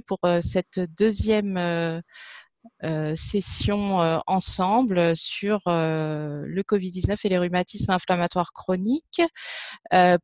pour 0.00 0.20
cette 0.40 0.80
deuxième 0.96 2.02
euh, 2.82 3.14
session 3.14 4.02
euh, 4.02 4.18
ensemble 4.26 5.16
sur 5.16 5.60
euh, 5.68 6.42
le 6.46 6.62
Covid-19 6.62 7.16
et 7.24 7.28
les 7.28 7.38
rhumatismes 7.38 7.90
inflammatoires 7.90 8.52
chroniques. 8.52 9.22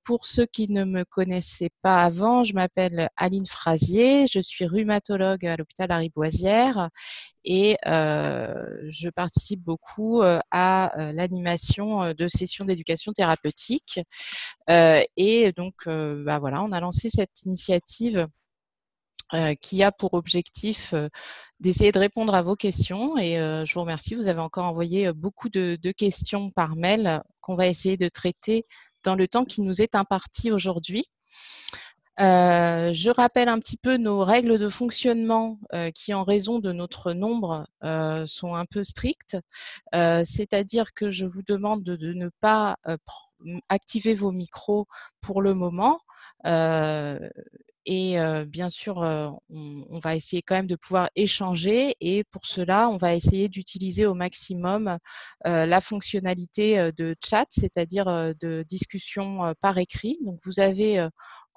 pour 0.04 0.26
ceux 0.26 0.46
qui 0.46 0.70
ne 0.70 0.84
me 0.84 1.04
connaissaient 1.04 1.70
pas 1.82 2.02
avant, 2.02 2.44
je 2.44 2.54
m'appelle 2.54 3.08
Aline 3.16 3.46
Frasier, 3.46 4.26
je 4.26 4.40
suis 4.40 4.66
rhumatologue 4.66 5.46
à 5.46 5.56
l'hôpital 5.56 5.88
Lariboisière 5.88 6.88
et 7.44 7.76
je 7.84 9.08
participe 9.10 9.60
beaucoup 9.62 10.22
à 10.22 10.92
l'animation 11.12 12.12
de 12.12 12.28
sessions 12.28 12.64
d'éducation 12.64 13.12
thérapeutique. 13.12 14.00
et 14.68 15.52
donc, 15.56 15.74
bah 15.86 16.38
voilà, 16.38 16.62
on 16.62 16.72
a 16.72 16.80
lancé 16.80 17.08
cette 17.10 17.42
initiative 17.44 18.26
qui 19.60 19.82
a 19.82 19.92
pour 19.92 20.14
objectif 20.14 20.94
d'essayer 21.60 21.92
de 21.92 21.98
répondre 21.98 22.34
à 22.34 22.42
vos 22.42 22.56
questions. 22.56 23.16
Et 23.18 23.34
je 23.36 23.74
vous 23.74 23.80
remercie. 23.80 24.14
Vous 24.14 24.28
avez 24.28 24.40
encore 24.40 24.64
envoyé 24.64 25.12
beaucoup 25.12 25.48
de, 25.48 25.76
questions 25.92 26.50
par 26.50 26.76
mail 26.76 27.22
qu'on 27.40 27.56
va 27.56 27.66
essayer 27.66 27.96
de 27.96 28.08
traiter 28.08 28.66
dans 29.02 29.14
le 29.14 29.28
temps 29.28 29.44
qui 29.44 29.60
nous 29.60 29.80
est 29.80 29.94
imparti 29.94 30.50
aujourd'hui. 30.50 31.04
je 32.18 33.10
rappelle 33.10 33.48
un 33.48 33.58
petit 33.58 33.76
peu 33.76 33.96
nos 33.96 34.24
règles 34.24 34.58
de 34.58 34.68
fonctionnement 34.68 35.58
qui, 35.94 36.14
en 36.14 36.24
raison 36.24 36.58
de 36.58 36.72
notre 36.72 37.12
nombre, 37.12 37.66
sont 38.26 38.54
un 38.54 38.64
peu 38.64 38.84
strictes. 38.84 39.36
C'est-à-dire 39.92 40.92
que 40.94 41.10
je 41.10 41.26
vous 41.26 41.42
demande 41.42 41.82
de, 41.82 42.12
ne 42.12 42.28
pas 42.40 42.76
activer 43.68 44.14
vos 44.14 44.32
micros 44.32 44.86
pour 45.20 45.42
le 45.42 45.54
moment. 45.54 46.00
Et 47.86 48.16
bien 48.46 48.70
sûr, 48.70 48.98
on, 48.98 50.00
va 50.02 50.14
essayer 50.14 50.42
quand 50.42 50.54
même 50.54 50.66
de 50.66 50.76
pouvoir 50.76 51.10
échanger. 51.16 51.94
Et 52.00 52.24
pour 52.24 52.46
cela, 52.46 52.88
on 52.88 52.98
va 52.98 53.14
essayer 53.14 53.48
d'utiliser 53.48 54.06
au 54.06 54.14
maximum 54.14 54.98
la 55.44 55.80
fonctionnalité 55.80 56.90
de 56.96 57.16
chat, 57.24 57.46
c'est-à-dire 57.50 58.06
de 58.40 58.64
discussion 58.68 59.54
par 59.60 59.78
écrit. 59.78 60.18
Donc, 60.22 60.40
vous 60.44 60.60
avez 60.60 61.08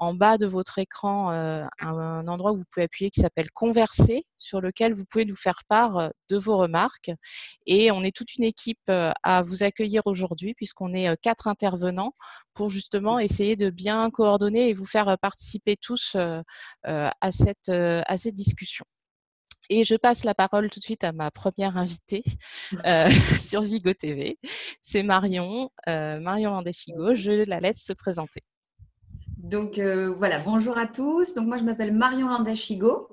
en 0.04 0.14
bas 0.14 0.38
de 0.38 0.46
votre 0.46 0.80
écran 0.80 1.32
euh, 1.32 1.66
un, 1.80 2.28
endroit 2.28 2.52
où 2.52 2.58
vous 2.58 2.66
pouvez 2.70 2.86
appuyer 2.86 3.10
qui 3.10 3.22
s'appelle 3.22 3.50
Converser, 3.52 4.26
sur 4.38 4.60
lequel 4.60 4.94
vous 4.94 5.06
pouvez 5.06 5.26
nous 5.26 5.36
faire 5.36 5.62
part 5.70 5.98
euh, 5.98 6.10
de 6.30 6.38
vos 6.38 6.58
remarques. 6.58 7.12
Et 7.66 7.92
on 7.92 8.04
est 8.04 8.16
toute 8.16 8.36
une 8.36 8.44
équipe 8.44 8.80
euh, 8.90 9.12
à 9.24 9.44
vous 9.44 9.64
accueillir 9.64 10.02
aujourd'hui, 10.06 10.54
puisqu'on 10.56 10.94
est 10.94 11.16
quatre 11.22 11.48
intervenants 11.48 12.14
pour 12.54 12.70
justement 12.70 13.18
essayer 13.20 13.56
de 13.56 13.70
bien 13.70 14.10
coordonner 14.10 14.70
et 14.70 14.74
vous 14.74 14.86
faire 14.86 15.18
participer 15.20 15.78
tous 15.78 16.16
à, 16.84 17.32
cette, 17.32 17.70
à 17.70 18.18
cette 18.18 18.36
discussion. 18.36 18.86
Et 19.70 19.84
je 19.84 19.96
passe 19.96 20.26
la 20.26 20.36
parole 20.36 20.70
tout 20.70 20.80
de 20.80 20.84
suite 20.84 21.04
à 21.04 21.14
ma 21.14 21.32
première 21.32 21.78
invitée 21.78 22.24
sur 23.42 23.62
Vigo 23.62 23.94
TV. 23.94 24.38
C'est 24.82 25.04
Marion, 25.04 25.70
Marion 25.88 26.52
Landeschigo. 26.52 27.16
Je 27.16 27.46
la 27.46 27.60
laisse 27.60 27.84
se 27.84 27.94
présenter. 27.94 28.42
Donc 29.44 29.78
euh, 29.78 30.14
voilà, 30.14 30.40
bonjour 30.40 30.78
à 30.78 30.88
tous. 30.88 31.34
Donc 31.34 31.48
moi 31.48 31.58
je 31.58 31.64
m'appelle 31.64 31.94
Marion 31.94 32.30
Landachigo. 32.30 33.10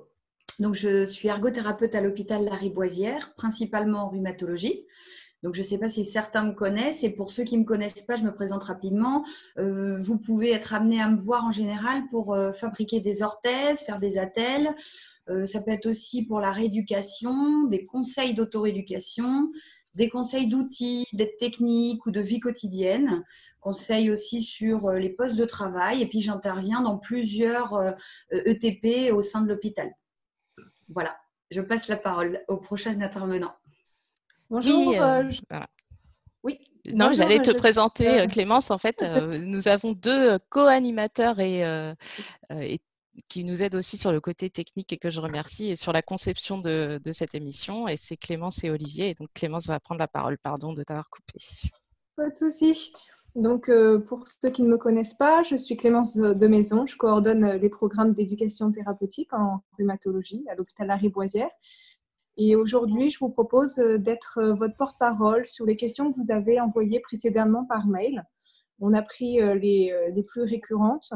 Donc 0.60 0.76
je 0.76 1.04
suis 1.04 1.26
ergothérapeute 1.26 1.96
à 1.96 2.00
l'hôpital 2.00 2.44
Lariboisière, 2.44 3.34
principalement 3.34 4.04
en 4.04 4.10
rhumatologie. 4.10 4.86
Donc 5.42 5.56
je 5.56 5.62
ne 5.62 5.66
sais 5.66 5.78
pas 5.78 5.88
si 5.88 6.04
certains 6.04 6.44
me 6.44 6.52
connaissent 6.52 7.02
et 7.02 7.10
pour 7.10 7.32
ceux 7.32 7.42
qui 7.42 7.56
ne 7.56 7.62
me 7.62 7.66
connaissent 7.66 8.02
pas, 8.02 8.14
je 8.14 8.22
me 8.22 8.32
présente 8.32 8.62
rapidement. 8.62 9.24
Euh, 9.58 9.98
vous 9.98 10.20
pouvez 10.20 10.52
être 10.52 10.72
amené 10.72 11.02
à 11.02 11.08
me 11.08 11.18
voir 11.18 11.44
en 11.44 11.50
général 11.50 12.04
pour 12.10 12.32
euh, 12.32 12.52
fabriquer 12.52 13.00
des 13.00 13.22
orthèses, 13.24 13.80
faire 13.80 13.98
des 13.98 14.16
attelles. 14.16 14.72
ça 15.46 15.60
peut 15.62 15.72
être 15.72 15.86
aussi 15.86 16.26
pour 16.26 16.38
la 16.38 16.52
rééducation, 16.52 17.64
des 17.64 17.86
conseils 17.86 18.34
d'autoréducation, 18.34 19.50
des 19.94 20.08
conseils 20.08 20.48
d'outils, 20.48 21.06
d'aide 21.12 21.36
technique 21.38 22.06
ou 22.06 22.10
de 22.10 22.20
vie 22.20 22.40
quotidienne, 22.40 23.24
conseils 23.60 24.10
aussi 24.10 24.42
sur 24.42 24.86
euh, 24.86 24.98
les 24.98 25.10
postes 25.10 25.36
de 25.36 25.44
travail 25.44 26.02
et 26.02 26.06
puis 26.06 26.20
j'interviens 26.20 26.80
dans 26.80 26.98
plusieurs 26.98 27.96
ETP 28.30 28.84
euh, 28.84 29.10
e 29.10 29.14
au 29.14 29.22
sein 29.22 29.42
de 29.42 29.48
l'hôpital. 29.48 29.90
Voilà, 30.88 31.16
je 31.50 31.60
passe 31.60 31.88
la 31.88 31.96
parole 31.96 32.42
au 32.48 32.56
prochain 32.56 33.00
intervenant. 33.00 33.54
Bonjour. 34.48 34.88
Oui, 34.88 34.98
euh, 34.98 35.30
oui. 36.42 36.58
Non, 36.94 37.12
j'allais 37.12 37.38
te 37.38 37.52
présenter, 37.52 38.26
Clémence. 38.32 38.70
En 38.70 38.78
fait, 38.78 39.02
nous 39.44 39.68
avons 39.68 39.92
deux 39.92 40.38
co-animateurs 40.48 41.38
et, 41.38 41.60
et 42.50 42.80
qui 43.28 43.44
nous 43.44 43.62
aide 43.62 43.74
aussi 43.74 43.98
sur 43.98 44.12
le 44.12 44.20
côté 44.20 44.50
technique 44.50 44.92
et 44.92 44.98
que 44.98 45.10
je 45.10 45.20
remercie 45.20 45.70
et 45.70 45.76
sur 45.76 45.92
la 45.92 46.02
conception 46.02 46.58
de, 46.58 47.00
cette 47.12 47.34
émission. 47.34 47.88
Et 47.88 47.96
c'est 47.96 48.16
Clémence 48.16 48.64
et 48.64 48.70
Olivier. 48.70 49.10
Et 49.10 49.14
donc 49.14 49.28
Clémence 49.34 49.66
va 49.66 49.80
prendre 49.80 49.98
la 49.98 50.08
parole. 50.08 50.38
Pardon 50.38 50.72
de 50.72 50.82
t'avoir 50.82 51.08
coupé. 51.10 51.38
Pas 52.16 52.28
de 52.28 52.34
souci. 52.34 52.92
Donc, 53.36 53.68
euh, 53.68 54.00
pour 54.00 54.26
ceux 54.26 54.50
qui 54.50 54.62
ne 54.62 54.68
me 54.68 54.76
connaissent 54.76 55.14
pas, 55.14 55.42
je 55.44 55.54
suis 55.54 55.76
Clémence 55.76 56.16
de 56.16 56.46
Maison. 56.48 56.84
Je 56.86 56.96
coordonne 56.96 57.44
euh, 57.44 57.58
les 57.58 57.68
programmes 57.68 58.12
d'éducation 58.12 58.72
thérapeutique 58.72 59.32
en 59.32 59.62
rhumatologie 59.78 60.44
à 60.48 60.56
l'hôpital 60.56 60.88
Lariboisière. 60.88 61.50
Et 62.36 62.56
aujourd'hui, 62.56 63.08
je 63.08 63.18
vous 63.20 63.28
propose 63.28 63.78
euh, 63.78 63.98
d'être 63.98 64.42
votre 64.42 64.76
porte-parole 64.76 65.46
sur 65.46 65.64
les 65.64 65.76
questions 65.76 66.10
que 66.10 66.16
vous 66.16 66.32
avez 66.32 66.60
envoyées 66.60 67.00
précédemment 67.00 67.64
par 67.66 67.86
mail. 67.86 68.24
On 68.80 68.94
a 68.94 69.02
pris 69.02 69.38
les, 69.58 69.94
les 70.14 70.22
plus 70.22 70.40
récurrentes. 70.42 71.12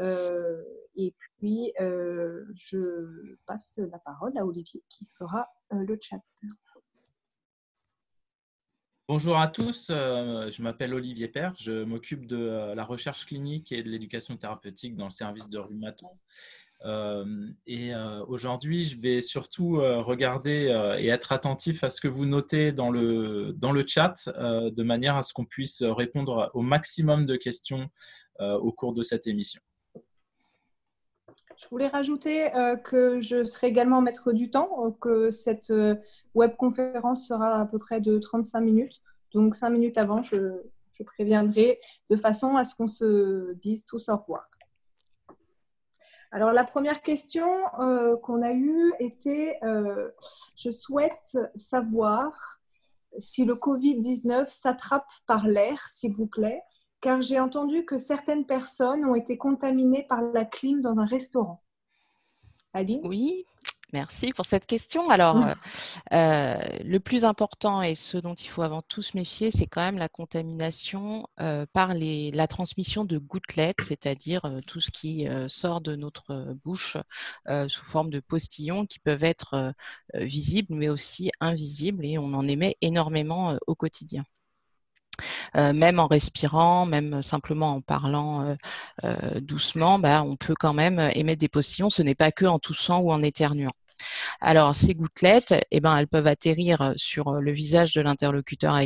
et 0.00 1.14
puis, 1.18 1.70
je 1.78 3.36
passe 3.44 3.72
la 3.76 3.98
parole 3.98 4.32
à 4.38 4.46
Olivier 4.46 4.82
qui 4.88 5.06
fera 5.18 5.46
le 5.70 5.98
chat. 6.00 6.22
Bonjour 9.06 9.38
à 9.38 9.48
tous, 9.48 9.88
euh, 9.90 10.50
je 10.50 10.62
m'appelle 10.62 10.94
Olivier 10.94 11.28
Père, 11.28 11.52
je 11.58 11.84
m'occupe 11.84 12.24
de 12.24 12.38
euh, 12.38 12.74
la 12.74 12.84
recherche 12.84 13.26
clinique 13.26 13.70
et 13.70 13.82
de 13.82 13.90
l'éducation 13.90 14.34
thérapeutique 14.38 14.96
dans 14.96 15.04
le 15.04 15.10
service 15.10 15.50
de 15.50 15.58
rhumaton. 15.58 16.08
Euh, 16.86 17.50
et 17.66 17.92
aujourd'hui, 18.26 18.84
je 18.84 18.98
vais 18.98 19.20
surtout 19.20 19.76
regarder 19.76 20.74
et 20.98 21.08
être 21.08 21.32
attentif 21.32 21.84
à 21.84 21.90
ce 21.90 22.00
que 22.00 22.08
vous 22.08 22.24
notez 22.24 22.72
dans 22.72 22.90
le, 22.90 23.52
dans 23.56 23.72
le 23.72 23.84
chat, 23.86 24.14
de 24.36 24.82
manière 24.82 25.16
à 25.16 25.22
ce 25.22 25.34
qu'on 25.34 25.44
puisse 25.44 25.82
répondre 25.82 26.50
au 26.54 26.62
maximum 26.62 27.26
de 27.26 27.36
questions 27.36 27.90
au 28.40 28.72
cours 28.72 28.94
de 28.94 29.02
cette 29.02 29.26
émission. 29.26 29.60
Je 31.56 31.68
voulais 31.68 31.88
rajouter 31.88 32.50
que 32.84 33.20
je 33.20 33.44
serai 33.44 33.68
également 33.68 34.00
maître 34.00 34.32
du 34.32 34.50
temps, 34.50 34.90
que 35.00 35.30
cette 35.30 35.72
webconférence 36.34 37.28
sera 37.28 37.60
à 37.60 37.66
peu 37.66 37.78
près 37.78 38.00
de 38.00 38.18
35 38.18 38.60
minutes. 38.60 39.02
Donc, 39.34 39.56
5 39.56 39.70
minutes 39.70 39.98
avant, 39.98 40.22
je, 40.22 40.62
préviendrai 41.04 41.80
de 42.08 42.16
façon 42.16 42.56
à 42.56 42.62
ce 42.62 42.76
qu'on 42.76 42.86
se 42.86 43.52
dise 43.54 43.84
tous 43.84 44.08
au 44.08 44.16
revoir. 44.16 44.48
Alors, 46.30 46.52
la 46.52 46.64
première 46.64 47.02
question 47.02 47.48
euh, 47.80 48.16
qu'on 48.16 48.42
a 48.42 48.52
eue 48.52 48.92
était, 49.00 49.58
euh, 49.64 50.10
je 50.56 50.70
souhaite 50.70 51.36
savoir 51.56 52.60
si 53.18 53.44
le 53.44 53.54
Covid-19 53.54 54.48
s'attrape 54.48 55.06
par 55.26 55.46
l'air, 55.46 55.88
s'il 55.88 56.14
vous 56.14 56.26
plaît, 56.26 56.62
car 57.04 57.20
j'ai 57.20 57.38
entendu 57.38 57.84
que 57.84 57.98
certaines 57.98 58.46
personnes 58.46 59.04
ont 59.04 59.14
été 59.14 59.36
contaminées 59.36 60.06
par 60.08 60.22
la 60.22 60.46
clim 60.46 60.80
dans 60.80 61.00
un 61.00 61.04
restaurant. 61.04 61.62
Aline? 62.72 63.02
Oui, 63.04 63.44
Merci 63.92 64.32
pour 64.32 64.44
cette 64.44 64.66
question. 64.66 65.08
Alors, 65.08 65.36
mmh. 65.36 65.54
euh, 66.14 66.56
le 66.82 66.98
plus 66.98 67.24
important 67.24 67.80
et 67.80 67.94
ce 67.94 68.16
dont 68.16 68.34
il 68.34 68.48
faut 68.48 68.62
avant 68.62 68.82
tout 68.82 69.02
se 69.02 69.16
méfier, 69.16 69.52
c'est 69.52 69.68
quand 69.68 69.82
même 69.82 69.98
la 69.98 70.08
contamination 70.08 71.28
euh, 71.40 71.64
par 71.72 71.94
les, 71.94 72.32
la 72.32 72.48
transmission 72.48 73.04
de 73.04 73.18
gouttelettes, 73.18 73.82
c'est-à-dire 73.82 74.46
euh, 74.46 74.58
tout 74.66 74.80
ce 74.80 74.90
qui 74.90 75.28
sort 75.46 75.80
de 75.80 75.94
notre 75.94 76.56
bouche 76.64 76.96
sous 77.68 77.84
forme 77.84 78.10
de 78.10 78.18
postillons 78.18 78.84
qui 78.86 78.98
peuvent 78.98 79.22
être 79.22 79.74
visibles 80.14 80.74
mais 80.74 80.88
aussi 80.88 81.30
invisibles 81.38 82.04
et 82.04 82.18
on 82.18 82.34
en 82.34 82.48
émet 82.48 82.76
énormément 82.80 83.56
au 83.68 83.76
quotidien. 83.76 84.24
Même 85.54 85.98
en 86.00 86.06
respirant, 86.06 86.86
même 86.86 87.22
simplement 87.22 87.74
en 87.76 87.80
parlant 87.80 88.56
doucement, 89.36 89.98
bah, 89.98 90.22
on 90.24 90.36
peut 90.36 90.54
quand 90.58 90.74
même 90.74 91.10
émettre 91.14 91.40
des 91.40 91.48
postillons. 91.48 91.90
Ce 91.90 92.02
n'est 92.02 92.14
pas 92.14 92.32
que 92.32 92.44
en 92.46 92.58
toussant 92.58 93.00
ou 93.00 93.12
en 93.12 93.22
éternuant. 93.22 93.72
Alors, 94.40 94.74
ces 94.74 94.94
gouttelettes, 94.94 95.54
eh 95.70 95.80
ben, 95.80 95.96
elles 95.96 96.08
peuvent 96.08 96.26
atterrir 96.26 96.92
sur 96.96 97.34
le 97.34 97.52
visage 97.52 97.92
de 97.92 98.00
l'interlocuteur 98.00 98.78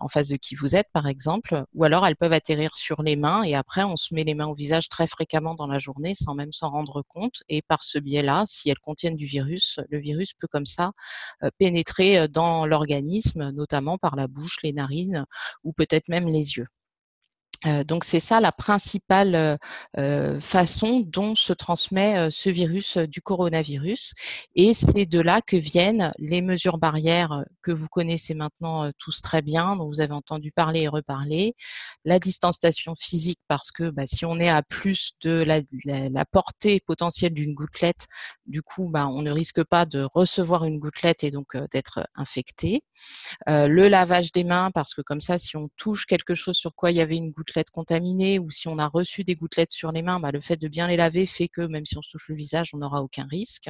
en 0.00 0.08
face 0.08 0.28
de 0.28 0.36
qui 0.36 0.54
vous 0.54 0.76
êtes, 0.76 0.88
par 0.92 1.06
exemple, 1.06 1.64
ou 1.74 1.84
alors 1.84 2.06
elles 2.06 2.16
peuvent 2.16 2.32
atterrir 2.32 2.76
sur 2.76 3.02
les 3.02 3.16
mains 3.16 3.42
et 3.42 3.54
après, 3.54 3.84
on 3.84 3.96
se 3.96 4.14
met 4.14 4.24
les 4.24 4.34
mains 4.34 4.46
au 4.46 4.54
visage 4.54 4.88
très 4.88 5.06
fréquemment 5.06 5.54
dans 5.54 5.66
la 5.66 5.78
journée 5.78 6.14
sans 6.14 6.34
même 6.34 6.52
s'en 6.52 6.70
rendre 6.70 7.02
compte. 7.02 7.42
Et 7.48 7.62
par 7.62 7.82
ce 7.82 7.98
biais-là, 7.98 8.44
si 8.46 8.70
elles 8.70 8.78
contiennent 8.78 9.16
du 9.16 9.26
virus, 9.26 9.80
le 9.90 9.98
virus 9.98 10.32
peut 10.34 10.48
comme 10.48 10.66
ça 10.66 10.92
pénétrer 11.58 12.28
dans 12.28 12.66
l'organisme, 12.66 13.50
notamment 13.50 13.98
par 13.98 14.16
la 14.16 14.28
bouche, 14.28 14.58
les 14.62 14.72
narines 14.72 15.26
ou 15.64 15.72
peut-être 15.72 16.08
même 16.08 16.26
les 16.26 16.56
yeux. 16.58 16.66
Euh, 17.66 17.82
donc 17.82 18.04
c'est 18.04 18.20
ça 18.20 18.40
la 18.40 18.52
principale 18.52 19.34
euh, 19.34 19.56
euh, 19.98 20.40
façon 20.40 21.00
dont 21.00 21.34
se 21.34 21.52
transmet 21.52 22.30
ce 22.30 22.50
virus 22.50 22.98
du 22.98 23.20
coronavirus 23.20 24.14
et 24.54 24.74
c'est 24.74 25.06
de 25.06 25.20
là 25.20 25.40
que 25.42 25.56
viennent 25.56 26.12
les 26.18 26.40
mesures 26.40 26.78
barrières 26.78 27.44
que 27.62 27.72
vous 27.72 27.88
connaissez 27.88 28.34
maintenant 28.34 28.90
tous 28.98 29.20
très 29.22 29.42
bien, 29.42 29.76
dont 29.76 29.88
vous 29.88 30.00
avez 30.00 30.12
entendu 30.12 30.52
parler 30.52 30.82
et 30.82 30.88
reparler, 30.88 31.54
la 32.04 32.18
distanciation 32.18 32.94
physique 32.96 33.40
parce 33.48 33.72
que 33.72 33.90
bah, 33.90 34.06
si 34.06 34.24
on 34.24 34.38
est 34.38 34.48
à 34.48 34.62
plus 34.62 35.12
de 35.22 35.44
la, 35.44 36.24
portée 36.26 36.80
potentielle 36.80 37.34
d'une 37.34 37.54
gouttelette, 37.54 38.06
du 38.46 38.62
coup 38.62 38.88
bah, 38.88 39.08
on 39.08 39.22
ne 39.22 39.30
risque 39.30 39.64
pas 39.64 39.84
de 39.84 40.06
recevoir 40.14 40.64
une 40.64 40.78
gouttelette 40.78 41.24
et 41.24 41.30
donc 41.30 41.56
d'être 41.72 42.06
infecté. 42.14 42.82
le 43.46 43.88
lavage 43.88 44.30
des 44.32 44.44
mains 44.44 44.70
parce 44.72 44.94
que 44.94 45.02
comme 45.02 45.20
ça 45.20 45.38
si 45.38 45.56
on 45.56 45.68
touche 45.76 46.06
quelque 46.06 46.34
chose 46.34 46.56
sur 46.56 46.74
quoi 46.74 46.90
il 46.90 46.96
y 46.96 47.00
avait 47.00 47.16
une 47.16 47.30
gouttelette 47.30 47.47
contaminées 47.70 48.38
ou 48.38 48.50
si 48.50 48.68
on 48.68 48.78
a 48.78 48.86
reçu 48.86 49.24
des 49.24 49.34
gouttelettes 49.36 49.72
sur 49.72 49.92
les 49.92 50.02
mains, 50.02 50.20
bah, 50.20 50.30
le 50.30 50.40
fait 50.40 50.56
de 50.56 50.68
bien 50.68 50.88
les 50.88 50.96
laver 50.96 51.26
fait 51.26 51.48
que 51.48 51.62
même 51.62 51.86
si 51.86 51.96
on 51.96 52.02
se 52.02 52.10
touche 52.10 52.28
le 52.28 52.36
visage, 52.36 52.70
on 52.74 52.78
n'aura 52.78 53.02
aucun 53.02 53.26
risque. 53.30 53.68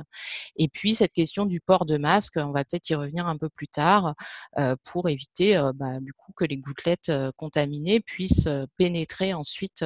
Et 0.56 0.68
puis 0.68 0.94
cette 0.94 1.12
question 1.12 1.46
du 1.46 1.60
port 1.60 1.86
de 1.86 1.98
masque, 1.98 2.34
on 2.36 2.52
va 2.52 2.64
peut-être 2.64 2.90
y 2.90 2.94
revenir 2.94 3.26
un 3.26 3.36
peu 3.36 3.48
plus 3.48 3.68
tard 3.68 4.14
euh, 4.58 4.76
pour 4.84 5.08
éviter 5.08 5.56
euh, 5.56 5.72
bah, 5.74 6.00
du 6.00 6.12
coup 6.12 6.32
que 6.32 6.44
les 6.44 6.58
gouttelettes 6.58 7.08
euh, 7.08 7.32
contaminées 7.36 8.00
puissent 8.00 8.48
pénétrer 8.76 9.34
ensuite 9.34 9.84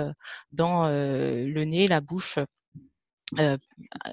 dans 0.52 0.86
le 0.86 1.64
nez, 1.64 1.86
la 1.88 2.00
bouche. 2.00 2.38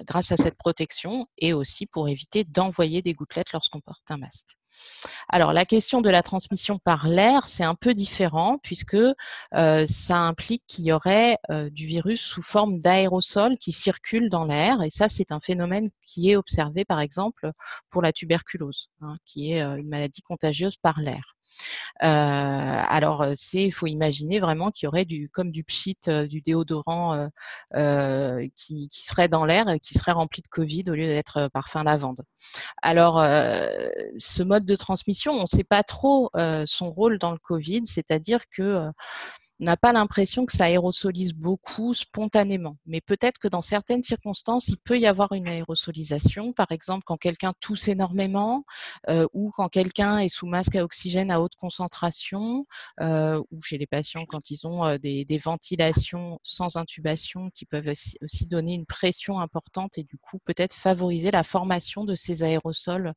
grâce 0.06 0.32
à 0.32 0.36
cette 0.36 0.56
protection 0.56 1.26
et 1.36 1.52
aussi 1.52 1.86
pour 1.86 2.08
éviter 2.08 2.44
d'envoyer 2.44 3.02
des 3.02 3.14
gouttelettes 3.14 3.52
lorsqu'on 3.52 3.80
porte 3.80 4.10
un 4.10 4.16
masque. 4.16 4.59
Alors, 5.28 5.52
la 5.52 5.64
question 5.64 6.00
de 6.00 6.10
la 6.10 6.22
transmission 6.22 6.78
par 6.78 7.06
l'air, 7.06 7.46
c'est 7.46 7.64
un 7.64 7.74
peu 7.74 7.94
différent 7.94 8.58
puisque 8.62 8.94
euh, 8.94 9.86
ça 9.86 10.18
implique 10.18 10.64
qu'il 10.66 10.84
y 10.84 10.92
aurait 10.92 11.38
euh, 11.50 11.70
du 11.70 11.86
virus 11.86 12.20
sous 12.20 12.42
forme 12.42 12.80
d'aérosol 12.80 13.56
qui 13.58 13.72
circule 13.72 14.28
dans 14.28 14.44
l'air. 14.44 14.82
Et 14.82 14.90
ça, 14.90 15.08
c'est 15.08 15.32
un 15.32 15.40
phénomène 15.40 15.90
qui 16.02 16.30
est 16.30 16.36
observé, 16.36 16.84
par 16.84 17.00
exemple, 17.00 17.52
pour 17.90 18.02
la 18.02 18.12
tuberculose, 18.12 18.90
hein, 19.00 19.16
qui 19.24 19.52
est 19.52 19.62
euh, 19.62 19.76
une 19.76 19.88
maladie 19.88 20.22
contagieuse 20.22 20.76
par 20.76 21.00
l'air. 21.00 21.36
Alors, 22.00 23.26
c'est, 23.34 23.64
il 23.64 23.70
faut 23.70 23.86
imaginer 23.86 24.40
vraiment 24.40 24.70
qu'il 24.70 24.86
y 24.86 24.88
aurait 24.88 25.04
du, 25.04 25.28
comme 25.30 25.50
du 25.50 25.64
pchit, 25.64 25.98
du 26.28 26.40
déodorant 26.40 27.28
qui, 27.74 28.88
qui, 28.88 29.02
serait 29.02 29.28
dans 29.28 29.44
l'air, 29.44 29.66
qui 29.82 29.94
serait 29.94 30.12
rempli 30.12 30.42
de 30.42 30.48
Covid 30.48 30.84
au 30.88 30.94
lieu 30.94 31.06
d'être 31.06 31.48
parfum 31.48 31.84
lavande. 31.84 32.22
Alors, 32.82 33.18
ce 34.18 34.42
mode 34.42 34.64
de 34.64 34.76
transmission, 34.76 35.32
on 35.32 35.42
ne 35.42 35.46
sait 35.46 35.64
pas 35.64 35.82
trop 35.82 36.30
son 36.64 36.90
rôle 36.90 37.18
dans 37.18 37.32
le 37.32 37.38
Covid, 37.38 37.82
c'est-à-dire 37.84 38.40
que 38.50 38.90
euh, 39.60 39.64
n'a 39.64 39.76
pas 39.76 39.92
l'impression 39.92 40.46
que 40.46 40.52
ça 40.52 40.64
aérosolise 40.64 41.32
beaucoup 41.32 41.94
spontanément. 41.94 42.76
Mais 42.86 43.00
peut-être 43.00 43.38
que 43.38 43.48
dans 43.48 43.62
certaines 43.62 44.02
circonstances, 44.02 44.68
il 44.68 44.78
peut 44.78 44.98
y 44.98 45.06
avoir 45.06 45.32
une 45.32 45.48
aérosolisation. 45.48 46.52
Par 46.52 46.70
exemple, 46.72 47.04
quand 47.06 47.16
quelqu'un 47.16 47.52
tousse 47.60 47.88
énormément 47.88 48.64
euh, 49.08 49.26
ou 49.32 49.50
quand 49.50 49.68
quelqu'un 49.68 50.18
est 50.18 50.28
sous 50.28 50.46
masque 50.46 50.76
à 50.76 50.84
oxygène 50.84 51.30
à 51.30 51.40
haute 51.40 51.54
concentration 51.56 52.66
ou 53.00 53.62
chez 53.62 53.78
les 53.78 53.86
patients 53.86 54.24
quand 54.26 54.50
ils 54.50 54.66
ont 54.66 54.96
des, 54.98 55.40
ventilations 55.42 56.38
sans 56.42 56.76
intubation 56.76 57.50
qui 57.50 57.64
peuvent 57.64 57.88
aussi, 57.88 58.46
donner 58.46 58.74
une 58.74 58.86
pression 58.86 59.40
importante 59.40 59.96
et 59.98 60.04
du 60.04 60.18
coup 60.18 60.38
peut-être 60.44 60.74
favoriser 60.74 61.30
la 61.30 61.42
formation 61.42 62.04
de 62.04 62.14
ces 62.14 62.42
aérosols 62.42 63.14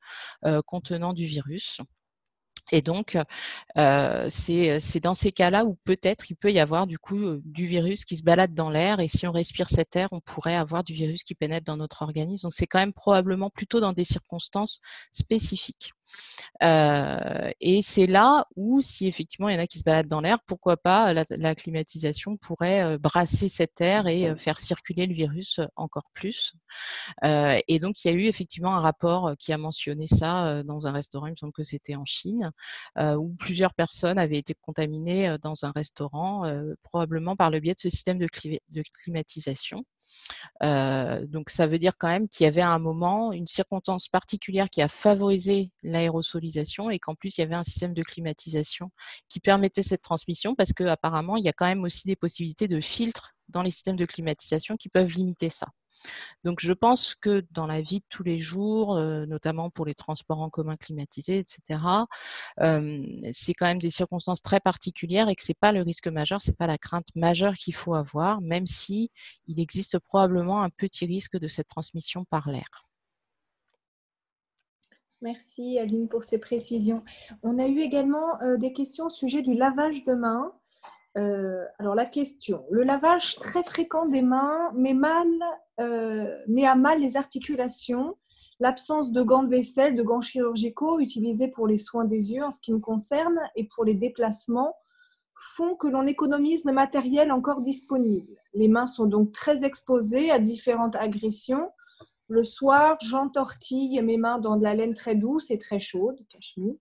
contenant 0.66 1.14
du 1.14 1.26
virus. 1.26 1.82
Et 2.72 2.82
donc, 2.82 3.18
c'est 3.76 5.00
dans 5.02 5.14
ces 5.14 5.32
cas-là 5.32 5.66
où 5.66 5.76
peut-être 5.84 6.30
il 6.32 6.36
peut 6.36 6.52
y 6.52 6.60
avoir 6.60 6.88
du 6.88 6.98
coup 6.98 7.38
du 7.46 7.68
virus 7.68 8.06
qui 8.06 8.18
se 8.18 8.24
balade 8.24 8.54
dans 8.54 8.70
l'air 8.70 9.00
et 9.00 9.08
si 9.08 9.28
on 9.28 9.32
respire 9.32 9.70
cet 9.70 9.96
air, 9.96 10.10
on 10.12 10.22
pourrait 10.22 10.56
avoir 10.56 10.84
du 10.84 10.94
virus 10.94 11.24
qui 11.24 11.36
pénètre 11.36 11.66
dans 11.66 11.78
notre 11.78 12.02
organisme. 12.02 12.46
Donc, 12.46 12.54
c'est 12.54 12.68
quand 12.68 12.80
même 12.80 12.94
probablement 12.94 13.50
plutôt 13.50 13.80
dans 13.80 13.94
des 13.94 14.06
circonstances 14.06 14.80
spécifiques. 15.12 15.94
Euh, 16.62 17.52
et 17.60 17.82
c'est 17.82 18.08
là 18.08 18.48
où, 18.56 18.82
si 18.82 19.08
effectivement 19.08 19.50
il 19.50 19.56
y 19.56 19.58
en 19.58 19.62
a 19.62 19.68
qui 19.68 19.80
se 19.80 19.84
baladent 19.84 20.08
dans 20.08 20.22
l'air, 20.22 20.38
pourquoi 20.46 20.78
pas 20.78 21.14
la, 21.14 21.56
climatisation 21.56 22.38
pourrait 22.38 22.84
euh, 22.84 22.98
brasser 22.98 23.50
cet 23.50 23.82
air 23.82 24.08
et 24.08 24.30
euh, 24.30 24.36
faire 24.36 24.60
circuler 24.60 25.06
le 25.06 25.14
virus 25.14 25.60
encore 25.76 26.10
plus. 26.14 26.54
et 27.24 27.80
donc 27.80 28.04
il 28.04 28.12
y 28.12 28.12
a 28.12 28.14
eu 28.14 28.26
effectivement 28.26 28.76
un 28.76 28.82
rapport 28.82 29.34
qui 29.38 29.54
a 29.54 29.58
mentionné 29.58 30.08
ça 30.08 30.64
dans 30.64 30.88
un 30.88 30.92
restaurant, 30.92 31.28
il 31.28 31.32
me 31.32 31.36
semble 31.36 31.54
que 31.54 31.64
c'était 31.64 31.96
en 31.96 32.06
Chine, 32.06 32.52
où 33.00 33.36
plusieurs 33.40 33.74
personnes 33.74 34.18
avaient 34.18 34.38
été 34.38 34.56
contaminées 34.56 35.36
dans 35.42 35.66
un 35.66 35.72
restaurant, 35.72 36.44
probablement 36.84 37.36
par 37.36 37.50
le 37.50 37.60
biais 37.60 37.74
de 37.74 37.80
ce 37.80 37.90
système 37.90 38.18
de 38.18 38.28
climatisation. 39.04 39.86
Donc 40.62 41.50
ça 41.50 41.68
veut 41.68 41.80
dire 41.80 41.98
quand 41.98 42.10
même 42.10 42.28
qu'il 42.28 42.44
y 42.46 42.48
avait 42.48 42.62
à 42.62 42.72
un 42.72 42.80
moment 42.80 43.32
une 43.32 43.48
circonstance 43.48 44.08
particulière 44.08 44.70
qui 44.70 44.82
a 44.82 44.88
favorisé 44.88 45.72
l'aérosolisation 45.84 46.90
et 46.90 47.00
qu'en 47.00 47.16
plus 47.16 47.38
il 47.38 47.42
y 47.42 47.44
avait 47.44 47.56
un 47.56 47.64
système 47.64 47.94
de 47.94 48.04
climatisation 48.04 48.92
qui 49.30 49.40
permettait 49.40 49.84
cette 49.84 50.02
transmission 50.02 50.56
parce 50.56 50.74
qu'apparemment 50.74 51.38
il 51.38 51.44
y 51.46 51.50
a 51.50 51.54
quand 51.54 51.66
même 51.66 51.84
aussi 51.84 52.08
des 52.08 52.16
possibilités 52.16 52.68
de 52.68 52.80
filtres 52.82 53.36
dans 53.50 53.62
les 53.62 53.72
systèmes 53.72 53.98
de 53.98 54.06
climatisation 54.06 54.78
qui 54.78 54.90
peuvent 54.90 55.12
limiter 55.12 55.50
ça. 55.50 55.68
Donc 56.44 56.60
je 56.60 56.74
pense 56.74 57.16
que 57.16 57.44
dans 57.52 57.68
la 57.68 57.82
vie 57.82 58.00
de 58.00 58.06
tous 58.10 58.24
les 58.24 58.38
jours, 58.38 58.96
euh, 58.96 59.26
notamment 59.26 59.70
pour 59.70 59.86
les 59.86 59.94
transports 59.94 60.42
en 60.42 60.50
commun 60.50 60.76
climatisés, 60.76 61.40
etc., 61.40 61.80
c'est 63.32 63.54
quand 63.54 63.66
même 63.66 63.80
des 63.80 63.92
circonstances 63.92 64.42
très 64.42 64.60
particulières 64.60 65.30
et 65.30 65.36
que 65.36 65.44
c'est 65.44 65.58
pas 65.58 65.72
le 65.72 65.82
risque 65.82 66.08
majeur, 66.08 66.42
c'est 66.42 66.58
pas 66.58 66.68
la 66.68 66.78
crainte 66.78 67.08
majeure 67.16 67.54
qu'il 67.56 67.76
faut 67.76 67.96
avoir, 67.96 68.42
même 68.42 68.68
si 68.68 69.12
il 69.48 69.60
existe 69.60 70.00
probablement 70.00 70.62
un 70.62 70.70
petit 70.70 71.06
risque 71.06 71.38
de 71.38 71.48
cette 71.48 71.68
transmission 71.68 72.26
par 72.26 72.50
l'air. 72.50 72.84
Merci 75.24 75.80
Aline 75.80 76.10
pour 76.10 76.26
ces 76.26 76.38
précisions. 76.38 77.02
On 77.44 77.58
a 77.58 77.68
eu 77.68 77.80
également 77.80 78.42
euh, 78.42 78.58
des 78.58 78.74
questions 78.74 79.06
au 79.06 79.10
sujet 79.10 79.42
du 79.42 79.54
lavage 79.54 80.04
de 80.04 80.14
mains. 80.14 80.52
Euh, 81.18 81.66
alors 81.78 81.94
la 81.94 82.06
question, 82.06 82.66
le 82.72 82.84
lavage 82.84 83.36
très 83.36 83.64
fréquent 83.64 84.08
des 84.08 84.24
mains 84.24 84.72
met, 84.74 84.94
mal, 84.94 85.28
euh, 85.80 86.36
met 86.48 86.66
à 86.66 86.76
mal 86.76 87.00
les 87.02 87.18
articulations. 87.18 88.18
L'absence 88.60 89.12
de 89.12 89.22
gants 89.22 89.44
de 89.44 89.50
vaisselle, 89.50 89.96
de 89.96 90.04
gants 90.04 90.22
chirurgicaux 90.22 91.00
utilisés 91.00 91.50
pour 91.50 91.68
les 91.68 91.78
soins 91.78 92.06
des 92.06 92.34
yeux 92.34 92.44
en 92.44 92.52
ce 92.52 92.62
qui 92.62 92.74
me 92.74 92.80
concerne 92.80 93.40
et 93.56 93.68
pour 93.68 93.84
les 93.84 93.94
déplacements 93.94 94.76
font 95.56 95.76
que 95.76 95.88
l'on 95.88 96.08
économise 96.08 96.64
le 96.64 96.72
matériel 96.72 97.32
encore 97.32 97.62
disponible. 97.62 98.38
Les 98.54 98.70
mains 98.70 98.86
sont 98.86 99.06
donc 99.06 99.34
très 99.34 99.66
exposées 99.66 100.32
à 100.32 100.40
différentes 100.40 100.96
agressions. 100.96 101.70
Le 102.30 102.44
soir, 102.44 102.98
j'entortille 103.02 104.02
mes 104.02 104.18
mains 104.18 104.40
dans 104.40 104.56
de 104.56 104.64
la 104.64 104.74
laine 104.74 104.94
très 104.94 105.16
douce 105.16 105.52
et 105.52 105.60
très 105.60 105.80
chaude, 105.80 106.18
cachemire 106.30 106.76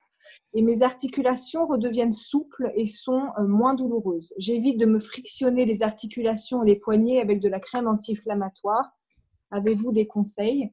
et 0.55 0.62
mes 0.62 0.83
articulations 0.83 1.67
redeviennent 1.67 2.12
souples 2.12 2.73
et 2.75 2.87
sont 2.87 3.29
euh, 3.38 3.47
moins 3.47 3.75
douloureuses. 3.75 4.35
J'évite 4.38 4.79
de 4.79 4.87
me 4.87 5.00
frictionner 5.00 5.64
les 5.64 5.83
articulations 5.83 6.62
et 6.62 6.67
les 6.67 6.76
poignets 6.76 7.21
avec 7.21 7.41
de 7.41 7.49
la 7.49 7.61
crème 7.61 7.88
anti-inflammatoire. 7.88 8.91
Avez-vous 9.50 9.93
des 9.93 10.07
conseils? 10.07 10.71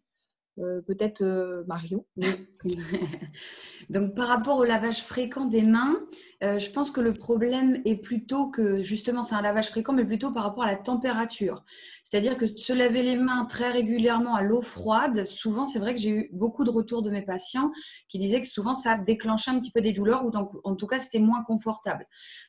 Euh, 0.60 0.82
peut-être 0.82 1.22
euh, 1.22 1.64
Marion. 1.68 2.06
Donc 3.90 4.14
par 4.16 4.28
rapport 4.28 4.58
au 4.58 4.64
lavage 4.64 5.04
fréquent 5.04 5.46
des 5.46 5.62
mains, 5.62 6.00
euh, 6.44 6.60
je 6.60 6.70
pense 6.72 6.92
que 6.92 7.02
le 7.02 7.14
problème 7.14 7.82
est 7.86 7.96
plutôt 7.96 8.50
que 8.50 8.82
justement 8.82 9.24
c'est 9.24 9.36
un 9.36 9.42
lavage 9.42 9.70
fréquent, 9.70 9.94
mais 9.94 10.06
plutôt 10.06 10.32
par 10.32 10.44
rapport 10.44 10.64
à 10.64 10.68
la 10.68 10.76
température. 10.76 11.64
C'est-à-dire 12.04 12.38
que 12.38 12.48
se 12.48 12.74
laver 12.74 13.04
les 13.04 13.16
mains 13.16 13.46
très 13.46 13.72
régulièrement 13.72 14.36
à 14.36 14.42
l'eau 14.42 14.62
froide, 14.62 15.26
souvent 15.26 15.66
c'est 15.66 15.80
vrai 15.80 15.94
que 15.96 16.02
j'ai 16.02 16.10
eu 16.10 16.30
beaucoup 16.34 16.64
de 16.64 16.70
retours 16.70 17.04
de 17.04 17.10
mes 17.10 17.22
patients 17.22 17.72
qui 18.08 18.20
disaient 18.20 18.42
que 18.42 18.48
souvent 18.48 18.76
ça 18.76 18.98
déclenchait 18.98 19.52
un 19.52 19.60
petit 19.60 19.72
peu 19.72 19.82
des 19.82 19.94
douleurs 19.94 20.26
ou 20.26 20.32
en 20.64 20.76
tout 20.76 20.88
cas 20.88 21.00
c'était 21.00 21.20
moins 21.20 21.44
confortable. 21.44 22.06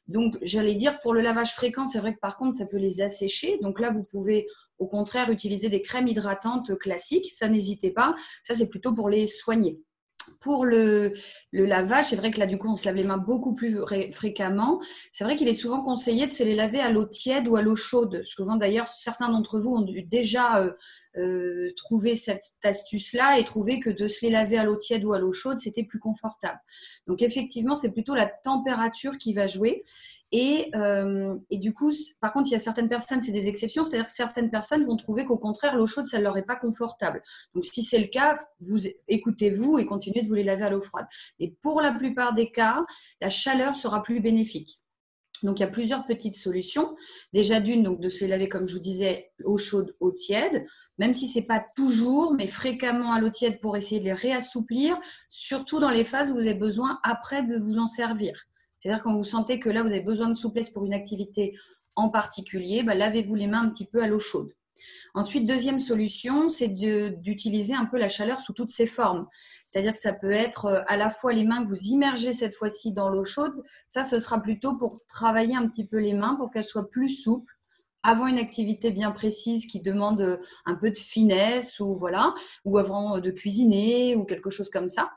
Donc 0.08 0.36
j'allais 0.42 0.74
dire 0.74 0.98
pour 0.98 1.14
le 1.14 1.20
lavage 1.20 1.54
fréquent, 1.54 1.86
c'est 1.86 2.00
vrai 2.00 2.14
que 2.14 2.20
par 2.20 2.36
contre 2.36 2.56
ça 2.56 2.66
peut 2.66 2.78
les 2.78 3.00
assécher. 3.00 3.58
Donc 3.62 3.80
là 3.80 3.90
vous 3.90 4.04
pouvez 4.04 4.46
au 4.80 4.86
contraire 4.86 5.30
utiliser 5.30 5.68
des 5.68 5.82
crèmes 5.82 6.08
hydratantes 6.08 6.76
classiques, 6.78 7.30
ça 7.32 7.48
n'hésitez 7.48 7.92
pas. 7.92 8.16
Ça, 8.44 8.54
c'est 8.54 8.68
plutôt 8.68 8.94
pour 8.94 9.08
les 9.08 9.28
soigner. 9.28 9.80
Pour 10.40 10.64
le, 10.64 11.14
lavage, 11.52 12.06
c'est 12.06 12.16
vrai 12.16 12.30
que 12.30 12.38
là, 12.38 12.46
du 12.46 12.56
coup, 12.56 12.68
on 12.68 12.76
se 12.76 12.84
lave 12.84 12.94
les 12.94 13.04
mains 13.04 13.18
beaucoup 13.18 13.54
plus 13.54 13.78
fréquemment. 14.12 14.80
C'est 15.12 15.24
vrai 15.24 15.36
qu'il 15.36 15.48
est 15.48 15.54
souvent 15.54 15.82
conseillé 15.82 16.26
de 16.26 16.32
se 16.32 16.42
les 16.42 16.54
laver 16.54 16.80
à 16.80 16.90
l'eau 16.90 17.04
tiède 17.04 17.48
ou 17.48 17.56
à 17.56 17.62
l'eau 17.62 17.76
chaude. 17.76 18.22
Souvent, 18.22 18.56
d'ailleurs, 18.56 18.88
certains 18.88 19.30
d'entre 19.30 19.58
vous 19.58 19.74
ont 19.74 19.86
déjà 20.06 20.58
euh, 20.58 20.72
euh, 21.16 21.72
trouvé 21.76 22.16
cette 22.16 22.44
astuce-là 22.62 23.38
et 23.38 23.44
trouvé 23.44 23.80
que 23.80 23.90
de 23.90 24.08
se 24.08 24.24
les 24.24 24.30
laver 24.30 24.56
à 24.56 24.64
l'eau 24.64 24.76
tiède 24.76 25.04
ou 25.04 25.12
à 25.12 25.18
l'eau 25.18 25.32
chaude, 25.32 25.58
c'était 25.58 25.84
plus 25.84 25.98
confortable. 25.98 26.60
Donc, 27.06 27.22
effectivement, 27.22 27.74
c'est 27.74 27.92
plutôt 27.92 28.14
la 28.14 28.26
température 28.26 29.18
qui 29.18 29.34
va 29.34 29.46
jouer. 29.46 29.84
Et, 30.32 30.70
euh, 30.76 31.36
et, 31.50 31.58
du 31.58 31.74
coup, 31.74 31.92
par 32.20 32.32
contre, 32.32 32.48
il 32.48 32.52
y 32.52 32.56
a 32.56 32.60
certaines 32.60 32.88
personnes, 32.88 33.20
c'est 33.20 33.32
des 33.32 33.48
exceptions, 33.48 33.84
c'est-à-dire 33.84 34.06
que 34.06 34.12
certaines 34.12 34.50
personnes 34.50 34.86
vont 34.86 34.96
trouver 34.96 35.24
qu'au 35.24 35.38
contraire, 35.38 35.76
l'eau 35.76 35.86
chaude, 35.86 36.06
ça 36.06 36.18
ne 36.18 36.22
leur 36.22 36.36
est 36.38 36.42
pas 36.42 36.56
confortable. 36.56 37.22
Donc, 37.54 37.64
si 37.64 37.82
c'est 37.82 37.98
le 37.98 38.06
cas, 38.06 38.38
vous 38.60 38.78
écoutez-vous 39.08 39.78
et 39.78 39.86
continuez 39.86 40.22
de 40.22 40.28
vous 40.28 40.34
les 40.34 40.44
laver 40.44 40.64
à 40.64 40.70
l'eau 40.70 40.82
froide. 40.82 41.06
Et 41.40 41.50
pour 41.62 41.80
la 41.80 41.92
plupart 41.92 42.34
des 42.34 42.50
cas, 42.50 42.84
la 43.20 43.28
chaleur 43.28 43.74
sera 43.74 44.02
plus 44.02 44.20
bénéfique. 44.20 44.80
Donc, 45.42 45.58
il 45.58 45.62
y 45.62 45.66
a 45.66 45.68
plusieurs 45.68 46.06
petites 46.06 46.36
solutions. 46.36 46.94
Déjà, 47.32 47.60
d'une, 47.60 47.98
de 47.98 48.08
se 48.08 48.24
laver, 48.24 48.48
comme 48.48 48.68
je 48.68 48.74
vous 48.74 48.82
disais, 48.82 49.32
eau 49.44 49.58
chaude, 49.58 49.96
eau 49.98 50.12
tiède, 50.12 50.66
même 50.98 51.14
si 51.14 51.28
ce 51.28 51.38
n'est 51.38 51.46
pas 51.46 51.64
toujours, 51.74 52.34
mais 52.34 52.46
fréquemment 52.46 53.12
à 53.12 53.20
l'eau 53.20 53.30
tiède 53.30 53.58
pour 53.58 53.76
essayer 53.76 54.00
de 54.00 54.04
les 54.04 54.12
réassouplir, 54.12 54.98
surtout 55.30 55.80
dans 55.80 55.90
les 55.90 56.04
phases 56.04 56.30
où 56.30 56.34
vous 56.34 56.40
avez 56.40 56.54
besoin 56.54 57.00
après 57.02 57.42
de 57.42 57.58
vous 57.58 57.78
en 57.78 57.86
servir. 57.86 58.46
C'est-à-dire 58.80 59.02
quand 59.02 59.14
vous 59.14 59.24
sentez 59.24 59.60
que 59.60 59.68
là, 59.68 59.82
vous 59.82 59.88
avez 59.88 60.00
besoin 60.00 60.28
de 60.28 60.34
souplesse 60.34 60.70
pour 60.70 60.84
une 60.84 60.94
activité 60.94 61.54
en 61.96 62.08
particulier, 62.08 62.82
bah, 62.82 62.94
lavez-vous 62.94 63.34
les 63.34 63.46
mains 63.46 63.62
un 63.62 63.70
petit 63.70 63.86
peu 63.86 64.02
à 64.02 64.06
l'eau 64.06 64.20
chaude. 64.20 64.54
Ensuite, 65.14 65.46
deuxième 65.46 65.80
solution, 65.80 66.48
c'est 66.48 66.68
d'utiliser 66.68 67.74
un 67.74 67.84
peu 67.84 67.98
la 67.98 68.08
chaleur 68.08 68.40
sous 68.40 68.52
toutes 68.52 68.70
ses 68.70 68.86
formes. 68.86 69.26
C'est-à-dire 69.66 69.92
que 69.92 69.98
ça 69.98 70.12
peut 70.12 70.30
être 70.30 70.66
euh, 70.66 70.82
à 70.86 70.96
la 70.96 71.10
fois 71.10 71.32
les 71.32 71.44
mains 71.44 71.62
que 71.62 71.68
vous 71.68 71.82
immergez 71.84 72.32
cette 72.32 72.54
fois-ci 72.54 72.92
dans 72.92 73.10
l'eau 73.10 73.24
chaude. 73.24 73.62
Ça, 73.88 74.04
ce 74.04 74.18
sera 74.18 74.40
plutôt 74.40 74.76
pour 74.76 75.00
travailler 75.08 75.56
un 75.56 75.68
petit 75.68 75.86
peu 75.86 75.98
les 75.98 76.14
mains 76.14 76.36
pour 76.36 76.50
qu'elles 76.50 76.64
soient 76.64 76.88
plus 76.88 77.10
souples 77.10 77.52
avant 78.02 78.26
une 78.26 78.38
activité 78.38 78.90
bien 78.90 79.10
précise 79.10 79.66
qui 79.66 79.82
demande 79.82 80.22
euh, 80.22 80.38
un 80.64 80.74
peu 80.74 80.90
de 80.90 80.96
finesse 80.96 81.80
ou 81.80 81.94
voilà, 81.94 82.34
ou 82.64 82.78
avant 82.78 83.18
de 83.18 83.30
cuisiner 83.30 84.16
ou 84.16 84.24
quelque 84.24 84.50
chose 84.50 84.70
comme 84.70 84.88
ça. 84.88 85.10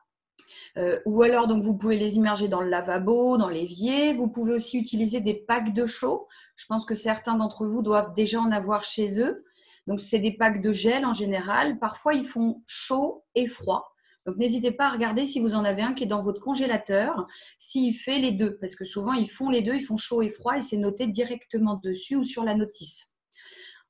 Euh, 0.77 1.00
ou 1.06 1.22
alors, 1.22 1.48
donc, 1.48 1.63
vous 1.63 1.77
pouvez 1.77 1.98
les 1.98 2.15
immerger 2.15 2.48
dans 2.48 2.62
le 2.62 2.70
lavabo, 2.70 3.38
dans 3.38 3.50
l'évier. 3.50 4.13
Vous 4.13 4.27
pouvez 4.27 4.53
aussi 4.53 4.80
utiliser 4.80 5.22
des 5.22 5.36
packs 5.36 5.74
de 5.74 5.86
chaud. 5.86 6.27
Je 6.56 6.65
pense 6.65 6.86
que 6.86 6.96
certains 6.96 7.36
d'entre 7.36 7.65
vous 7.65 7.82
doivent 7.82 8.13
déjà 8.15 8.39
en 8.39 8.51
avoir 8.51 8.84
chez 8.84 9.20
eux. 9.20 9.46
Donc, 9.88 10.01
c'est 10.01 10.20
des 10.20 10.32
packs 10.32 10.62
de 10.62 10.72
gel 10.72 11.06
en 11.06 11.13
général. 11.13 11.77
Parfois, 11.80 12.13
ils 12.13 12.27
font 12.27 12.63
chaud 12.65 13.24
et 13.36 13.48
froid. 13.48 13.94
Donc, 14.25 14.38
n'hésitez 14.38 14.72
pas 14.72 14.88
à 14.88 14.92
regarder 14.92 15.25
si 15.25 15.39
vous 15.42 15.53
en 15.53 15.65
avez 15.65 15.82
un 15.82 15.94
qui 15.94 16.06
est 16.06 16.08
dans 16.08 16.24
votre 16.24 16.39
congélateur, 16.39 17.27
s'il 17.60 17.94
fait 17.94 18.20
les 18.20 18.32
deux, 18.32 18.58
parce 18.58 18.75
que 18.75 18.86
souvent, 18.86 19.13
ils 19.13 19.30
font 19.30 19.50
les 19.50 19.62
deux, 19.62 19.75
ils 19.75 19.84
font 19.84 19.98
chaud 19.98 20.22
et 20.22 20.30
froid, 20.30 20.58
et 20.58 20.62
c'est 20.62 20.77
noté 20.77 21.08
directement 21.08 21.75
dessus 21.84 22.15
ou 22.15 22.24
sur 22.24 22.46
la 22.46 22.56
notice. 22.56 23.12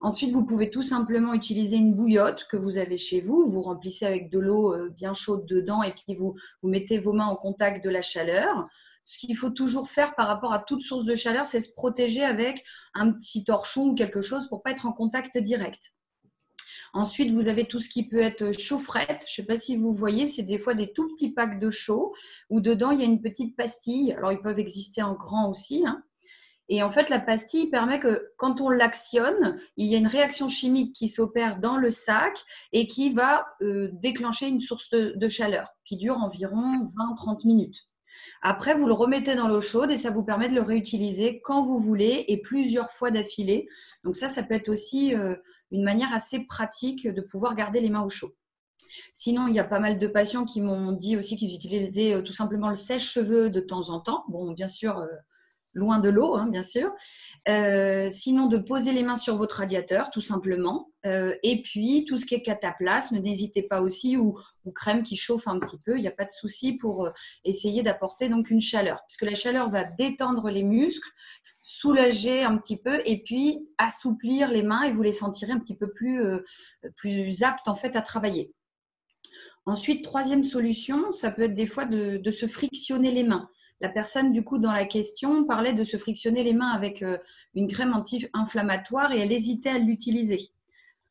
Ensuite, 0.03 0.31
vous 0.31 0.45
pouvez 0.45 0.69
tout 0.69 0.83
simplement 0.83 1.33
utiliser 1.33 1.77
une 1.77 1.95
bouillotte 1.95 2.45
que 2.49 2.57
vous 2.57 2.77
avez 2.77 2.97
chez 2.97 3.21
vous. 3.21 3.45
Vous 3.45 3.61
remplissez 3.61 4.05
avec 4.05 4.29
de 4.29 4.37
l'eau 4.37 4.73
euh, 4.73 4.89
bien 4.89 5.13
chaude 5.13 5.45
dedans 5.45 5.81
et 5.81 5.93
puis 5.93 6.15
vous, 6.15 6.35
mettez 6.61 6.99
vos 6.99 7.13
mains 7.13 7.27
en 7.27 7.37
contact 7.37 7.83
de 7.83 7.89
la 7.89 8.01
chaleur 8.01 8.67
ce 9.05 9.17
qu'il 9.17 9.35
faut 9.35 9.49
toujours 9.49 9.89
faire 9.89 10.15
par 10.15 10.27
rapport 10.27 10.53
à 10.53 10.59
toute 10.59 10.81
source 10.81 11.03
de 11.03 11.13
chaleur, 11.13 11.45
c'est 11.45 11.59
se 11.59 11.73
protéger 11.73 12.23
avec 12.23 12.63
un 12.93 13.11
petit 13.11 13.43
torchon 13.43 13.87
ou 13.87 13.95
quelque 13.95 14.21
chose 14.21 14.47
pour 14.47 14.63
pas 14.63 14.71
être 14.71 14.85
en 14.85 14.93
contact 14.93 15.37
direct. 15.37 15.93
Ensuite, 16.93 17.31
vous 17.31 17.49
avez 17.49 17.65
tout 17.65 17.79
ce 17.79 17.89
qui 17.89 18.07
peut 18.07 18.21
être 18.21 18.57
chaufferette. 18.57 19.25
Je 19.27 19.41
ne 19.41 19.45
sais 19.45 19.45
pas 19.45 19.57
si 19.57 19.75
vous 19.75 19.93
voyez, 19.93 20.29
c'est 20.29 20.43
des 20.43 20.57
fois 20.57 20.73
des 20.73 20.93
tout 20.93 21.09
petits 21.09 21.33
packs 21.33 21.59
de 21.59 21.69
chaud 21.69 22.13
où 22.49 22.61
dedans 22.61 22.91
il 22.91 23.01
y 23.01 23.03
a 23.03 23.05
une 23.07 23.21
petite 23.21 23.57
pastille. 23.57 24.13
Alors, 24.13 24.31
ils 24.31 24.41
peuvent 24.41 24.59
exister 24.59 25.01
en 25.01 25.15
grand 25.15 25.49
aussi. 25.49 25.83
Hein. 25.85 26.01
Et 26.69 26.81
en 26.81 26.89
fait, 26.89 27.09
la 27.09 27.19
pastille 27.19 27.69
permet 27.69 27.99
que 27.99 28.31
quand 28.37 28.61
on 28.61 28.69
l'actionne, 28.69 29.59
il 29.75 29.87
y 29.87 29.95
a 29.95 29.97
une 29.97 30.07
réaction 30.07 30.47
chimique 30.47 30.95
qui 30.95 31.09
s'opère 31.09 31.59
dans 31.59 31.77
le 31.77 31.91
sac 31.91 32.41
et 32.71 32.87
qui 32.87 33.11
va 33.11 33.45
euh, 33.61 33.89
déclencher 33.93 34.47
une 34.47 34.61
source 34.61 34.89
de 34.91 35.27
chaleur 35.27 35.67
qui 35.85 35.97
dure 35.97 36.17
environ 36.17 36.81
20-30 36.83 37.45
minutes. 37.45 37.87
Après, 38.41 38.75
vous 38.75 38.85
le 38.85 38.93
remettez 38.93 39.35
dans 39.35 39.47
l'eau 39.47 39.61
chaude 39.61 39.91
et 39.91 39.97
ça 39.97 40.11
vous 40.11 40.23
permet 40.23 40.49
de 40.49 40.55
le 40.55 40.61
réutiliser 40.61 41.41
quand 41.41 41.63
vous 41.63 41.79
voulez 41.79 42.25
et 42.27 42.41
plusieurs 42.41 42.91
fois 42.91 43.11
d'affilée. 43.11 43.67
Donc 44.03 44.15
ça, 44.15 44.29
ça 44.29 44.43
peut 44.43 44.53
être 44.53 44.69
aussi 44.69 45.15
euh, 45.15 45.35
une 45.71 45.83
manière 45.83 46.13
assez 46.13 46.45
pratique 46.45 47.07
de 47.07 47.21
pouvoir 47.21 47.55
garder 47.55 47.79
les 47.79 47.89
mains 47.89 48.03
au 48.03 48.09
chaud. 48.09 48.31
Sinon, 49.13 49.47
il 49.47 49.55
y 49.55 49.59
a 49.59 49.63
pas 49.63 49.79
mal 49.79 49.99
de 49.99 50.07
patients 50.07 50.45
qui 50.45 50.61
m'ont 50.61 50.91
dit 50.91 51.17
aussi 51.17 51.37
qu'ils 51.37 51.55
utilisaient 51.55 52.13
euh, 52.13 52.21
tout 52.21 52.33
simplement 52.33 52.69
le 52.69 52.75
sèche-cheveux 52.75 53.49
de 53.49 53.59
temps 53.59 53.89
en 53.89 53.99
temps. 53.99 54.23
Bon, 54.27 54.51
bien 54.51 54.67
sûr, 54.67 55.05
loin 55.73 55.99
de 55.99 56.09
l'eau, 56.09 56.35
hein, 56.35 56.47
bien 56.47 56.63
sûr. 56.63 56.91
Euh, 57.47 58.09
sinon, 58.09 58.47
de 58.47 58.57
poser 58.57 58.93
les 58.93 59.03
mains 59.03 59.15
sur 59.15 59.35
votre 59.35 59.57
radiateur, 59.57 60.11
tout 60.11 60.21
simplement. 60.21 60.91
Euh, 61.05 61.35
et 61.43 61.61
puis, 61.61 62.05
tout 62.05 62.17
ce 62.17 62.25
qui 62.25 62.35
est 62.35 62.41
cataplasme, 62.41 63.19
n'hésitez 63.19 63.63
pas 63.63 63.81
aussi, 63.81 64.17
ou, 64.17 64.39
crème 64.73 65.03
qui 65.03 65.15
chauffe 65.15 65.47
un 65.47 65.59
petit 65.59 65.79
peu, 65.79 65.97
il 65.97 66.01
n'y 66.01 66.07
a 66.07 66.11
pas 66.11 66.25
de 66.25 66.31
souci 66.31 66.73
pour 66.73 67.05
euh, 67.05 67.11
essayer 67.43 67.83
d'apporter 67.83 68.29
donc 68.29 68.49
une 68.49 68.61
chaleur, 68.61 69.03
puisque 69.07 69.23
la 69.23 69.35
chaleur 69.35 69.69
va 69.69 69.83
détendre 69.83 70.49
les 70.49 70.63
muscles, 70.63 71.09
soulager 71.61 72.43
un 72.43 72.57
petit 72.57 72.77
peu, 72.77 73.01
et 73.05 73.23
puis 73.23 73.67
assouplir 73.77 74.49
les 74.49 74.63
mains, 74.63 74.83
et 74.83 74.93
vous 74.93 75.01
les 75.01 75.11
sentirez 75.11 75.51
un 75.51 75.59
petit 75.59 75.77
peu 75.77 75.91
plus, 75.91 76.21
plus 76.97 77.43
aptes 77.43 77.69
en 77.69 77.75
fait 77.75 77.95
à 77.95 78.01
travailler. 78.01 78.53
Ensuite, 79.65 80.03
troisième 80.03 80.43
solution, 80.43 81.13
ça 81.13 81.31
peut 81.31 81.43
être 81.43 81.55
des 81.55 81.67
fois 81.67 81.85
de 81.85 82.31
se 82.31 82.47
frictionner 82.47 83.11
les 83.11 83.23
mains. 83.23 83.49
La 83.83 83.89
personne, 83.89 84.31
du 84.31 84.45
coup, 84.45 84.59
dans 84.59 84.71
la 84.71 84.85
question, 84.85 85.43
parlait 85.43 85.73
de 85.73 85.83
se 85.83 85.97
frictionner 85.97 86.41
les 86.41 86.53
mains 86.53 86.71
avec 86.71 87.03
euh, 87.03 87.17
une 87.53 87.67
crème 87.67 87.93
anti-inflammatoire 87.93 89.11
et 89.11 89.19
elle 89.19 89.33
hésitait 89.33 89.71
à 89.71 89.77
l'utiliser. 89.77 90.51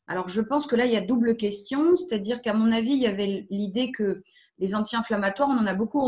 Alors, 0.07 0.27
je 0.27 0.41
pense 0.41 0.65
que 0.65 0.75
là, 0.75 0.87
il 0.87 0.91
y 0.91 0.97
a 0.97 1.01
double 1.01 1.37
question, 1.37 1.95
c'est-à-dire 1.95 2.41
qu'à 2.41 2.55
mon 2.55 2.71
avis, 2.71 2.93
il 2.93 2.97
y 3.03 3.05
avait 3.05 3.45
l'idée 3.51 3.91
que 3.91 4.23
les 4.57 4.73
anti-inflammatoires, 4.73 5.49
on 5.49 5.57
en 5.59 5.67
a 5.67 5.75
beaucoup 5.75 5.99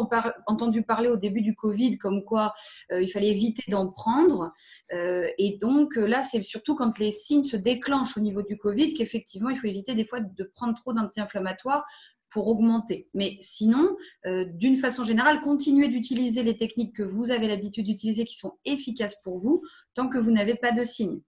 entendu 0.48 0.81
parler 0.81 1.07
au 1.07 1.17
début 1.17 1.41
du 1.41 1.55
Covid, 1.55 2.00
comme 2.00 2.24
quoi 2.24 2.55
euh, 2.91 3.00
il 3.00 3.10
fallait 3.10 3.29
éviter 3.29 3.63
d'en 3.69 3.91
prendre. 3.91 4.51
Euh, 4.91 5.27
et 5.38 5.60
donc 5.62 5.95
là, 5.95 6.24
c'est 6.24 6.41
surtout 6.41 6.74
quand 6.74 6.98
les 6.98 7.12
signes 7.12 7.43
se 7.43 7.57
déclenchent 7.57 8.17
au 8.17 8.22
niveau 8.22 8.41
du 8.41 8.57
Covid 8.57 8.95
qu'effectivement, 8.95 9.51
il 9.51 9.57
faut 9.57 9.67
éviter 9.67 9.93
des 9.93 10.05
fois 10.05 10.19
de 10.19 10.43
prendre 10.43 10.74
trop 10.74 10.93
d'anti-inflammatoires 10.93 11.86
pour 12.29 12.48
augmenter. 12.48 13.08
Mais 13.13 13.38
sinon, 13.41 13.96
euh, 14.25 14.46
d'une 14.46 14.77
façon 14.77 15.03
générale, 15.03 15.41
continuez 15.41 15.88
d'utiliser 15.88 16.44
les 16.44 16.58
techniques 16.58 16.96
que 16.96 17.03
vous 17.03 17.32
avez 17.32 17.48
l'habitude 17.48 17.86
d'utiliser 17.86 18.25
qui 18.25 18.36
sont 18.36 18.58
efficaces 18.65 19.22
pour 19.24 19.39
vous 19.39 19.62
tant 19.94 20.10
que 20.10 20.17
vous 20.17 20.32
n'avez 20.32 20.55
pas 20.55 20.72
de 20.72 20.84
signes. 20.84 21.22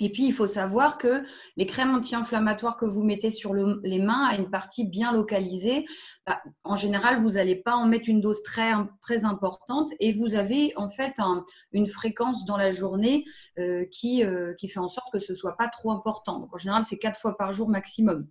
Et 0.00 0.10
puis, 0.10 0.26
il 0.26 0.32
faut 0.32 0.46
savoir 0.46 0.98
que 0.98 1.22
les 1.56 1.66
crèmes 1.66 1.94
anti-inflammatoires 1.94 2.76
que 2.76 2.84
vous 2.84 3.02
mettez 3.02 3.30
sur 3.30 3.54
les 3.54 3.98
mains 3.98 4.26
à 4.26 4.36
une 4.36 4.50
partie 4.50 4.88
bien 4.88 5.12
localisée, 5.12 5.86
bah, 6.26 6.40
en 6.64 6.76
général, 6.76 7.22
vous 7.22 7.32
n'allez 7.32 7.56
pas 7.56 7.74
en 7.74 7.86
mettre 7.86 8.08
une 8.08 8.20
dose 8.20 8.42
très, 8.42 8.72
très 9.00 9.24
importante 9.24 9.90
et 10.00 10.12
vous 10.12 10.34
avez 10.34 10.72
en 10.76 10.90
fait 10.90 11.14
une 11.72 11.86
fréquence 11.86 12.44
dans 12.46 12.56
la 12.56 12.72
journée 12.72 13.24
euh, 13.58 13.84
qui, 13.90 14.24
euh, 14.24 14.54
qui 14.54 14.68
fait 14.68 14.80
en 14.80 14.88
sorte 14.88 15.12
que 15.12 15.18
ce 15.18 15.32
ne 15.32 15.36
soit 15.36 15.56
pas 15.56 15.68
trop 15.68 15.92
important. 15.92 16.40
Donc, 16.40 16.54
en 16.54 16.58
général, 16.58 16.84
c'est 16.84 16.98
quatre 16.98 17.20
fois 17.20 17.36
par 17.36 17.52
jour 17.52 17.68
maximum. 17.68 18.26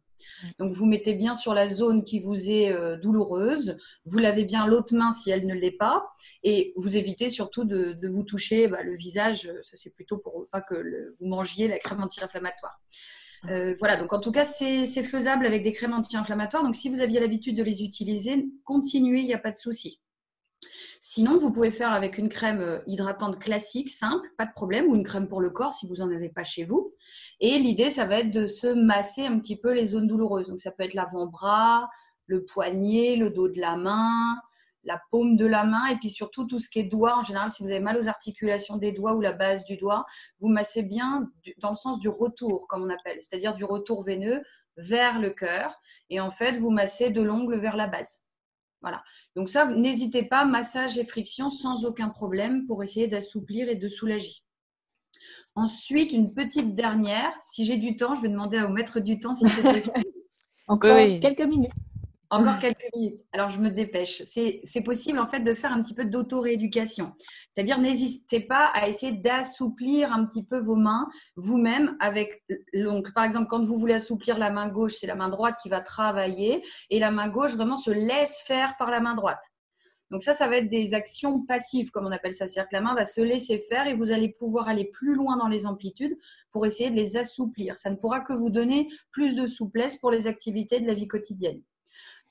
Donc, 0.60 0.72
vous 0.72 0.86
mettez 0.86 1.14
bien 1.14 1.36
sur 1.36 1.54
la 1.54 1.70
zone 1.70 2.04
qui 2.04 2.20
vous 2.20 2.50
est 2.50 2.72
euh, 2.72 2.98
douloureuse. 2.98 3.78
Vous 4.06 4.20
lavez 4.20 4.46
bien 4.46 4.68
l'autre 4.68 4.96
main 4.96 5.12
si 5.12 5.32
elle 5.32 5.46
ne 5.46 5.54
l'est 5.54 5.72
pas. 5.72 6.14
Et 6.44 6.74
vous 6.76 6.96
évitez 6.96 7.30
surtout 7.30 7.64
de, 7.64 7.98
vous 8.08 8.24
toucher 8.24 8.68
bah, 8.68 8.84
le 8.84 8.96
visage. 8.96 9.52
Ça, 9.62 9.78
c'est 9.78 9.94
plutôt 9.94 10.18
pour 10.18 10.48
pas 10.52 10.62
que 10.62 11.16
vous 11.20 11.28
mangiez 11.28 11.68
la 11.68 11.80
crème 11.80 12.02
anti-inflammatoire. 12.02 12.80
Euh, 13.50 13.76
voilà, 13.80 13.98
donc 13.98 14.14
en 14.14 14.20
tout 14.20 14.32
cas, 14.32 14.46
c'est 14.46 14.86
faisable 14.86 15.46
avec 15.46 15.64
des 15.64 15.74
crèmes 15.74 15.94
anti-inflammatoires. 15.94 16.64
Donc, 16.64 16.76
si 16.76 16.90
vous 16.90 17.02
aviez 17.02 17.20
l'habitude 17.20 17.58
de 17.58 17.64
les 17.64 17.84
utiliser, 17.84 18.46
continuez, 18.64 19.20
il 19.20 19.26
n'y 19.28 19.34
a 19.34 19.40
pas 19.40 19.52
de 19.52 19.58
souci. 19.58 20.02
Sinon, 21.02 21.38
vous 21.38 21.52
pouvez 21.52 21.72
faire 21.72 21.92
avec 21.92 22.18
une 22.18 22.30
crème 22.30 22.62
euh, 22.62 22.80
hydratante 22.88 23.40
classique, 23.40 23.90
simple, 23.90 24.28
pas 24.38 24.46
de 24.46 24.54
problème, 24.54 24.88
ou 24.88 24.96
une 24.96 25.04
crème 25.04 25.28
pour 25.28 25.42
le 25.42 25.50
corps 25.50 25.74
si 25.74 25.88
vous 25.88 25.96
n'en 25.96 26.10
avez 26.10 26.30
pas 26.30 26.44
chez 26.44 26.64
vous. 26.64 26.94
Et 27.40 27.58
l'idée, 27.60 27.90
ça 27.90 28.06
va 28.06 28.20
être 28.20 28.32
de 28.32 28.48
se 28.48 28.68
masser 28.68 29.26
un 29.26 29.40
petit 29.40 29.60
peu 29.60 29.74
les 29.74 29.88
zones 29.88 30.08
douloureuses. 30.08 30.48
Donc, 30.48 30.60
ça 30.60 30.72
peut 30.72 30.84
être 30.84 30.94
l'avant-bras, 30.94 31.90
le 32.28 32.46
poignet, 32.46 33.16
le 33.16 33.30
dos 33.30 33.48
de 33.48 33.60
la 33.60 33.76
main, 33.76 34.38
la 34.84 35.02
paume 35.12 35.36
de 35.38 35.46
la 35.46 35.64
main, 35.64 35.86
et 35.88 35.96
puis 35.98 36.10
surtout 36.10 36.46
tout 36.46 36.60
ce 36.60 36.70
qui 36.70 36.80
est 36.80 36.84
doigt. 36.84 37.18
En 37.18 37.24
général, 37.24 37.52
si 37.52 37.64
vous 37.64 37.70
avez 37.70 37.80
mal 37.80 37.98
aux 37.98 38.08
articulations 38.08 38.78
des 38.78 38.92
doigts 38.92 39.14
ou 39.14 39.22
la 39.22 39.34
base 39.34 39.64
du 39.66 39.78
doigt, 39.78 40.06
vous 40.40 40.48
massez 40.48 40.84
bien 40.84 41.30
dans 41.60 41.70
le 41.70 41.76
sens 41.76 42.00
du 42.00 42.10
retour, 42.10 42.68
comme 42.68 42.84
on 42.84 42.90
appelle, 42.90 43.18
c'est-à-dire 43.22 43.56
du 43.56 43.64
retour 43.64 44.04
veineux 44.04 44.42
vers 44.78 45.20
le 45.20 45.30
cœur. 45.30 45.74
Et 46.10 46.20
en 46.20 46.32
fait, 46.32 46.58
vous 46.58 46.70
massez 46.70 47.10
de 47.10 47.22
l'ongle 47.22 47.58
vers 47.58 47.78
la 47.78 47.88
base. 47.88 48.26
Voilà. 48.84 49.04
Donc 49.36 49.50
ça, 49.50 49.66
n'hésitez 49.66 50.24
pas, 50.24 50.46
massage 50.46 50.98
et 50.98 51.06
friction 51.06 51.50
sans 51.50 51.86
aucun 51.86 52.10
problème 52.10 52.68
pour 52.68 52.84
essayer 52.84 53.08
d'assouplir 53.08 53.70
et 53.70 53.76
de 53.76 53.88
soulager. 53.88 54.44
Ensuite, 55.56 56.12
une 56.12 56.34
petite 56.34 56.76
dernière. 56.76 57.32
Si 57.42 57.66
j'ai 57.66 57.78
du 57.78 57.96
temps, 57.96 58.16
je 58.16 58.22
vais 58.22 58.30
demander 58.30 58.62
au 58.62 58.70
maître 58.70 59.00
du 59.00 59.20
temps 59.20 59.34
si 59.34 59.48
c'est 59.48 59.62
possible. 59.74 60.04
Encore 60.68 60.98
quelques 61.22 61.42
minutes. 61.42 61.72
Encore 62.34 62.58
quelques 62.60 62.90
minutes. 62.96 63.22
Alors, 63.32 63.52
je 63.52 63.60
me 63.60 63.70
dépêche. 63.70 64.24
C'est 64.24 64.84
possible, 64.84 65.20
en 65.20 65.28
fait, 65.28 65.42
de 65.42 65.54
faire 65.54 65.72
un 65.72 65.82
petit 65.82 65.94
peu 65.94 66.06
d'auto-rééducation. 66.06 67.14
C'est-à-dire, 67.52 67.80
n'hésitez 67.80 68.40
pas 68.40 68.72
à 68.74 68.88
essayer 68.88 69.12
d'assouplir 69.12 70.12
un 70.12 70.26
petit 70.26 70.44
peu 70.44 70.60
vos 70.60 70.76
mains 70.76 71.08
vous-même 71.36 71.96
avec 72.00 72.44
donc 72.74 73.14
Par 73.14 73.24
exemple, 73.24 73.48
quand 73.48 73.64
vous 73.64 73.78
voulez 73.78 73.94
assouplir 73.94 74.40
la 74.40 74.50
main 74.50 74.68
gauche, 74.68 74.96
c'est 75.00 75.08
la 75.08 75.16
main 75.16 75.30
droite 75.30 75.58
qui 75.62 75.70
va 75.70 75.82
travailler 75.82 76.64
et 76.90 77.00
la 77.00 77.12
main 77.12 77.30
gauche 77.30 77.54
vraiment 77.54 77.78
se 77.78 77.92
laisse 77.92 78.40
faire 78.46 78.76
par 78.78 78.90
la 78.90 79.00
main 79.00 79.14
droite. 79.14 79.42
Donc 80.10 80.22
ça, 80.22 80.34
ça 80.34 80.48
va 80.48 80.58
être 80.58 80.70
des 80.70 80.94
actions 80.94 81.44
passives, 81.44 81.92
comme 81.92 82.06
on 82.06 82.12
appelle 82.12 82.34
ça. 82.34 82.48
C'est-à-dire 82.48 82.70
que 82.70 82.76
la 82.76 82.82
main 82.82 82.96
va 82.96 83.06
se 83.06 83.22
laisser 83.22 83.60
faire 83.60 83.88
et 83.88 83.96
vous 83.96 84.12
allez 84.12 84.30
pouvoir 84.30 84.68
aller 84.68 84.86
plus 84.86 85.16
loin 85.16 85.38
dans 85.38 85.48
les 85.48 85.66
amplitudes 85.66 86.18
pour 86.52 86.66
essayer 86.66 86.90
de 86.90 86.96
les 86.96 87.18
assouplir. 87.18 87.78
Ça 87.80 87.90
ne 87.90 87.96
pourra 87.96 88.22
que 88.22 88.34
vous 88.34 88.50
donner 88.50 88.90
plus 89.12 89.36
de 89.36 89.48
souplesse 89.48 89.98
pour 89.98 90.12
les 90.12 90.28
activités 90.28 90.80
de 90.80 90.88
la 90.88 90.94
vie 90.94 91.08
quotidienne. 91.08 91.62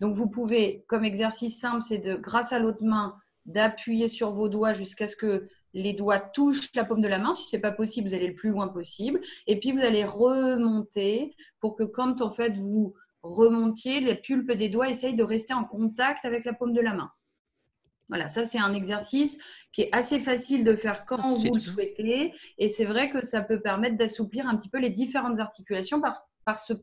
Donc, 0.01 0.15
vous 0.15 0.29
pouvez, 0.29 0.85
comme 0.89 1.05
exercice 1.05 1.61
simple, 1.61 1.83
c'est 1.83 1.99
de, 1.99 2.17
grâce 2.17 2.53
à 2.53 2.59
l'autre 2.59 2.83
main, 2.83 3.17
d'appuyer 3.47 4.09
sur 4.09 4.31
vos 4.31 4.49
doigts 4.49 4.73
jusqu'à 4.73 5.09
ce 5.09 5.17
que 5.17 5.49
les 5.75 5.95
doigts 5.95 6.21
touchent 6.21 6.75
la 6.75 6.85
paume 6.85 7.01
de 7.01 7.09
la 7.09 7.19
main. 7.19 7.35
Si 7.35 7.49
ce 7.49 7.57
n'est 7.57 7.63
pas 7.63 7.73
possible, 7.73 8.09
vous 8.09 8.15
allez 8.15 8.29
le 8.29 8.35
plus 8.35 8.51
loin 8.51 8.69
possible. 8.69 9.21
Et 9.47 9.59
puis, 9.59 9.73
vous 9.73 9.81
allez 9.81 10.05
remonter 10.05 11.35
pour 11.61 11.77
que 11.77 11.85
quand 11.85 12.21
en 12.21 12.31
fait 12.31 12.57
vous 12.57 12.95
remontiez, 13.23 14.01
les 14.01 14.17
pulpes 14.17 14.53
des 14.53 14.69
doigts 14.69 14.89
essayent 14.89 15.15
de 15.15 15.23
rester 15.23 15.55
en 15.55 15.65
contact 15.65 16.25
avec 16.25 16.45
la 16.45 16.53
paume 16.53 16.73
de 16.73 16.81
la 16.81 16.95
main. 16.95 17.11
Voilà, 18.13 18.29
ça 18.29 18.45
c'est 18.45 18.59
un 18.59 18.75
exercice 18.75 19.39
qui 19.73 19.81
est 19.81 19.89
assez 19.91 20.21
facile 20.21 20.65
de 20.65 20.77
faire 20.77 21.07
quand 21.07 21.17
vous 21.17 21.55
le 21.55 21.59
souhaitez. 21.59 22.35
Et 22.59 22.69
c'est 22.69 22.85
vrai 22.85 23.09
que 23.09 23.25
ça 23.25 23.41
peut 23.41 23.59
permettre 23.59 23.97
d'assouplir 23.97 24.47
un 24.47 24.55
petit 24.55 24.69
peu 24.69 24.79
les 24.79 24.91
différentes 24.91 25.41
articulations 25.41 25.99
par, 25.99 26.29
par 26.45 26.61
ce 26.61 26.75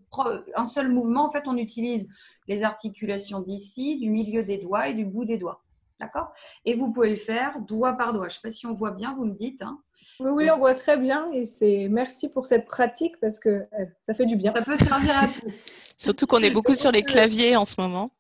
un 0.56 0.66
seul 0.66 0.90
mouvement. 0.90 1.28
En 1.28 1.32
fait, 1.32 1.44
on 1.46 1.56
utilise 1.56 2.10
les 2.48 2.64
articulations 2.64 3.42
d'ici, 3.42 4.00
du 4.00 4.10
milieu 4.10 4.42
des 4.42 4.58
doigts 4.58 4.88
et 4.88 4.96
du 4.96 5.06
bout 5.06 5.24
des 5.24 5.38
doigts. 5.38 5.64
D'accord? 6.00 6.32
Et 6.64 6.76
vous 6.76 6.92
pouvez 6.92 7.10
le 7.10 7.16
faire 7.18 7.60
doigt 7.60 7.94
par 7.94 8.14
doigt. 8.14 8.30
Je 8.30 8.36
ne 8.36 8.40
sais 8.40 8.48
pas 8.48 8.52
si 8.52 8.66
on 8.66 8.74
voit 8.74 8.92
bien, 8.92 9.14
vous 9.16 9.26
me 9.26 9.34
dites. 9.34 9.62
Hein. 9.62 9.80
Oui, 10.22 10.30
oui, 10.32 10.52
on 10.52 10.58
voit 10.58 10.74
très 10.74 10.98
bien. 10.98 11.30
Et 11.34 11.46
c'est 11.46 11.88
merci 11.90 12.30
pour 12.30 12.46
cette 12.46 12.66
pratique 12.66 13.20
parce 13.20 13.40
que 13.40 13.50
euh, 13.50 13.86
ça 14.08 14.14
fait 14.14 14.26
du 14.26 14.38
bien. 14.38 14.54
Ça 14.56 14.62
peut 14.62 14.78
servir 14.78 15.18
à 15.18 15.28
tous. 15.28 15.66
Surtout 15.98 16.28
qu'on 16.28 16.40
est 16.40 16.52
beaucoup 16.52 16.76
sur 16.76 16.92
les 16.92 17.04
claviers 17.04 17.58
en 17.58 17.66
ce 17.66 17.80
moment. 17.80 18.12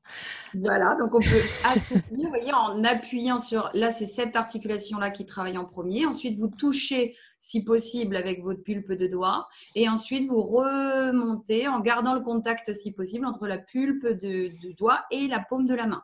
Voilà, 0.54 0.96
donc 0.96 1.14
on 1.14 1.20
peut 1.20 1.42
assouplir, 1.64 2.26
vous 2.26 2.28
voyez, 2.28 2.52
en 2.54 2.84
appuyant 2.84 3.40
sur. 3.40 3.70
Là, 3.74 3.92
c'est 3.92 4.06
cette 4.06 4.36
articulation-là 4.36 5.12
qui 5.12 5.26
travaille 5.26 5.58
en 5.58 5.64
premier. 5.64 6.06
Ensuite, 6.06 6.38
vous 6.38 6.50
touchez, 6.50 7.16
si 7.40 7.64
possible, 7.64 8.18
avec 8.18 8.44
votre 8.44 8.62
pulpe 8.62 8.92
de 8.92 9.08
doigt. 9.08 9.48
Et 9.76 9.88
ensuite, 9.88 10.30
vous 10.30 10.42
remontez 10.42 11.70
en 11.70 11.80
gardant 11.80 12.14
le 12.14 12.22
contact, 12.22 12.74
si 12.74 12.92
possible, 12.92 13.26
entre 13.26 13.48
la 13.48 13.58
pulpe 13.58 14.06
de, 14.06 14.52
de 14.62 14.74
doigt 14.74 15.06
et 15.10 15.28
la 15.28 15.40
paume 15.40 15.66
de 15.66 15.76
la 15.76 15.88
main. 15.88 16.04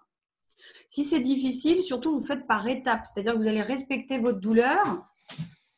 Si 0.87 1.03
c'est 1.03 1.19
difficile, 1.19 1.81
surtout 1.83 2.19
vous 2.19 2.25
faites 2.25 2.47
par 2.47 2.67
étapes, 2.67 3.05
c'est-à-dire 3.05 3.33
que 3.33 3.39
vous 3.39 3.47
allez 3.47 3.61
respecter 3.61 4.17
votre 4.19 4.39
douleur. 4.39 5.07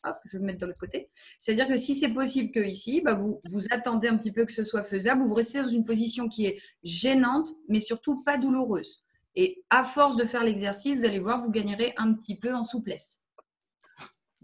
Hop, 0.04 0.18
je 0.26 0.38
vais 0.38 0.42
me 0.42 0.48
mettre 0.48 0.60
de 0.60 0.68
l'autre 0.68 0.80
côté. 0.80 1.10
C'est-à-dire 1.40 1.68
que 1.68 1.78
si 1.78 1.96
c'est 1.96 2.10
possible 2.10 2.52
que 2.52 2.60
ici, 2.60 3.02
bah, 3.02 3.16
vous, 3.16 3.42
vous 3.52 3.64
attendez 3.72 4.08
un 4.08 4.18
petit 4.18 4.32
peu 4.32 4.46
que 4.46 4.54
ce 4.54 4.64
soit 4.64 4.84
faisable, 4.84 5.24
vous 5.24 5.34
restez 5.34 5.62
dans 5.62 5.68
une 5.68 5.86
position 5.86 6.30
qui 6.30 6.46
est 6.46 6.62
gênante, 6.84 7.50
mais 7.68 7.82
surtout 7.82 8.24
pas 8.24 8.38
douloureuse. 8.38 9.04
Et 9.36 9.64
à 9.70 9.84
force 9.84 10.16
de 10.16 10.26
faire 10.26 10.44
l'exercice, 10.44 11.00
vous 11.00 11.06
allez 11.06 11.20
voir, 11.20 11.44
vous 11.44 11.52
gagnerez 11.52 11.94
un 11.98 12.14
petit 12.14 12.36
peu 12.36 12.54
en 12.54 12.64
souplesse. 12.64 13.27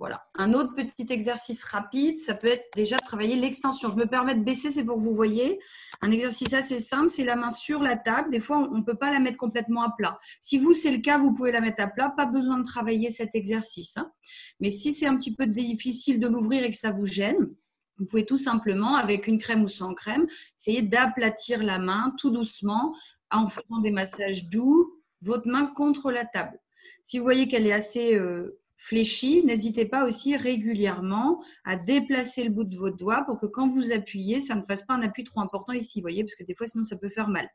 Voilà. 0.04 0.22
Un 0.36 0.54
autre 0.54 0.76
petit 0.76 1.06
exercice 1.14 1.64
rapide, 1.64 2.18
ça 2.18 2.34
peut 2.34 2.48
être 2.48 2.66
déjà 2.76 2.98
travailler 2.98 3.38
l'extension. 3.38 3.90
Je 3.90 3.96
me 3.96 4.06
permets 4.06 4.36
de 4.36 4.44
baisser, 4.44 4.70
c'est 4.70 4.84
pour 4.84 4.98
que 4.98 5.02
vous 5.02 5.14
voyez. 5.14 5.62
Un 6.02 6.12
exercice 6.12 6.54
assez 6.54 6.82
simple, 6.82 7.10
c'est 7.10 7.24
la 7.24 7.38
main 7.38 7.52
sur 7.52 7.82
la 7.82 7.96
table. 7.96 8.30
Des 8.30 8.42
fois, 8.42 8.58
on 8.58 8.80
ne 8.80 8.84
peut 8.84 8.98
pas 8.98 9.14
la 9.14 9.22
mettre 9.22 9.38
complètement 9.38 9.82
à 9.82 9.92
plat. 9.98 10.20
Si 10.42 10.58
vous, 10.58 10.74
c'est 10.74 10.92
le 10.92 10.98
cas, 10.98 11.20
vous 11.20 11.34
pouvez 11.34 11.54
la 11.54 11.62
mettre 11.62 11.82
à 11.82 11.88
plat. 11.88 12.10
Pas 12.10 12.26
besoin 12.26 12.58
de 12.60 12.66
travailler 12.66 13.12
cet 13.12 13.34
exercice. 13.34 13.96
Hein. 13.96 14.12
Mais 14.60 14.72
si 14.72 14.92
c'est 14.92 15.06
un 15.06 15.16
petit 15.16 15.34
peu 15.34 15.48
difficile 15.48 16.20
de 16.20 16.28
l'ouvrir 16.28 16.66
et 16.66 16.72
que 16.72 16.78
ça 16.78 16.92
vous 16.92 17.06
gêne, 17.06 17.56
vous 17.98 18.06
pouvez 18.06 18.26
tout 18.26 18.38
simplement, 18.38 18.98
avec 18.98 19.26
une 19.28 19.38
crème 19.38 19.64
ou 19.64 19.70
sans 19.70 19.94
crème, 19.94 20.28
essayer 20.60 20.82
d'aplatir 20.82 21.64
la 21.64 21.80
main 21.80 22.14
tout 22.18 22.30
doucement 22.30 22.94
en 23.32 23.48
faisant 23.48 23.80
des 23.82 23.92
massages 23.92 24.50
doux, 24.50 25.02
votre 25.22 25.48
main 25.48 25.68
contre 25.68 26.12
la 26.12 26.26
table. 26.26 26.60
Si 27.06 27.20
vous 27.20 27.24
voyez 27.24 27.48
qu'elle 27.48 27.66
est 27.66 27.72
assez... 27.72 28.16
Euh, 28.16 28.60
fléchi, 28.84 29.46
n'hésitez 29.46 29.86
pas 29.86 30.06
aussi 30.06 30.36
régulièrement 30.36 31.42
à 31.64 31.78
déplacer 31.78 32.44
le 32.44 32.50
bout 32.50 32.66
de 32.66 32.78
votre 32.78 32.98
doigt 32.98 33.24
pour 33.26 33.40
que 33.40 33.46
quand 33.46 33.70
vous 33.70 33.94
appuyez, 33.94 34.42
ça 34.42 34.56
ne 34.56 34.62
fasse 34.64 34.84
pas 34.84 34.94
un 34.94 35.02
appui 35.04 35.24
trop 35.24 35.40
important 35.40 35.72
ici, 35.72 36.00
vous 36.00 36.04
voyez, 36.04 36.24
parce 36.24 36.36
que 36.36 36.44
des 36.44 36.54
fois, 36.54 36.68
sinon, 36.68 36.84
ça 36.84 36.98
peut 36.98 37.08
faire 37.08 37.30
mal. 37.30 37.50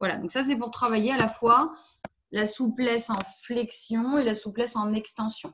Voilà, 0.00 0.16
donc 0.16 0.32
ça, 0.32 0.42
c'est 0.42 0.56
pour 0.56 0.70
travailler 0.70 1.12
à 1.12 1.18
la 1.18 1.28
fois 1.28 1.74
la 2.32 2.46
souplesse 2.46 3.10
en 3.10 3.18
flexion 3.42 4.16
et 4.16 4.24
la 4.24 4.34
souplesse 4.34 4.76
en 4.76 4.94
extension. 4.94 5.52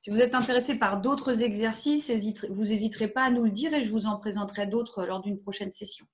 Si 0.00 0.10
vous 0.10 0.20
êtes 0.20 0.34
intéressé 0.34 0.74
par 0.74 1.00
d'autres 1.00 1.44
exercices, 1.44 2.10
vous 2.50 2.64
n'hésiterez 2.64 3.06
pas 3.06 3.22
à 3.22 3.30
nous 3.30 3.44
le 3.44 3.50
dire 3.50 3.72
et 3.72 3.82
je 3.82 3.92
vous 3.92 4.06
en 4.06 4.16
présenterai 4.16 4.66
d'autres 4.66 5.06
lors 5.06 5.20
d'une 5.20 5.38
prochaine 5.38 5.70
session. 5.70 6.06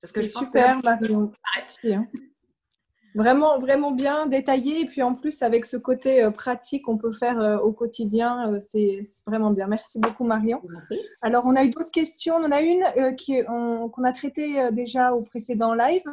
Parce 0.00 0.12
que 0.12 0.22
je 0.22 0.30
pense 0.30 0.46
super. 0.46 0.80
Merci. 1.56 1.96
Vraiment, 3.14 3.58
vraiment 3.58 3.90
bien 3.90 4.26
détaillé. 4.26 4.80
Et 4.80 4.86
puis 4.86 5.02
en 5.02 5.14
plus, 5.14 5.42
avec 5.42 5.66
ce 5.66 5.76
côté 5.76 6.22
euh, 6.22 6.30
pratique 6.30 6.84
qu'on 6.84 6.96
peut 6.96 7.12
faire 7.12 7.40
euh, 7.40 7.58
au 7.58 7.72
quotidien, 7.72 8.52
euh, 8.52 8.60
c'est 8.60 9.02
vraiment 9.26 9.50
bien. 9.50 9.66
Merci 9.66 9.98
beaucoup, 9.98 10.24
Marion. 10.24 10.62
Alors, 11.20 11.44
on 11.46 11.56
a 11.56 11.64
eu 11.64 11.70
d'autres 11.70 11.90
questions. 11.90 12.36
On 12.36 12.44
en 12.44 12.52
a 12.52 12.60
une 12.62 12.84
qu'on 13.92 14.04
a 14.04 14.12
traitée 14.12 14.70
déjà 14.72 15.12
au 15.12 15.22
précédent 15.22 15.74
live, 15.74 16.04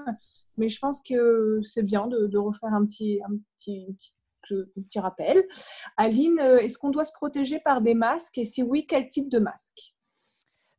mais 0.57 0.69
je 0.69 0.79
pense 0.79 1.01
que 1.01 1.59
c'est 1.63 1.83
bien 1.83 2.07
de, 2.07 2.37
refaire 2.37 2.73
un 2.73 2.85
petit, 2.85 3.19
un 3.27 3.37
petit, 3.59 3.95
un 4.51 4.81
petit 4.81 4.99
rappel. 4.99 5.43
Aline, 5.97 6.39
est-ce 6.39 6.77
qu'on 6.77 6.89
doit 6.89 7.05
se 7.05 7.13
protéger 7.13 7.59
par 7.59 7.81
des 7.81 7.93
masques? 7.93 8.37
Et 8.37 8.45
si 8.45 8.63
oui, 8.63 8.85
quel 8.87 9.07
type 9.07 9.29
de 9.29 9.39
masque? 9.39 9.96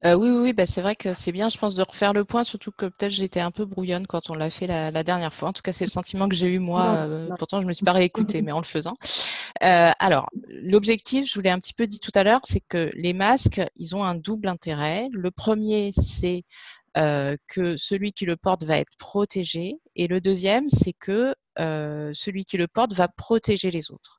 Euh, 0.05 0.15
oui, 0.15 0.31
oui, 0.31 0.53
bah, 0.53 0.65
c'est 0.65 0.81
vrai 0.81 0.95
que 0.95 1.13
c'est 1.13 1.33
bien, 1.33 1.49
je 1.49 1.59
pense, 1.59 1.75
de 1.75 1.83
refaire 1.83 2.13
le 2.13 2.25
point, 2.25 2.45
surtout 2.45 2.71
que 2.71 2.87
peut-être 2.87 3.11
j'étais 3.11 3.41
un 3.41 3.51
peu 3.51 3.65
brouillonne 3.65 4.07
quand 4.07 4.31
on 4.31 4.35
l'a 4.35 4.49
fait 4.49 4.69
la, 4.69 5.03
dernière 5.03 5.35
fois. 5.35 5.49
En 5.49 5.53
tout 5.53 5.63
cas, 5.63 5.73
c'est 5.73 5.85
le 5.85 5.91
sentiment 5.91 6.29
que 6.29 6.37
j'ai 6.37 6.47
eu 6.49 6.61
moi. 6.61 6.95
Euh, 6.99 7.29
pourtant, 7.37 7.59
je 7.59 7.65
ne 7.65 7.69
me 7.69 7.73
suis 7.73 7.85
pas 7.85 7.93
réécoutée, 7.93 8.41
mais 8.43 8.53
en 8.53 8.59
le 8.59 8.65
faisant. 8.65 8.97
Euh, 9.65 9.91
alors, 9.99 10.29
l'objectif, 10.49 11.29
je 11.29 11.35
vous 11.35 11.41
l'ai 11.41 11.51
un 11.51 11.59
petit 11.59 11.75
peu 11.75 11.89
dit 11.89 11.99
tout 11.99 12.13
à 12.15 12.23
l'heure, 12.23 12.41
c'est 12.45 12.63
que 12.69 12.91
les 12.95 13.13
masques, 13.13 13.61
ils 13.75 13.97
ont 13.97 14.05
un 14.05 14.15
double 14.15 14.49
intérêt. 14.49 15.09
Le 15.13 15.31
premier, 15.31 15.93
c'est 15.93 16.45
que 16.95 17.77
celui 17.77 18.13
qui 18.13 18.25
le 18.25 18.37
porte 18.37 18.65
va 18.65 18.79
être 18.79 18.97
protégé. 18.99 19.79
Et 19.97 20.07
le 20.07 20.21
deuxième, 20.21 20.71
c'est 20.71 20.93
que 20.93 21.35
celui 21.57 22.45
qui 22.45 22.57
le 22.57 22.69
porte 22.69 22.93
va 22.93 23.09
protéger 23.09 23.73
les 23.73 23.91
autres. 23.91 24.18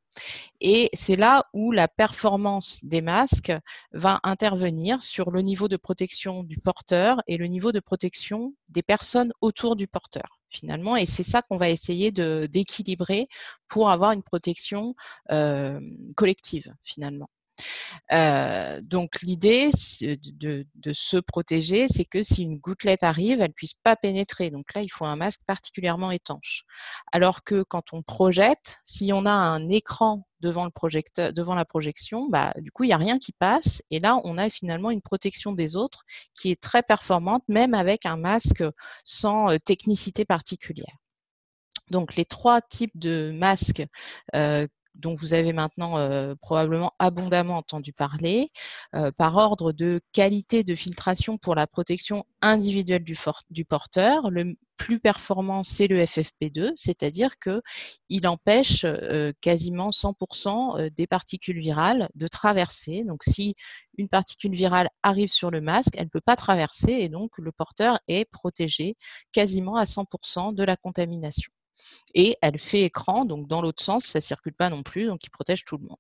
Et 0.62 0.90
c'est 0.94 1.16
là 1.16 1.46
où 1.54 1.72
la 1.72 1.88
performance 1.88 2.84
des 2.84 3.02
masques 3.02 3.54
va 3.94 4.20
intervenir 4.24 5.02
sur 5.02 5.32
le 5.32 5.42
niveau 5.42 5.68
de 5.68 5.78
protection 5.78 6.44
du 6.44 6.58
porteur 6.58 7.22
et 7.28 7.38
le 7.38 7.48
niveau 7.48 7.72
de 7.72 7.80
protection 7.80 8.54
des 8.70 8.84
personnes 8.84 9.32
autour 9.42 9.76
du 9.76 9.88
porteur 9.88 10.40
finalement. 10.50 10.96
Et 10.96 11.06
c'est 11.06 11.24
ça 11.24 11.42
qu'on 11.42 11.58
va 11.58 11.70
essayer 11.70 12.12
d'équilibrer 12.12 13.28
pour 13.68 13.90
avoir 13.90 14.12
une 14.12 14.24
protection 14.24 14.96
euh, 15.32 15.80
collective 16.16 16.74
finalement. 16.84 17.30
Donc 18.10 19.22
l'idée 19.22 19.72
de, 20.02 20.66
se 20.92 21.18
protéger, 21.18 21.88
c'est 21.88 22.06
que 22.06 22.24
si 22.24 22.44
une 22.44 22.58
gouttelette 22.58 23.04
arrive, 23.04 23.42
elle 23.42 23.54
puisse 23.54 23.74
pas 23.84 23.96
pénétrer. 23.96 24.50
Donc 24.50 24.74
là, 24.74 24.82
il 24.82 24.90
faut 24.90 25.06
un 25.06 25.16
masque 25.16 25.42
particulièrement 25.46 26.12
étanche. 26.12 26.64
Alors 27.12 27.44
que 27.44 27.64
quand 27.64 27.94
on 27.94 28.02
projette, 28.02 28.80
si 28.84 29.12
on 29.14 29.26
a 29.26 29.32
un 29.32 29.70
écran 29.70 30.26
devant 30.40 30.66
le 30.66 30.72
projecteur, 30.72 31.34
devant 31.34 31.56
la 31.56 31.66
projection, 31.66 32.30
bah, 32.30 32.54
du 32.58 32.72
coup, 32.72 32.86
il 32.86 32.88
n'y 32.88 32.94
a 32.94 32.98
rien 32.98 33.20
qui 33.20 33.34
passe. 33.34 33.82
Et 33.92 34.00
là, 34.00 34.20
on 34.24 34.38
a 34.38 34.50
finalement 34.50 34.92
une 34.92 35.02
protection 35.02 35.52
des 35.52 35.76
autres 35.76 36.04
qui 36.34 36.52
est 36.52 36.62
très 36.62 36.82
performante, 36.82 37.44
même 37.48 37.74
avec 37.74 38.06
un 38.06 38.18
masque 38.18 38.64
sans 39.04 39.58
technicité 39.60 40.26
particulière. 40.26 40.96
Donc 41.90 42.16
les 42.16 42.26
trois 42.26 42.62
types 42.62 42.98
de 42.98 43.32
masques 43.36 43.84
dont 44.96 45.16
vous 45.16 45.34
avez 45.34 45.54
maintenant 45.54 45.98
euh, 45.98 46.36
probablement 46.42 46.94
abondamment 47.00 47.58
entendu 47.58 47.94
parler, 47.94 48.52
euh, 48.96 49.12
par 49.12 49.38
ordre 49.38 49.72
de 49.72 50.02
qualité 50.12 50.64
de 50.64 50.76
filtration 50.76 51.38
pour 51.38 51.56
la 51.56 51.68
protection 51.68 52.26
individuelle 52.42 53.04
du, 53.04 53.18
du 53.50 53.66
porteur. 53.66 54.30
Le 54.30 54.56
plus 54.78 55.00
performant, 55.00 55.64
c'est 55.64 55.88
le 55.88 56.02
FFP2, 56.02 56.72
c'est-à-dire 56.76 57.36
qu'il 57.40 58.28
empêche 58.28 58.86
euh, 58.86 59.34
quasiment 59.42 59.90
100% 59.90 60.90
des 60.90 61.08
particules 61.08 61.60
virales 61.60 62.10
de 62.16 62.28
traverser. 62.28 63.04
Donc, 63.04 63.24
si 63.24 63.56
une 63.98 64.08
particule 64.08 64.56
virale 64.56 64.90
arrive 65.04 65.30
sur 65.30 65.52
le 65.52 65.62
masque, 65.62 65.96
elle 65.98 66.06
ne 66.06 66.10
peut 66.10 66.22
pas 66.22 66.38
traverser 66.38 66.92
et 66.92 67.10
donc 67.10 67.32
le 67.38 67.52
porteur 67.52 68.00
est 68.08 68.26
protégé 68.26 68.96
quasiment 69.34 69.76
à 69.76 69.84
100% 69.84 70.56
de 70.56 70.64
la 70.64 70.78
contamination 70.78 71.52
et 72.14 72.38
elle 72.42 72.60
fait 72.60 72.82
écran, 72.84 73.26
donc 73.26 73.48
dans 73.48 73.62
l'autre 73.62 73.84
sens, 73.84 74.06
ça 74.06 74.22
circule 74.22 74.54
pas 74.54 74.70
non 74.70 74.84
plus, 74.84 75.06
donc 75.06 75.24
il 75.26 75.30
protège 75.30 75.64
tout 75.66 75.78
le 75.78 75.84
monde. 75.84 75.98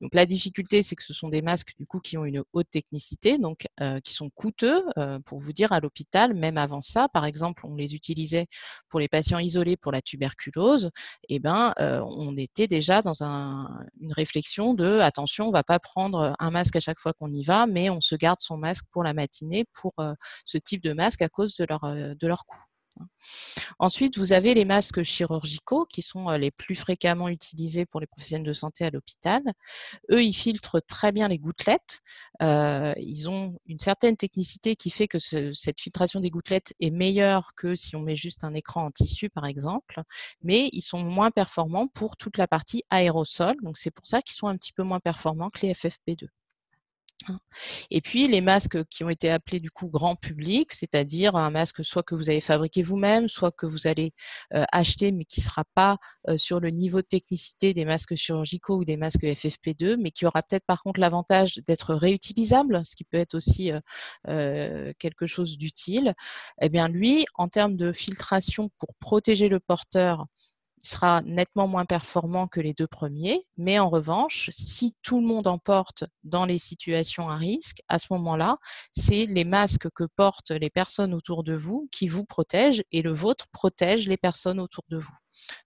Donc 0.00 0.14
la 0.14 0.26
difficulté, 0.26 0.82
c'est 0.82 0.96
que 0.96 1.04
ce 1.04 1.14
sont 1.14 1.28
des 1.28 1.42
masques 1.42 1.74
du 1.78 1.86
coup 1.86 2.00
qui 2.00 2.16
ont 2.18 2.24
une 2.24 2.42
haute 2.52 2.70
technicité, 2.70 3.38
donc 3.38 3.66
euh, 3.80 4.00
qui 4.00 4.12
sont 4.12 4.30
coûteux. 4.30 4.82
Euh, 4.98 5.18
pour 5.20 5.38
vous 5.38 5.52
dire, 5.52 5.72
à 5.72 5.80
l'hôpital, 5.80 6.34
même 6.34 6.58
avant 6.58 6.80
ça, 6.80 7.08
par 7.08 7.24
exemple, 7.24 7.66
on 7.66 7.74
les 7.74 7.94
utilisait 7.94 8.46
pour 8.88 9.00
les 9.00 9.08
patients 9.08 9.38
isolés 9.38 9.76
pour 9.76 9.92
la 9.92 10.02
tuberculose. 10.02 10.90
Et 11.28 11.36
eh 11.36 11.38
ben, 11.38 11.72
euh, 11.80 12.00
on 12.04 12.36
était 12.36 12.66
déjà 12.66 13.02
dans 13.02 13.22
une 13.22 14.12
réflexion 14.12 14.74
de 14.74 14.98
attention, 15.00 15.48
on 15.48 15.52
va 15.52 15.64
pas 15.64 15.78
prendre 15.78 16.34
un 16.38 16.50
masque 16.50 16.76
à 16.76 16.80
chaque 16.80 17.00
fois 17.00 17.12
qu'on 17.12 17.30
y 17.30 17.44
va, 17.44 17.66
mais 17.66 17.90
on 17.90 18.00
se 18.00 18.14
garde 18.14 18.40
son 18.40 18.56
masque 18.56 18.84
pour 18.90 19.02
la 19.02 19.14
matinée 19.14 19.64
pour 19.72 19.94
ce 20.44 20.58
type 20.58 20.82
de 20.82 20.92
masque 20.92 21.22
à 21.22 21.28
cause 21.28 21.56
de 21.56 22.26
leur 22.26 22.46
coût. 22.46 22.62
Ensuite, 23.78 24.18
vous 24.18 24.32
avez 24.32 24.54
les 24.54 24.64
masques 24.64 25.02
chirurgicaux 25.02 25.86
qui 25.86 26.02
sont 26.02 26.30
les 26.30 26.50
plus 26.50 26.76
fréquemment 26.76 27.28
utilisés 27.28 27.86
pour 27.86 28.00
les 28.00 28.06
professionnels 28.06 28.46
de 28.46 28.52
santé 28.52 28.84
à 28.84 28.90
l'hôpital. 28.90 29.42
Eux, 30.10 30.22
ils 30.22 30.34
filtrent 30.34 30.80
très 30.86 31.12
bien 31.12 31.28
les 31.28 31.38
gouttelettes. 31.38 32.00
ils 32.40 33.28
ont 33.28 33.58
une 33.66 33.78
certaine 33.78 34.16
technicité 34.16 34.76
qui 34.76 34.90
fait 34.90 35.08
que 35.08 35.18
cette 35.18 35.80
filtration 35.80 36.20
des 36.20 36.30
gouttelettes 36.30 36.74
est 36.80 36.90
meilleure 36.90 37.54
que 37.56 37.74
si 37.74 37.96
on 37.96 38.00
met 38.00 38.16
juste 38.16 38.44
un 38.44 38.54
écran 38.54 38.84
en 38.86 38.90
tissu, 38.90 39.30
par 39.30 39.46
exemple, 39.46 40.02
mais 40.42 40.68
ils 40.72 40.82
sont 40.82 41.02
moins 41.02 41.30
performants 41.30 41.88
pour 41.88 42.16
toute 42.16 42.38
la 42.38 42.46
partie 42.46 42.82
aérosol. 42.90 43.56
Donc, 43.62 43.78
c'est 43.78 43.90
pour 43.90 44.06
ça 44.06 44.22
qu'ils 44.22 44.36
sont 44.36 44.46
un 44.48 44.56
petit 44.56 44.72
peu 44.72 44.82
moins 44.82 45.00
performants 45.00 45.50
que 45.50 45.66
les 45.66 45.72
FFP2. 45.74 46.26
Hein. 47.28 47.38
Et 47.90 48.00
puis 48.00 48.28
les 48.28 48.40
masques 48.40 48.84
qui 48.86 49.04
ont 49.04 49.10
été 49.10 49.30
appelés 49.30 49.60
du 49.60 49.70
coup 49.70 49.90
grand 49.90 50.16
public, 50.16 50.72
c'est-à-dire 50.72 51.36
un 51.36 51.50
masque 51.50 51.84
soit 51.84 52.02
que 52.02 52.14
vous 52.14 52.28
avez 52.28 52.40
fabriqué 52.40 52.82
vous-même, 52.82 53.28
soit 53.28 53.52
que 53.52 53.66
vous 53.66 53.86
allez 53.86 54.12
acheter 54.50 55.12
mais 55.12 55.24
qui 55.24 55.40
ne 55.40 55.44
sera 55.44 55.64
pas 55.74 55.98
sur 56.36 56.60
le 56.60 56.70
niveau 56.70 57.02
de 57.02 57.06
technicité 57.06 57.74
des 57.74 57.84
masques 57.84 58.14
chirurgicaux 58.14 58.78
ou 58.78 58.84
des 58.84 58.96
masques 58.96 59.22
FFP2, 59.22 59.96
mais 59.96 60.10
qui 60.10 60.26
aura 60.26 60.42
peut-être 60.42 60.66
par 60.66 60.82
contre 60.82 61.00
l'avantage 61.00 61.60
d'être 61.66 61.94
réutilisable, 61.94 62.82
ce 62.84 62.96
qui 62.96 63.04
peut 63.04 63.18
être 63.18 63.34
aussi 63.34 63.72
quelque 64.24 65.26
chose 65.26 65.58
d'utile. 65.58 66.14
Eh 66.60 66.68
bien 66.68 66.88
lui, 66.88 67.24
en 67.34 67.48
termes 67.48 67.76
de 67.76 67.92
filtration 67.92 68.70
pour 68.78 68.94
protéger 69.00 69.48
le 69.48 69.60
porteur 69.60 70.26
sera 70.82 71.22
nettement 71.22 71.68
moins 71.68 71.84
performant 71.84 72.48
que 72.48 72.60
les 72.60 72.74
deux 72.74 72.86
premiers, 72.86 73.46
mais 73.56 73.78
en 73.78 73.88
revanche, 73.88 74.50
si 74.52 74.94
tout 75.02 75.20
le 75.20 75.26
monde 75.26 75.46
en 75.46 75.58
porte 75.58 76.04
dans 76.24 76.44
les 76.44 76.58
situations 76.58 77.28
à 77.28 77.36
risque, 77.36 77.82
à 77.88 77.98
ce 77.98 78.06
moment-là, 78.10 78.58
c'est 78.96 79.26
les 79.26 79.44
masques 79.44 79.88
que 79.94 80.04
portent 80.16 80.50
les 80.50 80.70
personnes 80.70 81.14
autour 81.14 81.44
de 81.44 81.54
vous 81.54 81.88
qui 81.92 82.08
vous 82.08 82.24
protègent 82.24 82.84
et 82.92 83.02
le 83.02 83.12
vôtre 83.12 83.46
protège 83.52 84.08
les 84.08 84.16
personnes 84.16 84.60
autour 84.60 84.84
de 84.88 84.98
vous. 84.98 85.21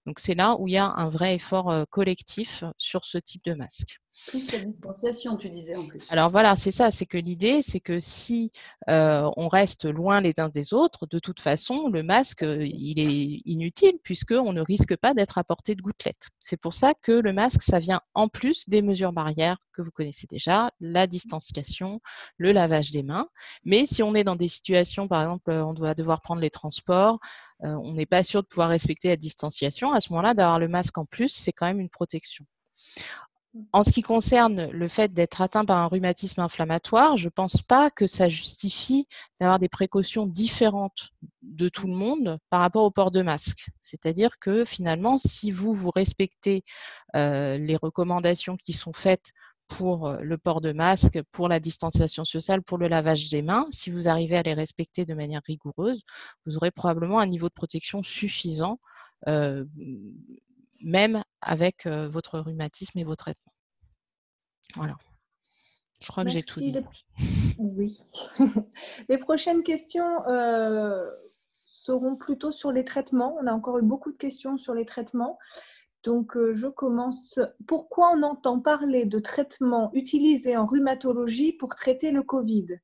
Donc 0.07 0.19
c'est 0.19 0.35
là 0.35 0.57
où 0.59 0.69
il 0.69 0.73
y 0.73 0.79
a 0.79 0.87
un 0.87 1.09
vrai 1.09 1.35
effort 1.35 1.87
collectif 1.91 2.65
sur 2.79 3.05
ce 3.05 3.19
type 3.19 3.45
de 3.45 3.55
masque. 3.55 3.99
Plus 4.29 4.51
la 4.53 4.61
distanciation, 4.61 5.37
tu 5.37 5.51
disais 5.51 5.77
en 5.77 5.87
plus. 5.87 6.07
Alors 6.09 6.31
voilà, 6.31 6.57
c'est 6.57 6.73
ça, 6.73 6.91
c'est 6.91 7.05
que 7.05 7.19
l'idée, 7.19 7.61
c'est 7.61 7.81
que 7.81 8.01
si 8.01 8.51
on 8.87 9.49
reste 9.49 9.85
loin 9.85 10.23
les 10.23 10.33
uns 10.39 10.49
des 10.49 10.73
autres, 10.73 11.07
de 11.07 11.19
toute 11.19 11.41
façon, 11.41 11.89
le 11.89 12.03
masque, 12.03 12.43
il 12.43 12.99
est 12.99 13.43
inutile 13.45 13.99
puisqu'on 14.03 14.55
ne 14.55 14.63
risque 14.63 14.97
pas 14.97 15.13
d'être 15.13 15.37
à 15.37 15.45
portée 15.45 15.75
de 15.75 15.83
gouttelettes. 15.83 16.31
C'est 16.39 16.57
pour 16.57 16.73
ça 16.73 16.95
que 16.95 17.13
le 17.13 17.35
masque, 17.35 17.61
ça 17.63 17.79
vient 17.79 18.01
en 18.15 18.29
plus 18.29 18.69
des 18.69 18.81
mesures 18.81 19.13
barrières 19.13 19.59
que 19.75 19.83
vous 19.83 19.91
connaissez 19.91 20.27
déjà, 20.27 20.71
la 20.81 21.07
distanciation, 21.07 22.01
le 22.39 22.53
lavage 22.53 22.93
des 22.93 23.03
mains. 23.03 23.29
Mais 23.67 23.85
si 23.85 24.03
on 24.03 24.15
est 24.15 24.25
dans 24.25 24.37
des 24.37 24.49
situations, 24.49 25.07
par 25.07 25.21
exemple, 25.21 25.51
on 25.51 25.75
doit 25.75 25.95
devoir 25.95 26.23
prendre 26.23 26.41
les 26.41 26.49
transports, 26.49 27.19
on 27.61 27.93
n'est 27.93 28.07
pas 28.07 28.25
sûr 28.25 28.43
de 28.43 28.47
pouvoir 28.47 28.69
respecter 28.69 29.09
la 29.09 29.17
distanciation, 29.17 29.93
à 29.93 30.01
ce 30.01 30.13
moment-là, 30.13 30.35
d'avoir 30.35 30.59
le 30.59 30.69
masque 30.69 30.99
en 30.99 31.05
plus, 31.05 31.31
c'est 31.31 31.53
quand 31.53 31.67
même 31.67 31.81
une 31.81 31.91
protection. 31.91 32.45
En 33.73 33.85
ce 33.85 33.91
qui 33.91 34.03
concerne 34.03 34.71
le 34.71 34.89
fait 34.89 35.13
d'être 35.13 35.41
atteint 35.41 35.65
par 35.65 35.79
un 35.79 35.87
rhumatisme 35.87 36.41
inflammatoire, 36.41 37.17
je 37.17 37.27
ne 37.27 37.31
pense 37.31 37.63
pas 37.63 37.91
que 37.91 38.07
ça 38.07 38.29
justifie 38.29 39.07
d'avoir 39.41 39.59
des 39.59 39.69
précautions 39.69 40.27
différentes 40.27 41.11
de 41.43 41.69
tout 41.69 41.87
le 41.87 41.95
monde 41.95 42.39
par 42.51 42.61
rapport 42.61 42.85
au 42.85 42.91
port 42.91 43.11
de 43.11 43.23
masque. 43.23 43.69
C'est-à-dire 43.81 44.39
que 44.39 44.65
finalement, 44.65 45.17
si 45.17 45.53
vous, 45.53 45.73
vous 45.75 45.91
respectez 45.91 46.65
euh, 47.15 47.57
les 47.57 47.77
recommandations 47.77 48.57
qui 48.57 48.75
sont 48.75 48.93
faites 48.93 49.33
pour 49.69 50.07
euh, 50.07 50.21
le 50.21 50.39
port 50.39 50.61
de 50.61 50.73
masque, 50.73 51.21
pour 51.33 51.49
la 51.49 51.61
distanciation 51.61 52.25
sociale, 52.25 52.63
pour 52.63 52.79
le 52.79 52.89
lavage 52.89 53.29
des 53.29 53.43
mains, 53.43 53.67
si 53.71 53.91
vous 53.91 54.09
arrivez 54.09 54.37
à 54.37 54.43
les 54.43 54.55
respecter 54.55 55.05
de 55.05 55.15
manière 55.15 55.43
rigoureuse, 55.47 56.03
vous 56.45 56.57
aurez 56.57 56.71
probablement 56.71 57.19
un 57.19 57.27
niveau 57.27 57.49
de 57.49 57.55
protection 57.55 58.03
suffisant 58.03 58.79
euh, 59.29 59.65
même 60.83 61.23
avec 61.41 61.87
votre 61.87 62.39
rhumatisme 62.39 62.99
et 62.99 63.05
vos 63.05 63.17
traitements. 63.17 63.53
Voilà. 64.75 64.95
Je 66.03 66.09
crois 66.09 66.23
que 66.23 66.31
j'ai 66.31 66.43
tout 66.43 66.61
dit. 66.61 66.77
Oui. 67.59 67.99
les 69.09 69.17
prochaines 69.17 69.63
questions 69.63 70.23
seront 71.65 72.17
plutôt 72.17 72.53
sur 72.53 72.73
les 72.73 72.85
traitements. 72.85 73.37
On 73.41 73.47
a 73.47 73.53
encore 73.53 73.79
eu 73.79 73.83
beaucoup 73.83 74.13
de 74.13 74.17
questions 74.17 74.59
sur 74.59 74.75
les 74.75 74.85
traitements. 74.85 75.39
Donc, 76.07 76.39
je 76.53 76.69
commence. 76.69 77.41
Pourquoi 77.67 78.13
on 78.15 78.23
entend 78.23 78.61
parler 78.61 79.07
de 79.07 79.19
traitements 79.19 79.91
utilisés 79.93 80.57
en 80.57 80.65
rhumatologie 80.65 81.53
pour 81.53 81.75
traiter 81.75 82.13
le 82.13 82.23
Covid? 82.23 82.79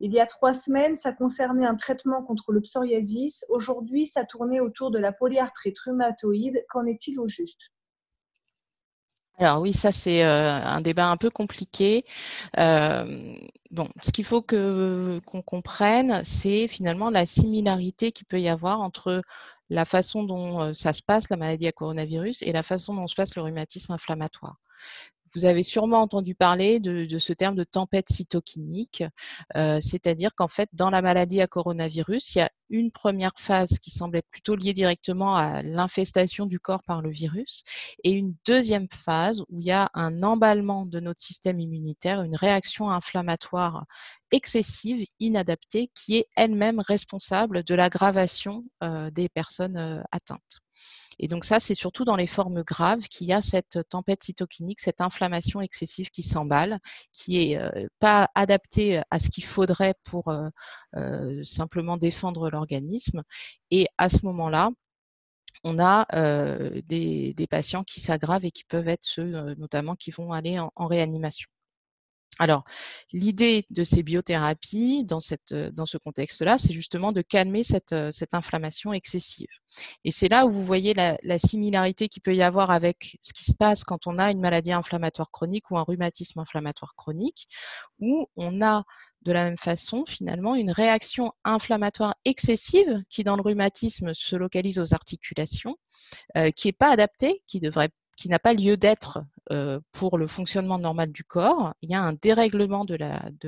Il 0.00 0.10
y 0.14 0.18
a 0.18 0.24
trois 0.24 0.54
semaines, 0.54 0.96
ça 0.96 1.12
concernait 1.12 1.66
un 1.66 1.74
traitement 1.74 2.22
contre 2.22 2.50
le 2.50 2.62
psoriasis. 2.62 3.44
Aujourd'hui, 3.50 4.06
ça 4.06 4.24
tournait 4.24 4.58
autour 4.58 4.90
de 4.90 4.98
la 4.98 5.12
polyarthrite 5.12 5.78
rhumatoïde. 5.80 6.64
Qu'en 6.70 6.86
est-il 6.86 7.20
au 7.20 7.28
juste? 7.28 7.70
Alors 9.38 9.60
oui, 9.60 9.72
ça 9.72 9.92
c'est 9.92 10.24
euh, 10.24 10.50
un 10.50 10.80
débat 10.80 11.08
un 11.08 11.16
peu 11.16 11.28
compliqué. 11.28 12.04
Euh, 12.58 13.34
bon, 13.70 13.88
ce 14.02 14.12
qu'il 14.12 14.24
faut 14.24 14.40
qu'on 14.40 15.42
comprenne, 15.44 16.22
c'est 16.24 16.68
finalement 16.68 17.10
la 17.10 17.26
similarité 17.26 18.12
qu'il 18.12 18.26
peut 18.26 18.40
y 18.40 18.48
avoir 18.48 18.80
entre 18.80 19.22
la 19.72 19.84
façon 19.84 20.22
dont 20.22 20.74
ça 20.74 20.92
se 20.92 21.02
passe, 21.02 21.30
la 21.30 21.36
maladie 21.36 21.66
à 21.66 21.72
coronavirus, 21.72 22.42
et 22.42 22.52
la 22.52 22.62
façon 22.62 22.94
dont 22.94 23.06
se 23.06 23.14
passe 23.14 23.34
le 23.34 23.42
rhumatisme 23.42 23.92
inflammatoire. 23.92 24.56
Vous 25.34 25.44
avez 25.44 25.62
sûrement 25.62 26.00
entendu 26.00 26.34
parler 26.34 26.80
de, 26.80 27.18
ce 27.18 27.32
terme 27.32 27.54
de 27.54 27.64
tempête 27.64 28.08
cytokinique, 28.10 29.04
euh, 29.56 29.80
c'est-à-dire 29.80 30.34
qu'en 30.34 30.48
fait, 30.48 30.68
dans 30.72 30.90
la 30.90 31.02
maladie 31.02 31.40
à 31.40 31.46
coronavirus, 31.46 32.34
il 32.34 32.38
y 32.38 32.42
a 32.42 32.50
une 32.70 32.90
première 32.90 33.32
phase 33.36 33.78
qui 33.78 33.90
semble 33.90 34.16
être 34.16 34.28
plutôt 34.30 34.56
liée 34.56 34.72
directement 34.72 35.36
à 35.36 35.62
l'infestation 35.62 36.46
du 36.46 36.58
corps 36.58 36.82
par 36.82 37.02
le 37.02 37.10
virus 37.10 37.64
et 38.02 38.12
une 38.12 38.34
deuxième 38.46 38.88
phase 38.88 39.42
où 39.48 39.60
il 39.60 39.66
y 39.66 39.70
a 39.70 39.90
un 39.94 40.22
emballement 40.22 40.86
de 40.86 40.98
notre 40.98 41.20
système 41.20 41.60
immunitaire, 41.60 42.22
une 42.22 42.36
réaction 42.36 42.90
inflammatoire 42.90 43.84
excessive, 44.32 45.06
inadaptée, 45.20 45.90
qui 45.94 46.16
est 46.16 46.26
elle-même 46.36 46.80
responsable 46.80 47.62
de 47.62 47.74
l'aggravation 47.74 48.62
euh, 48.82 49.10
des 49.10 49.28
personnes 49.28 49.76
euh, 49.76 50.02
atteintes. 50.10 50.61
Et 51.18 51.28
donc 51.28 51.44
ça, 51.44 51.60
c'est 51.60 51.74
surtout 51.74 52.04
dans 52.04 52.16
les 52.16 52.26
formes 52.26 52.62
graves 52.62 53.02
qu'il 53.02 53.26
y 53.26 53.32
a 53.32 53.42
cette 53.42 53.78
tempête 53.88 54.22
cytokinique, 54.22 54.80
cette 54.80 55.00
inflammation 55.00 55.60
excessive 55.60 56.10
qui 56.10 56.22
s'emballe, 56.22 56.78
qui 57.12 57.52
est 57.52 57.58
euh, 57.58 57.86
pas 57.98 58.28
adaptée 58.34 59.02
à 59.10 59.18
ce 59.18 59.30
qu'il 59.30 59.44
faudrait 59.44 59.94
pour 60.04 60.28
euh, 60.28 60.48
euh, 60.96 61.42
simplement 61.42 61.96
défendre 61.96 62.50
l'organisme. 62.50 63.22
Et 63.70 63.86
à 63.98 64.08
ce 64.08 64.18
moment-là, 64.24 64.70
on 65.64 65.78
a 65.78 66.06
des, 66.86 67.46
patients 67.48 67.84
qui 67.84 68.00
s'aggravent 68.00 68.44
et 68.44 68.50
qui 68.50 68.64
peuvent 68.64 68.88
être 68.88 69.04
ceux 69.04 69.54
notamment 69.54 69.94
qui 69.94 70.10
vont 70.10 70.32
aller 70.32 70.58
en 70.58 70.86
réanimation. 70.86 71.48
Alors, 72.38 72.64
l'idée 73.12 73.66
de 73.70 73.84
ces 73.84 74.02
biothérapies 74.02 75.04
dans, 75.04 75.20
cette, 75.20 75.52
dans 75.52 75.84
ce 75.84 75.98
contexte-là, 75.98 76.56
c'est 76.56 76.72
justement 76.72 77.12
de 77.12 77.20
calmer 77.20 77.62
cette, 77.62 77.94
cette, 78.10 78.32
inflammation 78.32 78.94
excessive. 78.94 79.48
Et 80.04 80.10
c'est 80.10 80.28
là 80.28 80.46
où 80.46 80.50
vous 80.50 80.64
voyez 80.64 80.94
la, 80.94 81.18
la, 81.22 81.38
similarité 81.38 82.08
qu'il 82.08 82.22
peut 82.22 82.34
y 82.34 82.42
avoir 82.42 82.70
avec 82.70 83.18
ce 83.20 83.34
qui 83.34 83.44
se 83.44 83.52
passe 83.52 83.84
quand 83.84 84.06
on 84.06 84.18
a 84.18 84.30
une 84.30 84.40
maladie 84.40 84.72
inflammatoire 84.72 85.30
chronique 85.30 85.70
ou 85.70 85.78
un 85.78 85.82
rhumatisme 85.82 86.40
inflammatoire 86.40 86.94
chronique, 86.96 87.48
où 88.00 88.26
on 88.36 88.62
a 88.62 88.84
de 89.22 89.32
la 89.32 89.44
même 89.44 89.58
façon, 89.58 90.04
finalement, 90.06 90.54
une 90.54 90.70
réaction 90.70 91.32
inflammatoire 91.44 92.16
excessive 92.24 93.02
qui, 93.08 93.24
dans 93.24 93.36
le 93.36 93.42
rhumatisme, 93.42 94.14
se 94.14 94.36
localise 94.36 94.78
aux 94.78 94.94
articulations, 94.94 95.76
euh, 96.36 96.50
qui 96.50 96.68
n'est 96.68 96.72
pas 96.72 96.90
adaptée, 96.90 97.42
qui 97.46 97.60
devrait 97.60 97.90
qui 98.16 98.28
n'a 98.28 98.38
pas 98.38 98.52
lieu 98.52 98.76
d'être 98.76 99.24
pour 99.92 100.18
le 100.18 100.26
fonctionnement 100.26 100.78
normal 100.78 101.12
du 101.12 101.24
corps. 101.24 101.74
Il 101.82 101.90
y 101.90 101.94
a 101.94 102.00
un 102.00 102.12
dérèglement 102.14 102.84
de 102.84 102.96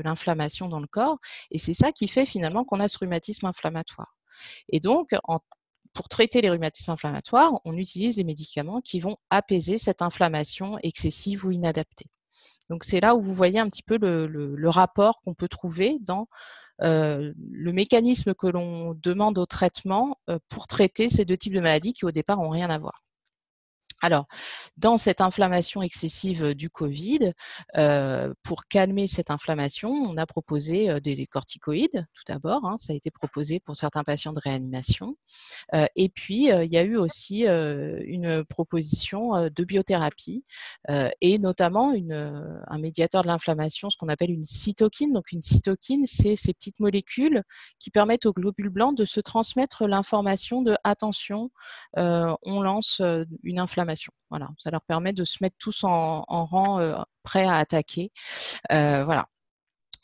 l'inflammation 0.00 0.68
dans 0.68 0.80
le 0.80 0.86
corps 0.86 1.18
et 1.50 1.58
c'est 1.58 1.74
ça 1.74 1.92
qui 1.92 2.08
fait 2.08 2.26
finalement 2.26 2.64
qu'on 2.64 2.80
a 2.80 2.88
ce 2.88 2.98
rhumatisme 2.98 3.46
inflammatoire. 3.46 4.16
Et 4.68 4.80
donc, 4.80 5.14
pour 5.94 6.08
traiter 6.08 6.40
les 6.40 6.50
rhumatismes 6.50 6.90
inflammatoires, 6.90 7.60
on 7.64 7.76
utilise 7.76 8.16
des 8.16 8.24
médicaments 8.24 8.80
qui 8.80 9.00
vont 9.00 9.16
apaiser 9.30 9.78
cette 9.78 10.02
inflammation 10.02 10.78
excessive 10.82 11.46
ou 11.46 11.52
inadaptée. 11.52 12.06
Donc 12.68 12.84
c'est 12.84 13.00
là 13.00 13.14
où 13.14 13.20
vous 13.20 13.34
voyez 13.34 13.60
un 13.60 13.68
petit 13.68 13.82
peu 13.82 13.96
le, 13.98 14.68
rapport 14.68 15.20
qu'on 15.20 15.34
peut 15.34 15.48
trouver 15.48 15.98
dans 16.00 16.28
le 16.80 17.72
mécanisme 17.72 18.34
que 18.34 18.48
l'on 18.48 18.94
demande 18.94 19.38
au 19.38 19.46
traitement 19.46 20.18
pour 20.48 20.66
traiter 20.66 21.08
ces 21.08 21.24
deux 21.24 21.36
types 21.36 21.54
de 21.54 21.60
maladies 21.60 21.92
qui 21.92 22.04
au 22.04 22.10
départ 22.10 22.38
n'ont 22.38 22.50
rien 22.50 22.70
à 22.70 22.78
voir. 22.78 23.03
Alors, 24.02 24.26
dans 24.76 24.98
cette 24.98 25.20
inflammation 25.20 25.82
excessive 25.82 26.54
du 26.54 26.70
Covid, 26.70 27.32
pour 28.42 28.66
calmer 28.68 29.06
cette 29.06 29.30
inflammation, 29.30 29.90
on 29.90 30.16
a 30.16 30.26
proposé 30.26 31.00
des, 31.00 31.26
corticoïdes, 31.26 32.06
tout 32.14 32.22
d'abord. 32.28 32.64
Hein, 32.64 32.76
ça 32.78 32.92
a 32.92 32.96
été 32.96 33.10
proposé 33.10 33.60
pour 33.60 33.76
certains 33.76 34.04
patients 34.04 34.32
de 34.32 34.40
réanimation. 34.40 35.16
Et 35.96 36.08
puis, 36.08 36.48
il 36.48 36.72
y 36.72 36.76
a 36.76 36.82
eu 36.82 36.96
aussi 36.96 37.44
une 37.46 38.44
proposition 38.44 39.48
de 39.48 39.64
biothérapie 39.64 40.44
et 41.20 41.38
notamment 41.38 41.94
un 41.94 42.78
médiateur 42.78 43.22
de 43.22 43.28
l'inflammation, 43.28 43.90
ce 43.90 43.96
qu'on 43.96 44.08
appelle 44.08 44.30
une 44.30 44.44
cytokine. 44.44 45.12
Donc, 45.12 45.32
une 45.32 45.42
cytokine, 45.42 46.06
c'est 46.06 46.36
ces 46.36 46.52
petites 46.52 46.80
molécules 46.80 47.42
qui 47.78 47.90
permettent 47.90 48.26
aux 48.26 48.32
globules 48.32 48.70
blancs 48.70 48.96
de 48.96 49.04
se 49.04 49.20
transmettre 49.20 49.86
l'information 49.86 50.62
de 50.62 50.76
attention, 50.84 51.50
on 51.96 52.60
lance 52.60 53.00
une 53.42 53.58
inflammation 53.58 53.83
voilà, 54.30 54.48
ça 54.58 54.70
leur 54.70 54.82
permet 54.82 55.12
de 55.12 55.24
se 55.24 55.38
mettre 55.40 55.56
tous 55.58 55.84
en, 55.84 56.24
rang 56.28 56.80
euh, 56.80 56.94
prêt 57.22 57.44
à 57.44 57.56
attaquer. 57.56 58.12
Euh, 58.72 59.04
voilà. 59.04 59.28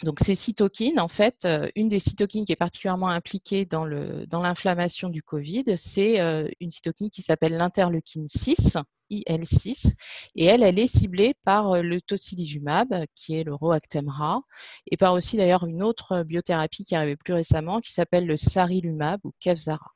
Donc 0.02 0.20
ces 0.20 0.34
cytokines, 0.34 0.98
en 0.98 1.08
fait, 1.08 1.44
euh, 1.44 1.68
une 1.76 1.88
des 1.88 2.00
cytokines 2.00 2.46
qui 2.46 2.52
est 2.52 2.56
particulièrement 2.56 3.08
impliquée 3.08 3.66
dans 3.66 3.84
l'inflammation 3.84 5.10
du 5.10 5.22
Covid, 5.22 5.64
c'est 5.76 6.18
une 6.60 6.70
cytokine 6.70 7.10
qui 7.10 7.20
s'appelle 7.20 7.56
l'interleukine 7.56 8.26
6, 8.26 8.78
IL6, 9.10 9.92
et 10.36 10.46
elle, 10.46 10.62
elle 10.62 10.78
est 10.78 10.86
ciblée 10.86 11.34
par 11.44 11.82
le 11.82 12.00
tocilizumab, 12.00 13.04
qui 13.14 13.34
est 13.34 13.44
le 13.44 13.54
Roactemra, 13.54 14.40
et 14.90 14.96
par 14.96 15.12
aussi 15.12 15.36
d'ailleurs 15.36 15.66
une 15.66 15.82
autre 15.82 16.22
biothérapie 16.22 16.84
qui 16.84 16.94
est 16.94 16.96
arrivée 16.96 17.16
plus 17.16 17.34
récemment, 17.34 17.80
qui 17.80 17.92
s'appelle 17.92 18.26
le 18.26 18.38
sarilumab 18.38 19.20
ou 19.24 19.32
Kevzara. 19.38 19.92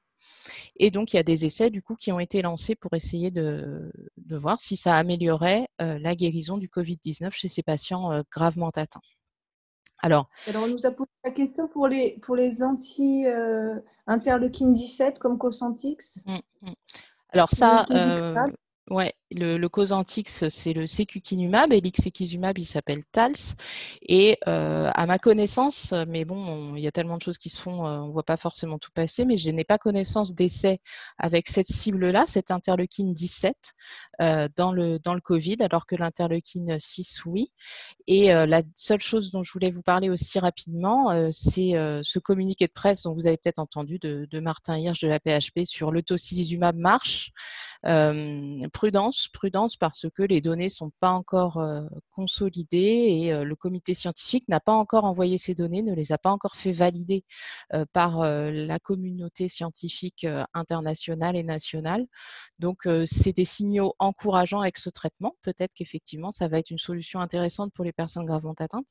Et 0.77 0.91
donc, 0.91 1.13
il 1.13 1.17
y 1.17 1.19
a 1.19 1.23
des 1.23 1.45
essais 1.45 1.69
du 1.71 1.83
coup 1.83 1.95
qui 1.95 2.11
ont 2.13 2.21
été 2.21 2.41
lancés 2.43 2.75
pour 2.75 2.95
essayer 2.95 3.31
de, 3.31 3.93
voir 4.31 4.61
si 4.61 4.77
ça 4.77 4.97
améliorait 4.97 5.69
euh, 5.81 5.99
la 5.99 6.15
guérison 6.15 6.59
du 6.59 6.69
Covid-19 6.69 7.31
chez 7.31 7.49
ces 7.49 7.63
patients 7.63 8.13
euh, 8.13 8.23
gravement 8.31 8.69
atteints. 8.71 9.01
Alors, 10.03 10.29
Alors, 10.49 10.65
on 10.65 10.69
nous 10.69 10.87
a 10.87 10.91
posé 10.91 11.11
la 11.25 11.31
question 11.31 11.69
pour 11.69 11.87
les, 11.89 12.19
pour 12.21 12.37
les 12.37 12.63
anti-interleukine 12.63 14.75
17 14.75 15.19
comme 15.19 15.39
Cosentix. 15.39 16.23
Mmh, 16.27 16.37
mmh. 16.63 16.73
Alors 17.31 17.49
ça, 17.51 17.87
Ouais, 18.91 19.15
le, 19.31 19.57
le 19.57 19.69
c'est 20.51 20.73
le 20.75 20.87
secukinumab 20.87 21.73
et 21.73 21.81
l'ixekizumab, 21.81 22.59
il 22.59 22.67
s'appelle 22.67 23.03
TALS. 23.13 23.55
Et 24.03 24.37
euh, 24.47 24.91
à 24.95 25.07
ma 25.07 25.19
connaissance, 25.19 25.95
mais 26.07 26.27
bon, 26.27 26.77
il 26.77 26.83
y 26.83 26.87
a 26.87 26.93
tellement 26.93 27.17
de 27.17 27.23
choses 27.23 27.39
qui 27.39 27.49
se 27.49 27.61
font, 27.61 27.87
euh, 27.87 28.01
on 28.01 28.09
ne 28.09 28.13
voit 28.13 28.25
pas 28.25 28.37
forcément 28.37 28.79
tout 28.79 28.91
passer, 28.95 29.25
mais 29.25 29.39
je 29.39 29.51
n'ai 29.51 29.65
pas 29.65 29.79
connaissance 29.79 30.35
d'essais 30.35 30.81
avec 31.19 31.49
cette 31.49 31.67
cible-là, 31.67 32.25
cette 32.27 32.51
interleukine 32.51 33.15
17, 33.15 33.57
euh, 34.21 34.49
dans, 34.55 34.73
le, 34.73 34.99
dans 34.99 35.15
le 35.15 35.23
Covid, 35.23 35.57
alors 35.61 35.87
que 35.87 35.97
l'interleukine 35.97 36.79
6, 36.79 37.25
oui. 37.25 37.53
Et 38.07 38.29
la 38.29 38.63
seule 38.77 39.01
chose 39.01 39.31
dont 39.31 39.43
je 39.43 39.53
voulais 39.53 39.71
vous 39.71 39.83
parler 39.83 40.11
aussi 40.11 40.39
rapidement, 40.39 41.31
c'est 41.33 41.73
ce 42.03 42.19
communiqué 42.19 42.67
de 42.67 42.73
presse 42.73 43.05
dont 43.05 43.15
vous 43.15 43.27
avez 43.27 43.39
peut-être 43.39 43.59
entendu 43.59 43.99
de, 43.99 44.41
Martin 44.41 44.77
Hirsch 44.79 45.01
de 45.01 45.09
la 45.09 45.21
PHP 45.21 45.65
sur 45.65 45.91
le 45.91 46.03
tocilizumab 46.03 46.77
marche 46.77 47.33
prudence, 48.75 49.29
prudence 49.33 49.77
parce 49.77 50.07
que 50.15 50.23
les 50.23 50.41
données 50.43 50.69
sont 50.69 50.91
pas 51.01 51.11
encore 51.11 51.59
euh, 51.59 51.87
consolidées 52.11 53.21
et 53.23 53.33
euh, 53.33 53.45
le 53.45 53.57
comité 53.57 53.95
scientifique 53.95 54.47
n'a 54.49 54.61
pas 54.61 54.75
encore 54.75 55.05
envoyé 55.05 55.39
ces 55.39 55.55
données, 55.55 55.83
ne 55.83 55.95
les 55.95 56.13
a 56.13 56.19
pas 56.19 56.31
encore 56.31 56.57
fait 56.57 56.73
valider 56.73 57.25
euh, 57.73 57.87
par 57.93 58.25
la 58.25 58.79
communauté 58.81 59.49
scientifique 59.49 60.27
internationale 60.53 61.37
et 61.37 61.45
nationale. 61.45 62.07
Donc, 62.59 62.89
c'est 63.07 63.33
des 63.33 63.45
signaux 63.45 63.95
encourageants 63.99 64.61
avec 64.61 64.79
ce 64.79 64.91
traitement. 64.91 65.37
Peut-être 65.43 65.73
qu'effectivement, 65.75 66.33
ça 66.33 66.49
va 66.49 66.59
être 66.59 66.71
une 66.71 66.79
solution 66.79 67.21
intéressante 67.21 67.73
pour 67.73 67.85
les 67.85 67.93
personnes 67.93 68.27
gravement 68.27 68.55
atteintes, 68.59 68.89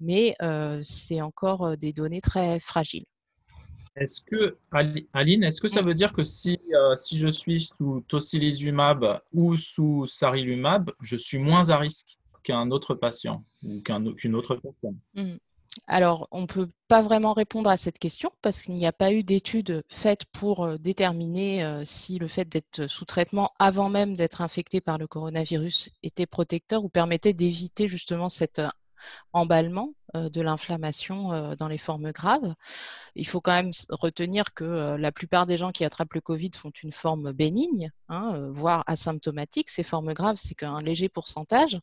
mais 0.00 0.36
c'est 0.82 1.20
encore 1.20 1.76
des 1.76 1.92
données 1.92 2.20
très 2.20 2.58
fragiles. 2.60 3.06
Est-ce 4.00 4.22
que, 4.22 4.56
Aline, 5.12 5.44
est-ce 5.44 5.60
que 5.60 5.68
ça 5.68 5.82
veut 5.82 5.92
dire 5.92 6.14
que 6.14 6.24
si, 6.24 6.58
euh, 6.74 6.96
si 6.96 7.18
je 7.18 7.28
suis 7.28 7.64
sous 7.64 8.02
tocilizumab 8.08 9.20
ou 9.34 9.58
sous 9.58 10.06
sarilumab, 10.06 10.90
je 11.02 11.16
suis 11.16 11.38
moins 11.38 11.68
à 11.68 11.76
risque 11.76 12.18
qu'un 12.42 12.70
autre 12.70 12.94
patient 12.94 13.44
ou 13.62 13.80
qu'une 13.80 14.34
autre 14.34 14.56
personne? 14.56 14.98
Mmh. 15.14 15.36
Alors, 15.86 16.28
on 16.30 16.42
ne 16.42 16.46
peut 16.46 16.68
pas 16.88 17.02
vraiment 17.02 17.34
répondre 17.34 17.68
à 17.68 17.76
cette 17.76 17.98
question 17.98 18.32
parce 18.42 18.62
qu'il 18.62 18.74
n'y 18.74 18.86
a 18.86 18.92
pas 18.92 19.12
eu 19.12 19.22
d'études 19.22 19.84
faites 19.88 20.24
pour 20.32 20.64
euh, 20.64 20.78
déterminer 20.78 21.62
euh, 21.62 21.82
si 21.84 22.18
le 22.18 22.26
fait 22.26 22.48
d'être 22.48 22.86
sous 22.86 23.04
traitement 23.04 23.52
avant 23.58 23.90
même 23.90 24.14
d'être 24.14 24.40
infecté 24.40 24.80
par 24.80 24.96
le 24.96 25.06
coronavirus 25.06 25.90
était 26.02 26.26
protecteur 26.26 26.84
ou 26.84 26.88
permettait 26.88 27.34
d'éviter 27.34 27.86
justement 27.86 28.30
cet 28.30 28.60
emballement 29.32 29.94
euh, 30.16 30.28
de 30.28 30.40
l'inflammation 30.40 31.32
euh, 31.32 31.54
dans 31.54 31.68
les 31.68 31.78
formes 31.78 32.10
graves. 32.10 32.54
Il 33.14 33.28
faut 33.28 33.40
quand 33.40 33.52
même 33.52 33.70
retenir 33.90 34.54
que 34.54 34.64
euh, 34.64 34.98
la 34.98 35.12
plupart 35.12 35.46
des 35.46 35.56
gens 35.56 35.70
qui 35.70 35.84
attrapent 35.84 36.14
le 36.14 36.20
Covid 36.20 36.50
font 36.56 36.72
une 36.82 36.92
forme 36.92 37.32
bénigne, 37.32 37.92
hein, 38.08 38.48
voire 38.50 38.82
asymptomatique. 38.88 39.70
Ces 39.70 39.84
formes 39.84 40.12
graves, 40.12 40.36
c'est 40.38 40.54
qu'un 40.54 40.82
léger 40.82 41.08
pourcentage. 41.08 41.78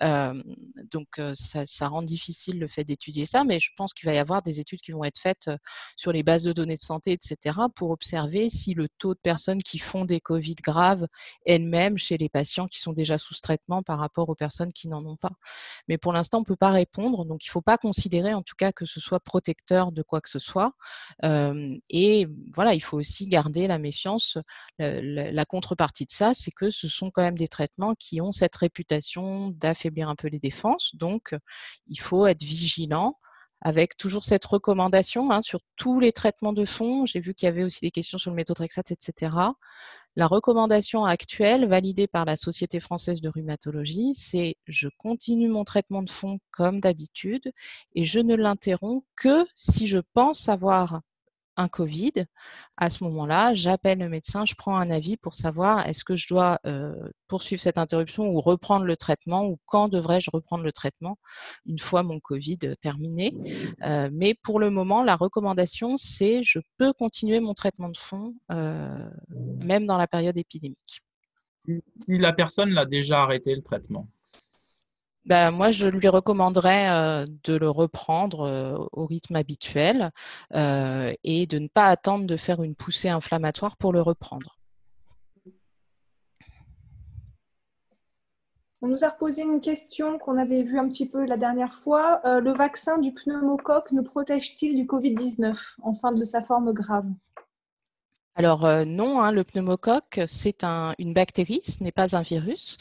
donc, 0.00 1.20
ça, 1.34 1.88
rend 1.88 2.02
difficile 2.02 2.58
le 2.58 2.68
fait 2.68 2.84
d'étudier 2.84 3.26
ça, 3.26 3.44
mais 3.44 3.58
je 3.58 3.70
pense 3.76 3.92
qu'il 3.92 4.06
va 4.06 4.14
y 4.14 4.18
avoir 4.18 4.42
des 4.42 4.60
études 4.60 4.80
qui 4.80 4.92
vont 4.92 5.04
être 5.04 5.18
faites 5.18 5.50
sur 5.96 6.12
les 6.12 6.22
bases 6.22 6.44
de 6.44 6.52
données 6.52 6.76
de 6.76 6.80
santé, 6.80 7.12
etc., 7.12 7.56
pour 7.74 7.90
observer 7.90 8.48
si 8.48 8.74
le 8.74 8.88
taux 8.98 9.14
de 9.14 9.20
personnes 9.20 9.62
qui 9.62 9.78
font 9.78 10.04
des 10.04 10.20
Covid 10.20 10.56
graves 10.62 11.06
elles-mêmes 11.44 11.98
chez 11.98 12.16
les 12.16 12.28
patients 12.28 12.68
qui 12.68 12.80
sont 12.80 12.92
déjà 12.92 13.18
sous 13.18 13.34
traitement 13.34 13.82
par 13.82 13.98
rapport 13.98 14.28
aux 14.28 14.34
personnes 14.34 14.72
qui 14.72 14.88
n'en 14.88 15.04
ont 15.04 15.16
pas. 15.16 15.32
Mais 15.88 15.98
pour 15.98 16.12
l'instant, 16.12 16.38
on 16.38 16.40
ne 16.40 16.46
pas 16.56 16.70
répondre, 16.70 17.24
donc 17.24 17.44
il 17.44 17.48
faut 17.48 17.62
pas 17.62 17.78
considérer 17.78 18.34
en 18.34 18.42
tout 18.42 18.54
cas 18.56 18.72
que 18.72 18.84
ce 18.84 19.00
soit 19.00 19.20
protecteur 19.20 19.92
de 19.92 20.02
quoi 20.02 20.20
que 20.20 20.30
ce 20.30 20.38
soit. 20.38 20.72
et 21.22 22.26
voilà, 22.54 22.74
il 22.74 22.80
faut 22.80 22.98
aussi 22.98 23.26
garder 23.26 23.66
la 23.66 23.78
méfiance. 23.78 24.38
La, 24.78 25.44
contrepartie 25.44 26.04
de 26.06 26.10
ça, 26.10 26.34
c'est 26.34 26.50
que 26.50 26.70
ce 26.70 26.88
sont 26.88 27.10
quand 27.10 27.22
même 27.22 27.38
des 27.38 27.48
traitements 27.48 27.94
qui 27.94 28.20
ont 28.20 28.32
cette 28.32 28.56
réputation 28.56 29.50
d'affaiblir 29.50 30.08
un 30.08 30.16
peu 30.16 30.28
les 30.28 30.38
défenses. 30.38 30.94
Donc, 30.94 31.34
il 31.88 32.00
faut 32.00 32.26
être 32.26 32.42
vigilant 32.42 33.18
avec 33.62 33.96
toujours 33.96 34.24
cette 34.24 34.44
recommandation 34.44 35.30
hein, 35.30 35.42
sur 35.42 35.60
tous 35.76 35.98
les 36.00 36.12
traitements 36.12 36.52
de 36.52 36.64
fond. 36.64 37.06
J'ai 37.06 37.20
vu 37.20 37.34
qu'il 37.34 37.46
y 37.46 37.48
avait 37.48 37.64
aussi 37.64 37.80
des 37.80 37.90
questions 37.90 38.18
sur 38.18 38.30
le 38.30 38.36
méthotrexate, 38.36 38.90
etc. 38.90 39.30
La 40.18 40.26
recommandation 40.26 41.04
actuelle, 41.04 41.66
validée 41.66 42.06
par 42.06 42.24
la 42.24 42.36
Société 42.36 42.80
française 42.80 43.20
de 43.20 43.28
rhumatologie, 43.28 44.14
c'est 44.14 44.56
je 44.66 44.88
continue 44.96 45.48
mon 45.48 45.62
traitement 45.64 46.02
de 46.02 46.08
fond 46.08 46.38
comme 46.50 46.80
d'habitude 46.80 47.52
et 47.94 48.06
je 48.06 48.20
ne 48.20 48.34
l'interromps 48.34 49.04
que 49.14 49.46
si 49.54 49.86
je 49.86 49.98
pense 50.14 50.48
avoir 50.48 51.02
un 51.56 51.68
Covid, 51.68 52.26
à 52.76 52.90
ce 52.90 53.04
moment-là, 53.04 53.54
j'appelle 53.54 53.98
le 53.98 54.08
médecin, 54.08 54.44
je 54.44 54.54
prends 54.54 54.76
un 54.76 54.90
avis 54.90 55.16
pour 55.16 55.34
savoir 55.34 55.86
est-ce 55.88 56.04
que 56.04 56.16
je 56.16 56.28
dois 56.28 56.60
poursuivre 57.28 57.60
cette 57.60 57.78
interruption 57.78 58.28
ou 58.28 58.40
reprendre 58.40 58.84
le 58.84 58.96
traitement 58.96 59.46
ou 59.46 59.58
quand 59.66 59.88
devrais-je 59.88 60.30
reprendre 60.32 60.64
le 60.64 60.72
traitement 60.72 61.18
une 61.66 61.78
fois 61.78 62.02
mon 62.02 62.20
Covid 62.20 62.58
terminé. 62.80 63.34
Mais 64.12 64.34
pour 64.42 64.60
le 64.60 64.70
moment, 64.70 65.02
la 65.02 65.16
recommandation, 65.16 65.96
c'est 65.96 66.42
je 66.42 66.58
peux 66.78 66.92
continuer 66.92 67.40
mon 67.40 67.54
traitement 67.54 67.88
de 67.88 67.96
fond 67.96 68.34
même 68.48 69.86
dans 69.86 69.98
la 69.98 70.06
période 70.06 70.36
épidémique. 70.36 71.02
Si 71.94 72.18
la 72.18 72.32
personne 72.32 72.70
l'a 72.70 72.86
déjà 72.86 73.22
arrêté 73.22 73.54
le 73.54 73.62
traitement 73.62 74.08
ben, 75.26 75.50
moi, 75.50 75.72
je 75.72 75.88
lui 75.88 76.06
recommanderais 76.06 76.88
euh, 76.88 77.26
de 77.42 77.56
le 77.56 77.68
reprendre 77.68 78.42
euh, 78.42 78.78
au 78.92 79.06
rythme 79.06 79.34
habituel 79.34 80.12
euh, 80.54 81.12
et 81.24 81.46
de 81.46 81.58
ne 81.58 81.66
pas 81.66 81.86
attendre 81.86 82.26
de 82.26 82.36
faire 82.36 82.62
une 82.62 82.76
poussée 82.76 83.08
inflammatoire 83.08 83.76
pour 83.76 83.92
le 83.92 84.00
reprendre. 84.00 84.56
On 88.82 88.86
nous 88.86 89.04
a 89.04 89.08
reposé 89.08 89.42
une 89.42 89.60
question 89.60 90.16
qu'on 90.18 90.38
avait 90.38 90.62
vue 90.62 90.78
un 90.78 90.86
petit 90.88 91.08
peu 91.08 91.24
la 91.24 91.36
dernière 91.36 91.72
fois. 91.72 92.20
le 92.24 92.52
vaccin 92.52 92.98
du 92.98 93.12
pneumocoque 93.12 93.90
nous 93.90 94.04
protège-t-il 94.04 94.76
du 94.76 94.84
Covid-19 94.84 95.76
en 95.82 95.92
fin 95.92 96.12
de 96.12 96.24
sa 96.24 96.42
forme 96.42 96.72
grave? 96.72 97.06
Alors 98.36 98.68
non, 98.86 99.20
hein, 99.20 99.32
le 99.32 99.44
pneumocoque, 99.44 100.20
c'est 100.26 100.62
une 100.98 101.14
bactérie, 101.14 101.62
ce 101.64 101.82
n'est 101.82 101.90
pas 101.90 102.16
un 102.16 102.22
virus 102.22 102.76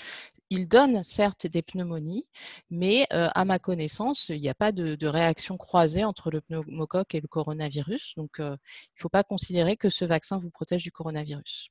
il 0.50 0.68
donne 0.68 1.04
certes 1.04 1.48
des 1.48 1.62
pneumonies, 1.62 2.26
mais 2.70 3.08
à 3.10 3.46
ma 3.46 3.60
connaissance, 3.60 4.30
il 4.30 4.42
n'y 4.42 4.50
a 4.50 4.54
pas 4.54 4.72
de, 4.72 5.08
réaction 5.08 5.58
croisée 5.58 6.04
entre 6.04 6.32
le 6.32 6.42
pneumocoque 6.42 7.16
et 7.16 7.22
le 7.22 7.28
coronavirus. 7.28 8.14
Donc, 8.18 8.36
il 8.40 8.44
ne 8.44 8.58
faut 8.96 9.10
pas 9.10 9.24
considérer 9.24 9.78
que 9.78 9.90
ce 9.90 10.06
vaccin 10.06 10.40
vous 10.40 10.50
protège 10.50 10.84
du 10.84 10.92
coronavirus. 10.92 11.70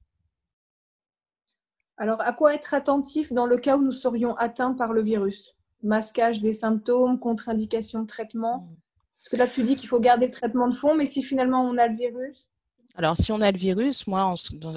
Alors, 1.96 2.20
à 2.22 2.32
quoi 2.32 2.54
être 2.54 2.74
attentif 2.74 3.32
dans 3.32 3.46
le 3.46 3.56
cas 3.56 3.76
où 3.76 3.82
nous 3.82 3.92
serions 3.92 4.34
atteints 4.37 4.74
par 4.74 4.92
le 4.92 5.02
virus? 5.02 5.54
Masquage 5.82 6.40
des 6.40 6.52
symptômes, 6.52 7.20
contre-indication 7.20 8.02
de 8.02 8.06
traitement? 8.06 8.60
Mmh. 8.60 8.76
Parce 9.18 9.28
que 9.28 9.37
là, 9.37 9.46
tu 9.46 9.62
dis 9.62 9.76
qu'il 9.76 9.88
faut 9.88 10.00
garder 10.00 10.26
le 10.26 10.32
traitement 10.32 10.68
de 10.68 10.74
fond, 10.74 10.94
mais 10.94 11.06
si 11.06 11.22
finalement 11.22 11.62
on 11.62 11.78
a 11.78 11.87
le 11.87 11.96
virus 11.96 12.48
alors, 12.96 13.16
si 13.16 13.33
on 13.33 13.40
a 13.40 13.50
le 13.50 13.59
virus, 13.59 14.07
moi, 14.07 14.33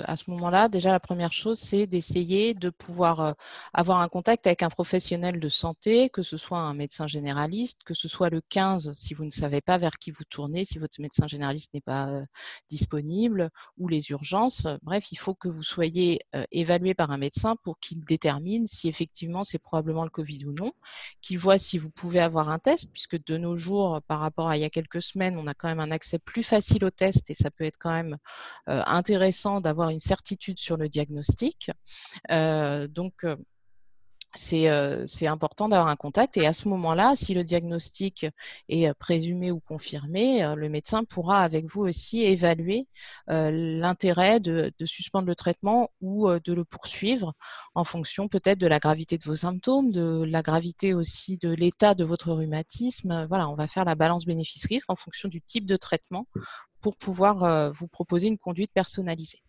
à 0.06 0.16
ce 0.16 0.32
moment-là, 0.32 0.70
déjà, 0.70 0.90
la 0.90 1.00
première 1.00 1.32
chose, 1.34 1.60
c'est 1.60 1.86
d'essayer 1.86 2.56
de 2.56 2.72
pouvoir 2.72 3.20
euh, 3.20 3.34
avoir 3.74 4.00
un 4.00 4.08
contact 4.08 4.48
avec 4.48 4.64
un 4.64 4.70
professionnel 4.70 5.40
de 5.40 5.50
santé, 5.50 6.10
que 6.10 6.24
ce 6.24 6.36
soit 6.36 6.58
un 6.58 6.74
médecin 6.74 7.06
généraliste, 7.06 7.84
que 7.86 7.94
ce 7.94 8.08
soit 8.08 8.32
le 8.32 8.42
15, 8.42 8.94
si 8.94 9.14
vous 9.14 9.24
ne 9.24 9.30
savez 9.30 9.62
pas 9.62 9.78
vers 9.78 10.00
qui 10.00 10.10
vous 10.10 10.24
tournez, 10.24 10.66
si 10.66 10.80
votre 10.80 11.00
médecin 11.00 11.28
généraliste 11.28 11.76
n'est 11.76 11.82
pas 11.82 12.08
euh, 12.08 12.26
disponible, 12.70 13.52
ou 13.78 13.88
les 13.88 14.10
urgences. 14.10 14.66
Bref, 14.82 15.12
il 15.12 15.20
faut 15.20 15.36
que 15.36 15.48
vous 15.48 15.62
soyez 15.62 16.22
euh, 16.34 16.44
évalué 16.52 16.96
par 16.96 17.12
un 17.12 17.20
médecin 17.20 17.56
pour 17.64 17.78
qu'il 17.78 18.04
détermine 18.04 18.66
si 18.66 18.90
effectivement 18.90 19.44
c'est 19.44 19.60
probablement 19.60 20.04
le 20.04 20.10
Covid 20.10 20.44
ou 20.46 20.54
non, 20.54 20.74
qu'il 21.22 21.38
voit 21.38 21.60
si 21.60 21.78
vous 21.78 21.92
pouvez 21.92 22.20
avoir 22.20 22.50
un 22.50 22.58
test, 22.58 22.92
puisque 22.92 23.24
de 23.26 23.38
nos 23.38 23.56
jours, 23.56 24.02
par 24.08 24.22
rapport 24.22 24.48
à 24.48 24.58
il 24.58 24.62
y 24.62 24.66
a 24.66 24.72
quelques 24.72 25.04
semaines, 25.04 25.38
on 25.38 25.46
a 25.46 25.54
quand 25.54 25.68
même 25.68 25.80
un 25.80 25.92
accès 25.92 26.18
plus 26.18 26.42
facile 26.42 26.84
au 26.84 26.90
test 26.90 27.30
et 27.30 27.36
ça 27.36 27.52
peut 27.52 27.64
être 27.64 27.78
quand 27.78 27.92
même 27.92 28.07
euh, 28.70 28.84
intéressant 28.86 29.62
d'avoir 29.62 29.90
une 29.90 30.00
certitude 30.00 30.60
sur 30.60 30.78
le 30.78 30.90
diagnostic. 30.90 31.72
Euh, 32.32 32.88
donc, 32.88 33.24
euh, 33.24 33.36
c'est 34.36 35.26
important 35.26 35.68
d'avoir 35.70 35.88
un 35.88 35.96
contact. 35.96 36.38
Et 36.38 36.46
à 36.46 36.54
ce 36.54 36.68
moment-là, 36.68 37.16
si 37.16 37.34
le 37.34 37.44
diagnostic 37.44 38.28
est 38.70 38.94
présumé 38.94 39.52
ou 39.52 39.60
confirmé, 39.60 40.54
le 40.56 40.70
médecin 40.70 41.04
pourra 41.06 41.42
avec 41.42 41.66
vous 41.66 41.82
aussi 41.82 42.24
évaluer 42.24 42.88
l'intérêt 43.28 44.40
de, 44.40 44.72
suspendre 44.86 45.28
le 45.28 45.34
traitement 45.34 45.90
ou 46.02 46.30
de 46.30 46.54
le 46.54 46.66
poursuivre 46.66 47.34
en 47.74 47.84
fonction 47.84 48.28
peut-être 48.28 48.60
de 48.60 48.68
la 48.68 48.78
gravité 48.78 49.18
de 49.18 49.24
vos 49.24 49.38
symptômes, 49.38 49.92
de 49.92 50.24
la 50.28 50.44
gravité 50.44 50.94
aussi 50.94 51.40
de 51.40 51.50
l'état 51.50 51.96
de 51.96 52.04
votre 52.04 52.32
rhumatisme. 52.32 53.26
Voilà, 53.30 53.50
on 53.50 53.56
va 53.56 53.68
faire 53.68 53.86
la 53.86 53.96
balance 53.96 54.26
bénéfice-risque 54.26 54.90
en 54.90 54.96
fonction 54.96 55.30
du 55.30 55.42
type 55.42 55.66
de 55.66 55.78
traitement 55.78 56.28
pour 56.82 56.96
pouvoir 56.96 57.72
vous 57.74 57.88
proposer 57.88 58.28
une 58.28 58.38
conduite 58.38 58.72
personnalisée. 58.74 59.42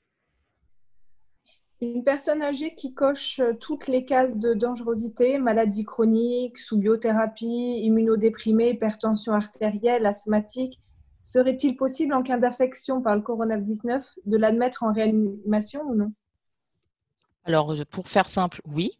Une 1.80 2.02
personne 2.02 2.42
âgée 2.42 2.74
qui 2.74 2.92
coche 2.92 3.38
euh, 3.38 3.52
toutes 3.54 3.86
les 3.86 4.04
cases 4.04 4.36
de 4.36 4.52
dangerosité, 4.52 5.38
maladie 5.38 5.84
chronique, 5.84 6.58
sous 6.58 6.76
biothérapie, 6.76 7.80
immunodéprimée, 7.84 8.70
hypertension 8.70 9.32
artérielle, 9.32 10.04
asthmatique, 10.04 10.80
serait-il 11.22 11.76
possible 11.76 12.14
en 12.14 12.24
cas 12.24 12.36
d'affection 12.36 13.00
par 13.00 13.14
le 13.14 13.22
coronavirus-19 13.22 14.02
de 14.26 14.36
l'admettre 14.36 14.82
en 14.82 14.92
réanimation 14.92 15.82
ou 15.82 15.94
non? 15.94 16.12
Alors, 17.44 17.72
pour 17.90 18.08
faire 18.08 18.28
simple, 18.28 18.60
oui. 18.64 18.98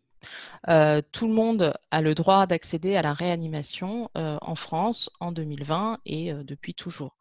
Euh, 0.69 1.03
tout 1.13 1.27
le 1.27 1.35
monde 1.35 1.75
a 1.91 2.01
le 2.01 2.15
droit 2.15 2.47
d'accéder 2.47 2.97
à 2.97 3.03
la 3.03 3.13
réanimation 3.13 4.11
euh, 4.17 4.39
en 4.43 4.55
France 4.55 5.11
en 5.21 5.33
2020 5.33 5.99
et 6.07 6.33
euh, 6.33 6.43
depuis 6.45 6.75
toujours. 6.75 7.17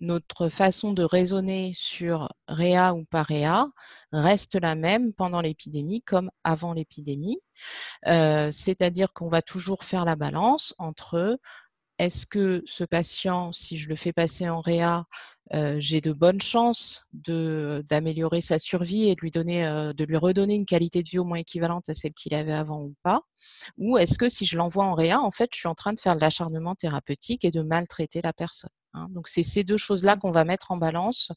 Notre 0.00 0.48
façon 0.48 0.92
de 0.92 1.02
raisonner 1.02 1.72
sur 1.74 2.28
réa 2.48 2.94
ou 2.94 3.04
pas 3.04 3.22
réa 3.22 3.66
reste 4.12 4.54
la 4.54 4.74
même 4.74 5.12
pendant 5.12 5.40
l'épidémie 5.40 6.02
comme 6.02 6.30
avant 6.44 6.72
l'épidémie. 6.74 7.38
C'est-à-dire 8.04 9.12
qu'on 9.14 9.28
va 9.28 9.40
toujours 9.42 9.84
faire 9.84 10.04
la 10.04 10.16
balance 10.16 10.74
entre 10.78 11.38
est-ce 11.98 12.26
que 12.26 12.62
ce 12.66 12.84
patient, 12.84 13.52
si 13.52 13.76
je 13.76 13.88
le 13.88 13.96
fais 13.96 14.12
passer 14.12 14.48
en 14.48 14.60
réa, 14.60 15.06
euh, 15.54 15.76
j'ai 15.78 16.00
de 16.00 16.12
bonnes 16.12 16.40
chances 16.40 17.06
d'améliorer 17.12 18.40
sa 18.40 18.58
survie 18.58 19.08
et 19.08 19.14
de 19.14 19.20
lui, 19.20 19.30
donner, 19.30 19.66
euh, 19.66 19.92
de 19.92 20.04
lui 20.04 20.16
redonner 20.16 20.54
une 20.54 20.66
qualité 20.66 21.02
de 21.02 21.08
vie 21.08 21.18
au 21.18 21.24
moins 21.24 21.38
équivalente 21.38 21.88
à 21.88 21.94
celle 21.94 22.12
qu'il 22.12 22.34
avait 22.34 22.52
avant 22.52 22.82
ou 22.82 22.94
pas? 23.02 23.22
Ou 23.78 23.96
est-ce 23.98 24.18
que 24.18 24.28
si 24.28 24.44
je 24.44 24.56
l'envoie 24.58 24.84
en 24.84 24.94
réa, 24.94 25.20
en 25.20 25.30
fait, 25.30 25.50
je 25.54 25.60
suis 25.60 25.68
en 25.68 25.74
train 25.74 25.92
de 25.92 26.00
faire 26.00 26.16
de 26.16 26.20
l'acharnement 26.20 26.74
thérapeutique 26.74 27.44
et 27.44 27.50
de 27.50 27.62
maltraiter 27.62 28.20
la 28.22 28.32
personne 28.32 28.70
hein? 28.94 29.06
Donc, 29.10 29.28
c'est 29.28 29.42
ces 29.42 29.64
deux 29.64 29.78
choses-là 29.78 30.16
qu'on 30.16 30.32
va 30.32 30.44
mettre 30.44 30.72
en 30.72 30.76
balance 30.76 31.32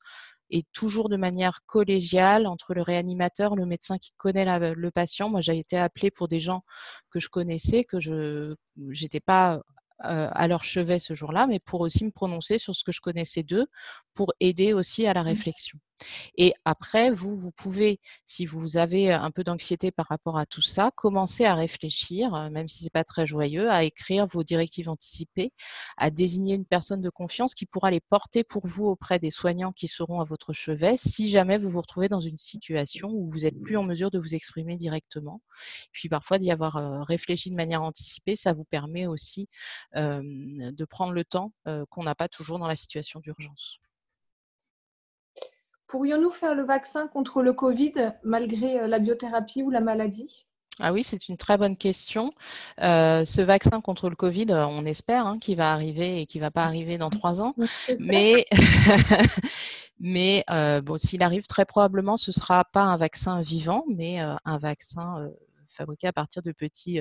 et 0.50 0.63
toujours 0.74 1.10
de 1.10 1.17
manière 1.17 1.60
collégiale 1.67 2.48
entre 2.48 2.74
le 2.74 2.82
réanimateur, 2.82 3.56
le 3.56 3.65
médecin 3.65 3.98
qui 3.98 4.12
connaît 4.17 4.45
le 4.60 4.91
patient. 4.91 5.30
Moi, 5.30 5.41
j'ai 5.41 5.60
été 5.60 5.78
appelée 5.78 6.12
pour 6.12 6.28
des 6.28 6.39
gens 6.39 6.63
que 7.12 7.19
je 7.19 7.30
connaissais, 7.30 7.84
que 7.84 8.00
je 8.00 8.56
n'étais 8.78 9.19
pas 9.19 9.62
à 9.99 10.47
leur 10.47 10.63
chevet 10.63 10.99
ce 10.99 11.13
jour-là, 11.13 11.47
mais 11.47 11.59
pour 11.59 11.81
aussi 11.81 12.05
me 12.05 12.12
prononcer 12.12 12.57
sur 12.57 12.75
ce 12.75 12.83
que 12.83 12.91
je 12.91 13.01
connaissais 13.01 13.43
d'eux, 13.43 13.67
pour 14.13 14.33
aider 14.39 14.73
aussi 14.73 15.05
à 15.07 15.13
la 15.13 15.23
mmh. 15.23 15.27
réflexion. 15.27 15.79
Et 16.38 16.53
après, 16.65 17.12
vous, 17.12 17.35
vous 17.35 17.51
pouvez, 17.51 17.99
si 18.25 18.45
vous 18.45 18.77
avez 18.77 19.12
un 19.12 19.31
peu 19.31 19.43
d'anxiété 19.43 19.91
par 19.91 20.07
rapport 20.07 20.38
à 20.38 20.45
tout 20.45 20.62
ça, 20.62 20.91
commencer 20.95 21.45
à 21.45 21.55
réfléchir, 21.55 22.49
même 22.51 22.67
si 22.67 22.83
c'est 22.83 22.89
pas 22.89 23.03
très 23.03 23.25
joyeux, 23.25 23.69
à 23.69 23.83
écrire 23.83 24.27
vos 24.27 24.43
directives 24.43 24.89
anticipées, 24.89 25.51
à 25.97 26.09
désigner 26.09 26.55
une 26.55 26.65
personne 26.65 27.01
de 27.01 27.09
confiance 27.09 27.53
qui 27.53 27.65
pourra 27.65 27.91
les 27.91 27.99
porter 27.99 28.43
pour 28.43 28.65
vous 28.65 28.85
auprès 28.85 29.19
des 29.19 29.31
soignants 29.31 29.71
qui 29.71 29.88
seront 29.88 30.21
à 30.21 30.23
votre 30.23 30.53
chevet 30.53 30.95
si 30.97 31.29
jamais 31.29 31.57
vous 31.57 31.69
vous 31.69 31.81
retrouvez 31.81 32.09
dans 32.09 32.19
une 32.19 32.38
situation 32.38 33.09
où 33.09 33.29
vous 33.29 33.39
n'êtes 33.39 33.59
plus 33.62 33.77
en 33.77 33.83
mesure 33.83 34.12
de 34.12 34.19
vous 34.19 34.35
exprimer 34.35 34.77
directement. 34.77 35.41
Puis 35.91 36.09
parfois 36.09 36.39
d'y 36.39 36.51
avoir 36.51 37.05
réfléchi 37.05 37.49
de 37.49 37.55
manière 37.55 37.83
anticipée, 37.83 38.35
ça 38.35 38.53
vous 38.53 38.65
permet 38.65 39.07
aussi 39.07 39.47
de 39.95 40.85
prendre 40.85 41.13
le 41.13 41.25
temps 41.25 41.53
qu'on 41.89 42.03
n'a 42.03 42.15
pas 42.15 42.27
toujours 42.27 42.59
dans 42.59 42.67
la 42.67 42.75
situation 42.75 43.19
d'urgence. 43.19 43.79
Pourrions-nous 45.89 46.30
faire 46.30 46.54
le 46.54 46.63
vaccin 46.63 47.08
contre 47.08 47.41
le 47.41 47.52
Covid 47.52 48.13
malgré 48.23 48.80
euh, 48.80 48.88
la 48.88 48.99
biothérapie 48.99 49.63
ou 49.63 49.71
la 49.71 49.82
maladie? 49.82 50.45
Ah 50.80 50.93
oui, 50.93 51.04
c'est 51.04 51.28
une 51.28 51.36
très 51.36 51.58
bonne 51.58 51.75
question. 51.75 52.32
Euh, 52.80 53.25
ce 53.25 53.41
vaccin 53.41 53.82
contre 53.82 54.08
le 54.08 54.15
Covid, 54.15 54.45
euh, 54.52 54.67
on 54.67 54.86
espère 54.86 55.25
hein, 55.25 55.39
qu'il 55.39 55.58
va 55.58 55.73
arriver 55.73 56.21
et 56.21 56.25
qu'il 56.28 56.41
ne 56.41 56.45
va 56.45 56.52
pas 56.52 56.63
arriver 56.63 56.99
dans 56.99 57.10
trois 57.10 57.41
ans. 57.41 57.56
Mais, 57.99 58.45
mais 59.99 60.45
bon, 60.84 60.99
s'il 60.99 61.23
arrive, 61.23 61.47
très 61.47 61.65
probablement, 61.65 62.17
ce 62.17 62.30
ne 62.30 62.34
sera 62.34 62.63
pas 62.65 62.84
un 62.84 62.95
vaccin 62.95 63.41
vivant, 63.41 63.84
mais 63.89 64.19
un 64.19 64.58
vaccin 64.60 65.28
fabriqué 65.80 66.08
à 66.08 66.13
partir 66.13 66.42
de 66.42 66.52
petits 66.52 67.00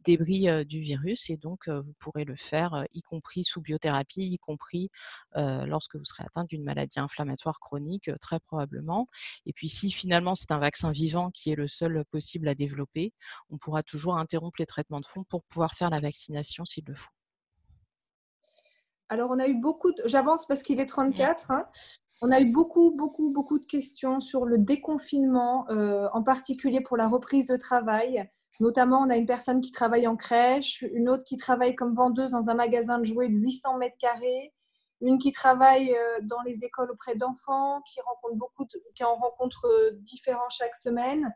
débris 0.00 0.46
du 0.66 0.80
virus. 0.80 1.30
Et 1.30 1.36
donc, 1.36 1.68
vous 1.68 1.94
pourrez 1.98 2.24
le 2.24 2.36
faire, 2.36 2.84
y 2.92 3.02
compris 3.02 3.42
sous 3.42 3.60
biothérapie, 3.60 4.22
y 4.22 4.38
compris 4.38 4.90
lorsque 5.34 5.96
vous 5.96 6.04
serez 6.04 6.24
atteint 6.24 6.44
d'une 6.44 6.62
maladie 6.62 7.00
inflammatoire 7.00 7.58
chronique, 7.58 8.10
très 8.20 8.38
probablement. 8.40 9.06
Et 9.46 9.52
puis, 9.52 9.68
si 9.68 9.90
finalement 9.90 10.34
c'est 10.34 10.52
un 10.52 10.58
vaccin 10.58 10.92
vivant 10.92 11.30
qui 11.30 11.50
est 11.50 11.56
le 11.56 11.68
seul 11.68 12.04
possible 12.10 12.48
à 12.48 12.54
développer, 12.54 13.12
on 13.50 13.58
pourra 13.58 13.82
toujours 13.82 14.18
interrompre 14.18 14.56
les 14.58 14.66
traitements 14.66 15.00
de 15.00 15.06
fond 15.06 15.24
pour 15.24 15.42
pouvoir 15.44 15.74
faire 15.74 15.90
la 15.90 16.00
vaccination 16.00 16.64
s'il 16.64 16.84
le 16.86 16.94
faut. 16.94 17.10
Alors, 19.08 19.30
on 19.30 19.38
a 19.38 19.46
eu 19.46 19.54
beaucoup 19.54 19.90
de... 19.92 20.02
J'avance 20.04 20.46
parce 20.46 20.62
qu'il 20.62 20.80
est 20.80 20.86
34. 20.86 21.50
Hein. 21.50 21.66
On 22.20 22.32
a 22.32 22.40
eu 22.40 22.46
beaucoup, 22.46 22.90
beaucoup, 22.90 23.30
beaucoup 23.30 23.58
de 23.58 23.64
questions 23.64 24.18
sur 24.18 24.44
le 24.44 24.58
déconfinement, 24.58 25.68
euh, 25.70 26.08
en 26.12 26.22
particulier 26.22 26.80
pour 26.80 26.96
la 26.96 27.06
reprise 27.06 27.46
de 27.46 27.56
travail. 27.56 28.28
Notamment, 28.60 29.00
on 29.02 29.10
a 29.10 29.16
une 29.16 29.26
personne 29.26 29.60
qui 29.60 29.70
travaille 29.70 30.08
en 30.08 30.16
crèche, 30.16 30.82
une 30.92 31.08
autre 31.08 31.22
qui 31.22 31.36
travaille 31.36 31.76
comme 31.76 31.94
vendeuse 31.94 32.32
dans 32.32 32.50
un 32.50 32.54
magasin 32.54 32.98
de 32.98 33.04
jouets 33.04 33.28
de 33.28 33.34
800 33.34 33.78
mètres 33.78 33.96
carrés, 34.00 34.52
une 35.00 35.18
qui 35.18 35.30
travaille 35.30 35.94
euh, 35.94 36.18
dans 36.22 36.42
les 36.42 36.64
écoles 36.64 36.90
auprès 36.90 37.14
d'enfants, 37.14 37.82
qui 37.82 38.00
rencontre 38.00 38.34
beaucoup, 38.34 38.66
qui 38.96 39.04
en 39.04 39.14
rencontre 39.14 39.66
euh, 39.66 39.92
différents 40.00 40.50
chaque 40.50 40.74
semaine. 40.74 41.32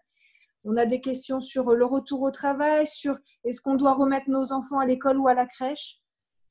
On 0.65 0.77
a 0.77 0.85
des 0.85 1.01
questions 1.01 1.41
sur 1.41 1.73
le 1.75 1.85
retour 1.85 2.23
au 2.23 2.33
travail, 2.33 2.89
sur 2.89 3.17
est-ce 3.45 3.61
qu'on 3.61 3.77
doit 3.77 3.95
remettre 3.95 4.29
nos 4.29 4.53
enfants 4.53 4.81
à 4.81 4.87
l'école 4.87 5.19
ou 5.19 5.29
à 5.29 5.35
la 5.35 5.47
crèche. 5.47 6.01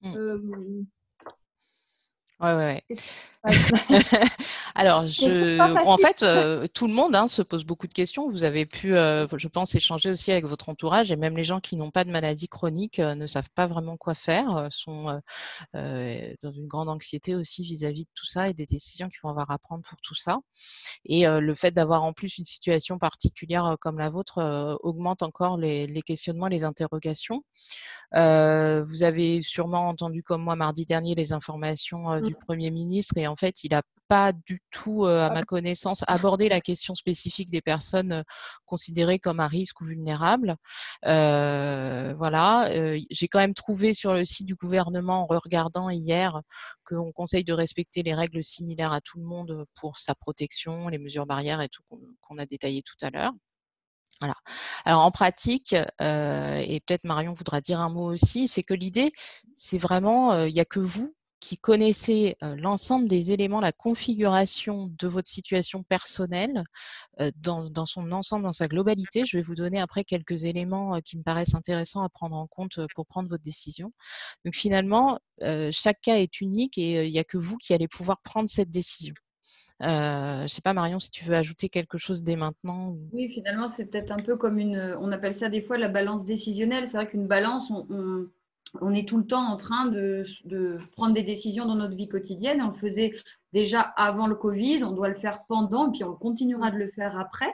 Mmh. 0.04 0.86
Ouais, 2.42 2.54
ouais, 2.56 2.84
Alors, 4.76 5.08
je, 5.08 5.60
en 5.60 5.98
fait, 5.98 6.24
euh, 6.24 6.68
tout 6.74 6.88
le 6.88 6.94
monde 6.94 7.16
hein, 7.16 7.28
se 7.28 7.42
pose 7.42 7.66
beaucoup 7.66 7.88
de 7.88 7.94
questions. 7.94 8.30
Vous 8.30 8.44
avez 8.44 8.66
pu, 8.66 8.96
euh, 8.96 9.28
je 9.38 9.48
pense, 9.48 9.76
échanger 9.76 10.10
aussi 10.10 10.32
avec 10.32 10.46
votre 10.46 10.70
entourage 10.70 11.12
et 11.12 11.16
même 11.16 11.36
les 11.36 11.44
gens 11.44 11.60
qui 11.60 11.76
n'ont 11.76 11.92
pas 11.92 12.04
de 12.04 12.12
maladie 12.12 12.48
chronique 12.48 13.00
euh, 13.00 13.16
ne 13.16 13.28
savent 13.28 13.50
pas 13.56 13.68
vraiment 13.68 13.98
quoi 13.98 14.16
faire, 14.16 14.68
sont 14.72 15.22
dans 15.74 16.52
une 16.52 16.68
grande 16.68 16.90
anxiété 16.90 17.36
aussi 17.36 17.64
vis-à-vis 17.64 18.06
de 18.06 18.10
tout 18.14 18.26
ça 18.26 18.50
et 18.50 18.54
des 18.54 18.66
décisions 18.66 19.10
qu'ils 19.10 19.20
vont 19.24 19.30
avoir 19.30 19.52
à 19.52 19.58
prendre 19.58 19.84
pour 19.84 20.00
tout 20.02 20.16
ça. 20.16 20.40
Et 21.06 21.26
le 21.26 21.56
fait 21.56 21.72
d'avoir 21.72 22.04
en 22.04 22.14
plus 22.14 22.38
une 22.38 22.46
situation 22.46 22.98
particulière 22.98 23.76
comme 23.80 23.98
la 23.98 24.10
vôtre 24.10 24.78
augmente 24.84 25.24
encore 25.24 25.58
les, 25.58 25.88
les, 25.88 26.02
questionnements, 26.02 26.48
les 26.48 26.64
interrogations. 26.64 27.44
vous 28.14 29.04
avez 29.04 29.42
sûrement 29.42 29.90
entendu 29.90 30.24
comme 30.24 30.44
moi 30.44 30.56
mardi 30.56 30.86
dernier 30.86 31.16
les 31.16 31.34
informations 31.34 32.20
du 32.22 32.34
mmh. 32.34 32.46
Premier 32.46 32.72
ministre 32.72 33.18
et 33.18 33.28
en 33.28 33.36
fait, 33.36 33.64
il 33.64 33.72
n'a 33.72 33.82
pas 34.12 34.34
du 34.34 34.62
tout, 34.72 35.06
à 35.06 35.30
ma 35.30 35.44
connaissance, 35.44 36.04
abordé 36.06 36.50
la 36.50 36.60
question 36.60 36.96
spécifique 36.96 37.50
des 37.50 37.62
personnes 37.62 38.26
considérées 38.66 39.20
comme 39.20 39.40
à 39.40 39.48
risque 39.48 39.80
ou 39.80 39.86
vulnérables. 39.86 40.58
voilà. 41.02 42.70
J'ai 43.10 43.30
quand 43.30 43.40
même 43.40 43.54
trouvé 43.54 43.94
sur 43.94 44.14
le 44.14 44.26
site 44.26 44.48
du 44.48 44.56
gouvernement, 44.56 45.24
en 45.24 45.28
regardant 45.28 45.90
hier, 45.90 46.42
qu'on 46.84 47.14
conseille 47.14 47.46
de 47.46 47.54
respecter 47.54 48.04
les 48.04 48.14
règles 48.14 48.44
similaires 48.44 48.92
à 48.92 49.00
tout 49.00 49.18
le 49.18 49.24
monde 49.24 49.64
pour 49.76 49.96
sa 49.96 50.14
protection, 50.14 50.90
les 50.90 50.98
mesures 50.98 51.26
barrières 51.26 51.62
et 51.62 51.70
tout 51.70 51.84
qu'on 52.20 52.38
a 52.38 52.46
détaillé 52.46 52.82
tout 52.82 52.98
à 53.06 53.12
l'heure. 53.12 53.32
Voilà. 54.20 54.36
Alors 54.84 55.04
en 55.04 55.12
pratique, 55.12 55.72
et 55.72 56.82
peut-être 56.86 57.06
Marion 57.06 57.32
voudra 57.32 57.62
dire 57.62 57.80
un 57.80 57.88
mot 57.88 58.12
aussi, 58.12 58.50
c'est 58.50 58.64
que 58.64 58.74
l'idée, 58.74 59.14
c'est 59.56 59.78
vraiment, 59.78 60.44
il 60.44 60.54
n'y 60.54 60.60
a 60.60 60.66
que 60.66 60.82
vous 60.82 61.16
qui 61.42 61.58
connaissez 61.58 62.38
l'ensemble 62.42 63.10
des 63.10 63.32
éléments, 63.32 63.60
la 63.60 63.74
configuration 63.74 64.90
de 64.98 65.08
votre 65.08 65.28
situation 65.28 65.84
personnelle 65.84 66.64
dans, 67.36 67.70
dans, 67.70 67.86
son 67.86 68.12
ensemble, 68.14 68.44
dans 68.44 68.54
sa 68.54 68.68
globalité. 68.68 69.26
Je 69.26 69.38
vais 69.38 69.44
vous 69.44 69.56
donner 69.56 69.80
après 69.80 70.06
quelques 70.06 70.46
éléments 70.46 71.02
qui 71.02 71.18
me 71.18 71.24
paraissent 71.24 71.56
intéressants 71.56 72.04
à 72.04 72.10
prendre 72.10 72.38
en 72.38 72.48
compte 72.48 72.80
pour 72.96 73.06
prendre 73.06 73.28
votre 73.28 73.44
décision. 73.44 73.92
Donc 74.46 74.56
finalement, 74.56 75.20
chaque 75.72 76.00
cas 76.02 76.18
est 76.18 76.40
unique 76.40 76.78
et 76.78 77.06
il 77.06 77.12
n'y 77.12 77.20
a 77.20 77.24
que 77.24 77.38
vous 77.38 77.58
qui 77.58 77.74
allez 77.74 77.88
pouvoir 77.88 78.22
prendre 78.22 78.48
cette 78.48 78.70
décision. 78.70 79.16
Euh, 79.84 80.38
je 80.38 80.44
ne 80.44 80.48
sais 80.48 80.62
pas, 80.62 80.74
Marion, 80.74 81.00
si 81.00 81.10
tu 81.10 81.26
veux 81.26 81.36
ajouter 81.36 81.70
quelque 81.70 81.98
chose 81.98 82.22
dès 82.22 82.36
maintenant. 82.36 82.96
Oui, 83.14 83.30
finalement, 83.30 83.68
c'est 83.68 83.88
peut-être 83.88 84.12
un 84.12 84.22
peu 84.22 84.38
comme 84.38 84.60
une. 84.60 84.96
On 85.00 85.12
appelle 85.12 85.34
ça 85.34 85.50
des 85.50 85.62
fois 85.62 85.78
la 85.78 85.88
balance 85.88 86.26
décisionnelle. 86.26 86.88
C'est 86.88 86.98
vrai 86.98 87.08
qu'une 87.08 87.28
balance, 87.28 87.72
on, 87.72 88.28
est 88.94 89.08
tout 89.08 89.18
le 89.18 89.26
temps 89.26 89.46
en 89.48 89.58
train 89.58 89.88
de, 89.88 90.24
prendre 90.94 91.14
des 91.14 91.24
décisions 91.24 91.66
dans 91.66 91.76
notre 91.76 91.96
vie 91.96 92.08
quotidienne. 92.08 92.62
On 92.62 92.68
le 92.68 92.74
faisait 92.74 93.14
déjà 93.54 93.82
avant 93.82 94.28
le 94.28 94.36
Covid, 94.36 94.84
on 94.84 94.92
doit 94.92 95.10
le 95.10 95.16
faire 95.16 95.44
pendant, 95.48 95.92
puis 95.92 96.04
on 96.04 96.14
continuera 96.14 96.72
de 96.72 96.78
le 96.78 96.88
faire 96.88 97.18
après. 97.20 97.54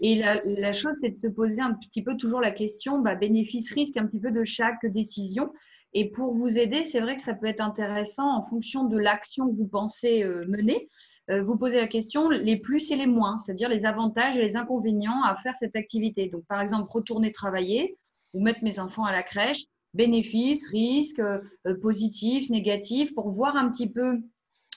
Et 0.00 0.16
la, 0.16 0.42
la 0.44 0.72
chose, 0.72 0.96
c'est 1.00 1.10
de 1.10 1.18
se 1.18 1.26
poser 1.26 1.60
un 1.60 1.74
petit 1.74 2.02
peu 2.02 2.16
toujours 2.16 2.40
la 2.40 2.52
question 2.52 3.00
bah, 3.00 3.14
bénéfice-risque 3.14 3.96
un 3.96 4.06
petit 4.06 4.20
peu 4.20 4.30
de 4.30 4.44
chaque 4.44 4.86
décision. 4.86 5.52
Et 5.92 6.10
pour 6.10 6.32
vous 6.32 6.58
aider, 6.58 6.84
c'est 6.84 7.00
vrai 7.00 7.16
que 7.16 7.22
ça 7.22 7.34
peut 7.34 7.46
être 7.46 7.60
intéressant 7.60 8.34
en 8.36 8.44
fonction 8.44 8.84
de 8.84 8.96
l'action 8.96 9.48
que 9.48 9.56
vous 9.56 9.66
pensez 9.66 10.22
euh, 10.22 10.46
mener 10.46 10.88
euh, 11.30 11.42
vous 11.42 11.56
posez 11.56 11.76
la 11.76 11.86
question 11.86 12.28
les 12.28 12.56
plus 12.56 12.90
et 12.90 12.96
les 12.96 13.06
moins, 13.06 13.38
c'est-à-dire 13.38 13.68
les 13.68 13.86
avantages 13.86 14.36
et 14.36 14.40
les 14.40 14.56
inconvénients 14.56 15.22
à 15.22 15.36
faire 15.36 15.54
cette 15.54 15.76
activité. 15.76 16.28
Donc, 16.28 16.44
par 16.46 16.60
exemple, 16.60 16.90
retourner 16.90 17.30
travailler 17.30 17.96
ou 18.34 18.42
mettre 18.42 18.64
mes 18.64 18.80
enfants 18.80 19.04
à 19.04 19.12
la 19.12 19.22
crèche, 19.22 19.64
bénéfices, 19.94 20.68
risques, 20.68 21.20
euh, 21.20 21.74
positifs, 21.80 22.50
négatifs, 22.50 23.14
pour 23.14 23.30
voir 23.30 23.56
un 23.56 23.70
petit 23.70 23.90
peu 23.90 24.20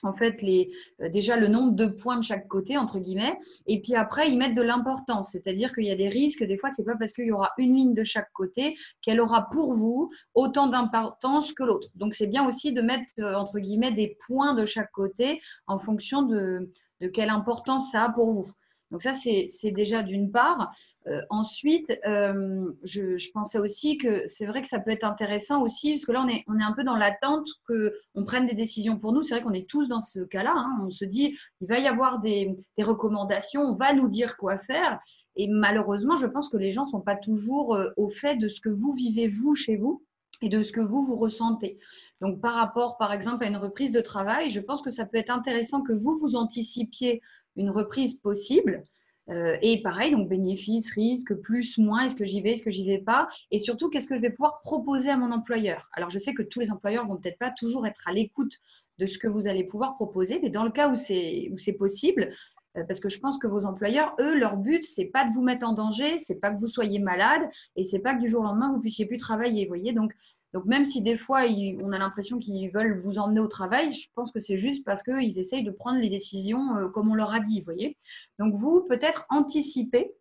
en 0.04 0.12
fait 0.12 0.42
les, 0.42 0.70
euh, 1.00 1.08
déjà 1.08 1.36
le 1.36 1.48
nombre 1.48 1.72
de 1.72 1.86
points 1.86 2.18
de 2.18 2.24
chaque 2.24 2.46
côté 2.48 2.76
entre 2.76 2.98
guillemets 2.98 3.38
et 3.66 3.80
puis 3.80 3.94
après 3.94 4.30
ils 4.30 4.38
mettent 4.38 4.54
de 4.54 4.62
l'importance. 4.62 5.30
C'est-à-dire 5.32 5.72
qu'il 5.72 5.84
y 5.84 5.90
a 5.90 5.96
des 5.96 6.08
risques 6.08 6.44
des 6.44 6.58
fois 6.58 6.70
c'est 6.70 6.84
pas 6.84 6.96
parce 6.96 7.12
qu'il 7.12 7.26
y 7.26 7.32
aura 7.32 7.52
une 7.58 7.74
ligne 7.74 7.94
de 7.94 8.04
chaque 8.04 8.30
côté 8.32 8.76
qu'elle 9.02 9.20
aura 9.20 9.48
pour 9.50 9.74
vous 9.74 10.10
autant 10.34 10.66
d'importance 10.66 11.52
que 11.52 11.62
l'autre. 11.62 11.88
Donc 11.94 12.14
c'est 12.14 12.26
bien 12.26 12.46
aussi 12.46 12.72
de 12.72 12.82
mettre 12.82 13.04
euh, 13.20 13.34
entre 13.34 13.58
guillemets 13.58 13.92
des 13.92 14.16
points 14.26 14.54
de 14.54 14.66
chaque 14.66 14.92
côté 14.92 15.40
en 15.66 15.78
fonction 15.78 16.22
de, 16.22 16.70
de 17.00 17.08
quelle 17.08 17.30
importance 17.30 17.90
ça 17.90 18.04
a 18.04 18.08
pour 18.10 18.32
vous 18.32 18.50
donc 18.94 19.02
ça, 19.02 19.12
c'est 19.12 19.72
déjà 19.72 20.04
d'une 20.04 20.30
part. 20.30 20.72
Euh, 21.08 21.20
ensuite, 21.28 21.92
euh, 22.06 22.70
je, 22.84 23.32
pensais 23.32 23.58
aussi 23.58 23.98
que 23.98 24.22
c'est 24.28 24.46
vrai 24.46 24.62
que 24.62 24.68
ça 24.68 24.78
peut 24.78 24.92
être 24.92 25.02
intéressant 25.02 25.64
aussi, 25.64 25.94
parce 25.94 26.06
que 26.06 26.12
là, 26.12 26.22
on 26.24 26.28
est, 26.28 26.44
on 26.46 26.60
est 26.60 26.62
un 26.62 26.70
peu 26.74 26.84
dans 26.84 26.94
l'attente 26.94 27.48
qu'on 27.66 28.24
prenne 28.24 28.46
des 28.46 28.54
décisions 28.54 28.96
pour 28.96 29.12
nous. 29.12 29.24
C'est 29.24 29.34
vrai 29.34 29.42
qu'on 29.42 29.52
est 29.52 29.68
tous 29.68 29.88
dans 29.88 30.00
ce 30.00 30.20
cas-là. 30.20 30.54
Hein. 30.54 30.78
On 30.80 30.92
se 30.92 31.04
dit, 31.04 31.36
il 31.60 31.66
va 31.66 31.80
y 31.80 31.88
avoir 31.88 32.20
des, 32.20 32.56
recommandations, 32.78 33.62
on 33.62 33.74
va 33.74 33.94
nous 33.94 34.06
dire 34.06 34.36
quoi 34.36 34.58
faire. 34.58 35.00
Et 35.34 35.48
malheureusement, 35.48 36.14
je 36.14 36.28
pense 36.28 36.48
que 36.48 36.56
les 36.56 36.70
gens 36.70 36.84
ne 36.84 36.90
sont 36.90 37.00
pas 37.00 37.16
toujours 37.16 37.74
euh, 37.74 37.90
au 37.96 38.10
fait 38.10 38.36
de 38.36 38.48
ce 38.48 38.60
que 38.60 38.68
vous 38.68 38.92
vivez, 38.92 39.26
vous, 39.26 39.56
chez 39.56 39.74
vous 39.74 40.04
et 40.40 40.48
de 40.48 40.62
ce 40.62 40.70
que 40.70 40.80
vous, 40.80 41.04
vous 41.04 41.16
ressentez. 41.16 41.80
Donc, 42.20 42.40
par 42.40 42.54
rapport, 42.54 42.96
par 42.96 43.12
exemple, 43.12 43.42
à 43.42 43.48
une 43.48 43.56
reprise 43.56 43.90
de 43.90 44.00
travail, 44.00 44.50
je 44.50 44.60
pense 44.60 44.82
que 44.82 44.90
ça 44.90 45.04
peut 45.04 45.18
être 45.18 45.30
intéressant 45.30 45.82
que 45.82 45.92
vous, 45.92 46.16
vous 46.16 46.36
anticipiez 46.36 47.20
une 47.56 47.70
reprise 47.70 48.14
possible. 48.14 48.84
Euh, 49.30 49.56
et 49.62 49.80
pareil, 49.82 50.12
donc 50.12 50.28
bénéfices, 50.28 50.90
risques, 50.92 51.34
plus, 51.34 51.78
moins, 51.78 52.04
est-ce 52.04 52.16
que 52.16 52.26
j'y 52.26 52.42
vais, 52.42 52.52
est-ce 52.52 52.62
que 52.62 52.70
j'y 52.70 52.86
vais 52.86 52.98
pas? 52.98 53.28
Et 53.50 53.58
surtout, 53.58 53.88
qu'est-ce 53.88 54.08
que 54.08 54.16
je 54.16 54.20
vais 54.20 54.30
pouvoir 54.30 54.60
proposer 54.62 55.08
à 55.08 55.16
mon 55.16 55.32
employeur? 55.32 55.88
Alors, 55.92 56.10
je 56.10 56.18
sais 56.18 56.34
que 56.34 56.42
tous 56.42 56.60
les 56.60 56.70
employeurs 56.70 57.06
vont 57.06 57.16
peut-être 57.16 57.38
pas 57.38 57.50
toujours 57.50 57.86
être 57.86 58.06
à 58.06 58.12
l'écoute 58.12 58.58
de 58.98 59.06
ce 59.06 59.18
que 59.18 59.26
vous 59.26 59.46
allez 59.46 59.64
pouvoir 59.64 59.94
proposer, 59.94 60.38
mais 60.42 60.50
dans 60.50 60.64
le 60.64 60.70
cas 60.70 60.88
où 60.88 60.94
c'est, 60.94 61.50
possible, 61.78 62.32
euh, 62.76 62.84
parce 62.86 63.00
que 63.00 63.08
je 63.08 63.18
pense 63.18 63.38
que 63.38 63.46
vos 63.46 63.64
employeurs, 63.64 64.14
eux, 64.20 64.34
leur 64.34 64.56
but, 64.56 64.84
c'est 64.84 65.06
pas 65.06 65.24
de 65.24 65.32
vous 65.32 65.42
mettre 65.42 65.66
en 65.66 65.72
danger, 65.72 66.18
c'est 66.18 66.38
pas 66.38 66.52
que 66.52 66.60
vous 66.60 66.68
soyez 66.68 66.98
malade 66.98 67.42
et 67.76 67.84
c'est 67.84 68.02
pas 68.02 68.14
que 68.14 68.20
du 68.20 68.28
jour 68.28 68.42
au 68.42 68.44
lendemain, 68.44 68.72
vous 68.72 68.80
puissiez 68.80 69.06
plus 69.06 69.16
travailler. 69.16 69.66
Voyez, 69.66 69.92
donc 69.92 70.12
donc 70.54 70.66
même 70.66 70.86
si 70.86 71.02
des 71.02 71.16
fois 71.16 71.40
on 71.82 71.90
a 71.90 71.98
l'impression 71.98 72.38
qu'ils 72.38 72.70
veulent 72.70 72.96
vous 73.00 73.18
emmener 73.18 73.40
au 73.40 73.48
travail, 73.48 73.90
je 73.90 74.08
pense 74.14 74.30
que 74.30 74.38
c'est 74.38 74.56
juste 74.56 74.84
parce 74.84 75.02
qu'ils 75.02 75.36
essayent 75.40 75.64
de 75.64 75.72
prendre 75.72 75.98
les 75.98 76.08
décisions 76.08 76.76
euh, 76.76 76.88
comme 76.88 77.10
on 77.10 77.14
leur 77.14 77.34
a 77.34 77.40
dit, 77.40 77.60
voyez. 77.60 77.98
Donc 78.38 78.54
vous, 78.54 78.82
peut-être 78.82 79.26
anticiper 79.30 80.14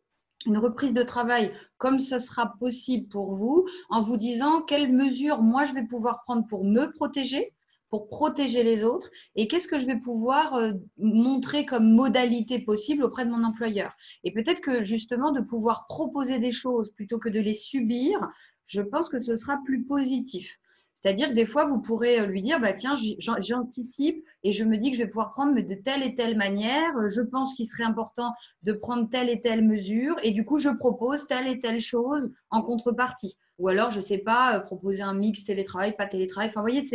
une 0.48 0.58
reprise 0.58 0.94
de 0.94 1.04
travail 1.04 1.54
comme 1.78 2.00
ce 2.00 2.18
sera 2.18 2.56
possible 2.60 3.08
pour 3.10 3.36
vous 3.36 3.68
en 3.90 4.02
vous 4.02 4.18
disant 4.18 4.64
quelles 4.64 4.92
mesures 4.92 5.44
moi 5.44 5.66
je 5.66 5.74
vais 5.74 5.86
pouvoir 5.86 6.24
prendre 6.24 6.48
pour 6.48 6.66
me 6.66 6.92
protéger, 6.92 7.54
pour 7.94 8.08
protéger 8.08 8.64
les 8.64 8.84
autres 8.84 9.12
et 9.36 9.48
qu'est-ce 9.48 9.68
que 9.68 9.80
je 9.80 9.86
vais 9.86 10.00
pouvoir 10.00 10.56
euh, 10.56 10.72
montrer 10.98 11.64
comme 11.64 11.94
modalité 11.94 12.58
possible 12.58 13.04
auprès 13.04 13.24
de 13.24 13.30
mon 13.30 13.44
employeur? 13.44 13.94
Et 14.24 14.34
peut-être 14.34 14.62
que 14.62 14.82
justement 14.82 15.32
de 15.32 15.42
pouvoir 15.42 15.86
proposer 15.86 16.40
des 16.40 16.50
choses 16.50 16.92
plutôt 16.96 17.20
que 17.20 17.30
de 17.30 17.40
les 17.40 17.54
subir, 17.54 18.20
je 18.66 18.82
pense 18.82 19.10
que 19.10 19.20
ce 19.20 19.36
sera 19.36 19.60
plus 19.64 19.84
positif. 19.84 20.58
C'est-à-dire 21.04 21.30
que 21.30 21.34
des 21.34 21.46
fois, 21.46 21.66
vous 21.66 21.82
pourrez 21.82 22.20
euh, 22.20 22.26
lui 22.26 22.42
dire, 22.42 22.62
bah, 22.62 22.74
tiens, 22.74 22.96
j'anticipe 23.20 24.24
et 24.44 24.54
je 24.54 24.64
me 24.64 24.78
dis 24.78 24.92
que 24.92 24.98
je 24.98 25.04
vais 25.04 25.10
pouvoir 25.10 25.32
prendre 25.32 25.54
de 25.54 25.76
telle 25.76 26.02
et 26.02 26.16
telle 26.16 26.38
manière. 26.38 26.94
Je 27.08 27.22
pense 27.22 27.56
qu'il 27.56 27.68
serait 27.68 27.84
important 27.84 28.34
de 28.64 28.72
prendre 28.72 29.10
telle 29.10 29.30
et 29.30 29.42
telle 29.42 29.64
mesure 29.64 30.16
et 30.24 30.32
du 30.32 30.46
coup, 30.46 30.58
je 30.58 30.70
propose 30.70 31.28
telle 31.28 31.48
et 31.48 31.60
telle 31.60 31.82
chose 31.82 32.32
en 32.52 32.62
contrepartie. 32.62 33.38
Ou 33.60 33.68
alors, 33.68 33.92
je 33.92 33.98
ne 33.98 34.02
sais 34.02 34.18
pas, 34.18 34.56
euh, 34.56 34.60
proposer 34.62 35.04
un 35.04 35.14
mix 35.14 35.44
télétravail, 35.44 35.96
pas 35.96 36.08
télétravail. 36.08 36.50
Enfin, 36.50 36.62
vous 36.62 36.68
voyez, 36.68 36.86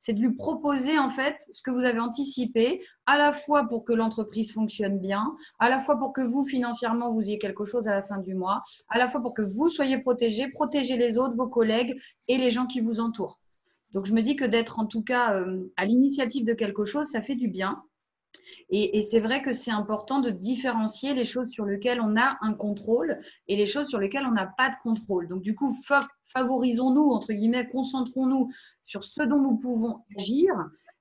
c'est 0.00 0.12
de 0.12 0.20
lui 0.20 0.34
proposer 0.34 0.98
en 0.98 1.10
fait 1.10 1.36
ce 1.52 1.62
que 1.62 1.70
vous 1.70 1.80
avez 1.80 2.00
anticipé, 2.00 2.82
à 3.06 3.18
la 3.18 3.32
fois 3.32 3.68
pour 3.68 3.84
que 3.84 3.92
l'entreprise 3.92 4.52
fonctionne 4.52 4.98
bien, 4.98 5.36
à 5.58 5.68
la 5.68 5.80
fois 5.80 5.98
pour 5.98 6.12
que 6.12 6.22
vous, 6.22 6.44
financièrement, 6.46 7.10
vous 7.10 7.22
ayez 7.22 7.38
quelque 7.38 7.64
chose 7.64 7.86
à 7.86 7.94
la 7.94 8.02
fin 8.02 8.18
du 8.18 8.34
mois, 8.34 8.62
à 8.88 8.98
la 8.98 9.08
fois 9.08 9.20
pour 9.20 9.34
que 9.34 9.42
vous 9.42 9.68
soyez 9.68 9.98
protégé, 9.98 10.48
protéger 10.48 10.96
les 10.96 11.18
autres, 11.18 11.36
vos 11.36 11.48
collègues 11.48 11.96
et 12.26 12.38
les 12.38 12.50
gens 12.50 12.66
qui 12.66 12.80
vous 12.80 12.98
entourent. 12.98 13.37
Donc, 13.92 14.06
je 14.06 14.12
me 14.12 14.22
dis 14.22 14.36
que 14.36 14.44
d'être 14.44 14.78
en 14.78 14.86
tout 14.86 15.02
cas 15.02 15.34
euh, 15.34 15.72
à 15.76 15.84
l'initiative 15.84 16.44
de 16.44 16.54
quelque 16.54 16.84
chose, 16.84 17.06
ça 17.08 17.22
fait 17.22 17.36
du 17.36 17.48
bien. 17.48 17.82
Et, 18.70 19.02
c'est 19.02 19.20
vrai 19.20 19.42
que 19.42 19.52
c'est 19.52 19.70
important 19.70 20.20
de 20.20 20.30
différencier 20.30 21.14
les 21.14 21.24
choses 21.24 21.48
sur 21.50 21.64
lesquelles 21.64 22.00
on 22.00 22.16
a 22.16 22.36
un 22.42 22.52
contrôle 22.52 23.20
et 23.46 23.56
les 23.56 23.66
choses 23.66 23.88
sur 23.88 23.98
lesquelles 23.98 24.26
on 24.26 24.32
n'a 24.32 24.46
pas 24.46 24.68
de 24.68 24.76
contrôle. 24.82 25.26
Donc, 25.28 25.42
du 25.42 25.54
coup, 25.54 25.74
favorisons-nous, 26.34 27.10
entre 27.10 27.32
guillemets, 27.32 27.68
concentrons-nous 27.68 28.50
sur 28.84 29.04
ce 29.04 29.22
dont 29.22 29.40
nous 29.40 29.56
pouvons 29.56 30.00
agir 30.18 30.52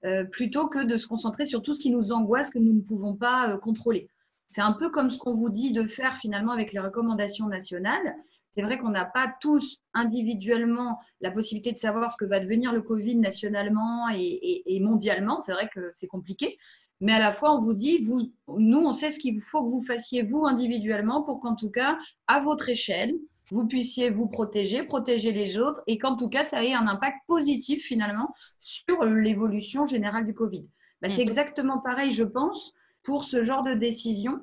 euh, 0.06 0.24
plutôt 0.24 0.68
que 0.68 0.84
de 0.84 0.96
se 0.96 1.08
concentrer 1.08 1.46
sur 1.46 1.62
tout 1.62 1.74
ce 1.74 1.82
qui 1.82 1.90
nous 1.90 2.12
angoisse 2.14 2.52
que 2.52 2.60
nous 2.60 2.74
ne 2.74 2.82
pouvons 2.82 3.16
pas 3.16 3.50
euh, 3.50 3.58
contrôler. 3.58 4.10
C'est 4.52 4.62
un 4.62 4.74
peu 4.74 4.90
comme 4.90 5.10
ce 5.10 5.20
qu'on 5.20 5.34
vous 5.34 5.50
dit 5.50 5.74
de 5.74 5.86
faire 5.86 6.18
finalement 6.18 6.54
avec 6.54 6.72
les 6.72 6.80
recommandations 6.80 7.48
nationales. 7.48 8.16
C'est 8.58 8.64
vrai 8.64 8.80
qu'on 8.80 8.90
n'a 8.90 9.06
pas 9.06 9.32
tous 9.40 9.84
individuellement 9.94 11.00
la 11.22 11.30
possibilité 11.30 11.72
de 11.72 11.78
savoir 11.78 12.12
ce 12.12 12.18
que 12.18 12.26
va 12.26 12.40
devenir 12.40 12.74
le 12.74 12.82
Covid 12.82 13.16
nationalement 13.16 14.10
et, 14.10 14.80
mondialement. 14.82 15.42
C'est 15.42 15.52
vrai 15.52 15.70
que 15.72 15.92
c'est 15.92 16.08
compliqué. 16.08 16.58
Mais 17.00 17.14
à 17.14 17.20
la 17.20 17.32
fois, 17.32 17.54
on 17.54 17.60
vous 17.60 17.76
dit, 17.76 18.00
vous, 18.00 18.32
nous, 18.48 18.80
on 18.80 18.94
sait 18.94 19.12
ce 19.12 19.20
qu'il 19.20 19.40
faut 19.42 19.64
que 19.64 19.70
vous 19.70 19.84
fassiez 19.84 20.24
vous 20.24 20.48
individuellement 20.48 21.22
pour 21.22 21.40
qu'en 21.40 21.54
tout 21.54 21.70
cas, 21.70 22.00
à 22.26 22.40
votre 22.40 22.68
échelle, 22.68 23.14
vous 23.52 23.68
puissiez 23.68 24.10
vous 24.10 24.28
protéger, 24.28 24.82
protéger 24.82 25.34
les 25.34 25.60
autres 25.60 25.84
et 25.86 26.00
qu'en 26.00 26.16
tout 26.16 26.28
cas, 26.28 26.44
ça 26.44 26.64
ait 26.64 26.74
un 26.74 26.88
impact 26.88 27.18
positif 27.28 27.84
finalement 27.84 28.34
sur 28.60 29.06
l'évolution 29.06 29.86
générale 29.86 30.26
du 30.26 30.34
Covid. 30.34 30.66
Bah, 31.04 31.10
c'est 31.10 31.24
mm. 31.24 31.30
exactement 31.30 31.78
pareil, 31.78 32.10
je 32.10 32.24
pense, 32.24 32.74
pour 33.04 33.24
ce 33.24 33.44
genre 33.44 33.62
de 33.62 33.76
décision. 33.76 34.42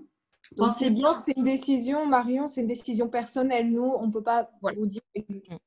Pensez 0.57 0.91
bien. 0.91 1.13
C'est 1.13 1.37
une 1.37 1.45
décision, 1.45 2.07
Marion, 2.07 2.49
c'est 2.49 2.61
une 2.61 2.67
décision 2.67 3.09
personnelle. 3.09 3.71
Nous, 3.71 3.83
on 3.83 4.07
ne 4.07 4.13
peut 4.13 4.23
pas 4.23 4.51
vous 4.77 4.87
dire 4.87 5.03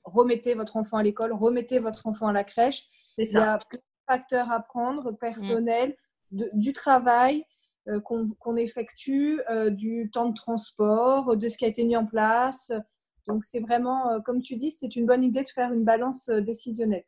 remettez 0.03 0.53
votre 0.53 0.77
enfant 0.77 0.97
à 0.97 1.03
l'école, 1.03 1.33
remettez 1.33 1.79
votre 1.79 2.07
enfant 2.07 2.27
à 2.27 2.33
la 2.33 2.43
crèche. 2.43 2.83
Il 3.17 3.29
y 3.29 3.37
a 3.37 3.59
plein 3.69 3.79
de 3.79 3.83
facteurs 4.07 4.51
à 4.51 4.59
prendre, 4.61 5.11
personnels, 5.11 5.95
du 6.31 6.73
travail 6.73 7.45
euh, 7.87 7.99
qu'on 8.01 8.55
effectue, 8.55 9.41
euh, 9.49 9.69
du 9.69 10.09
temps 10.11 10.29
de 10.29 10.33
transport, 10.33 11.35
de 11.35 11.47
ce 11.47 11.57
qui 11.57 11.65
a 11.65 11.67
été 11.67 11.83
mis 11.83 11.97
en 11.97 12.05
place. 12.05 12.71
Donc, 13.27 13.43
c'est 13.43 13.59
vraiment, 13.59 14.11
euh, 14.11 14.19
comme 14.19 14.41
tu 14.41 14.55
dis, 14.55 14.71
c'est 14.71 14.95
une 14.95 15.05
bonne 15.05 15.23
idée 15.23 15.43
de 15.43 15.49
faire 15.49 15.73
une 15.73 15.83
balance 15.83 16.29
décisionnelle. 16.29 17.05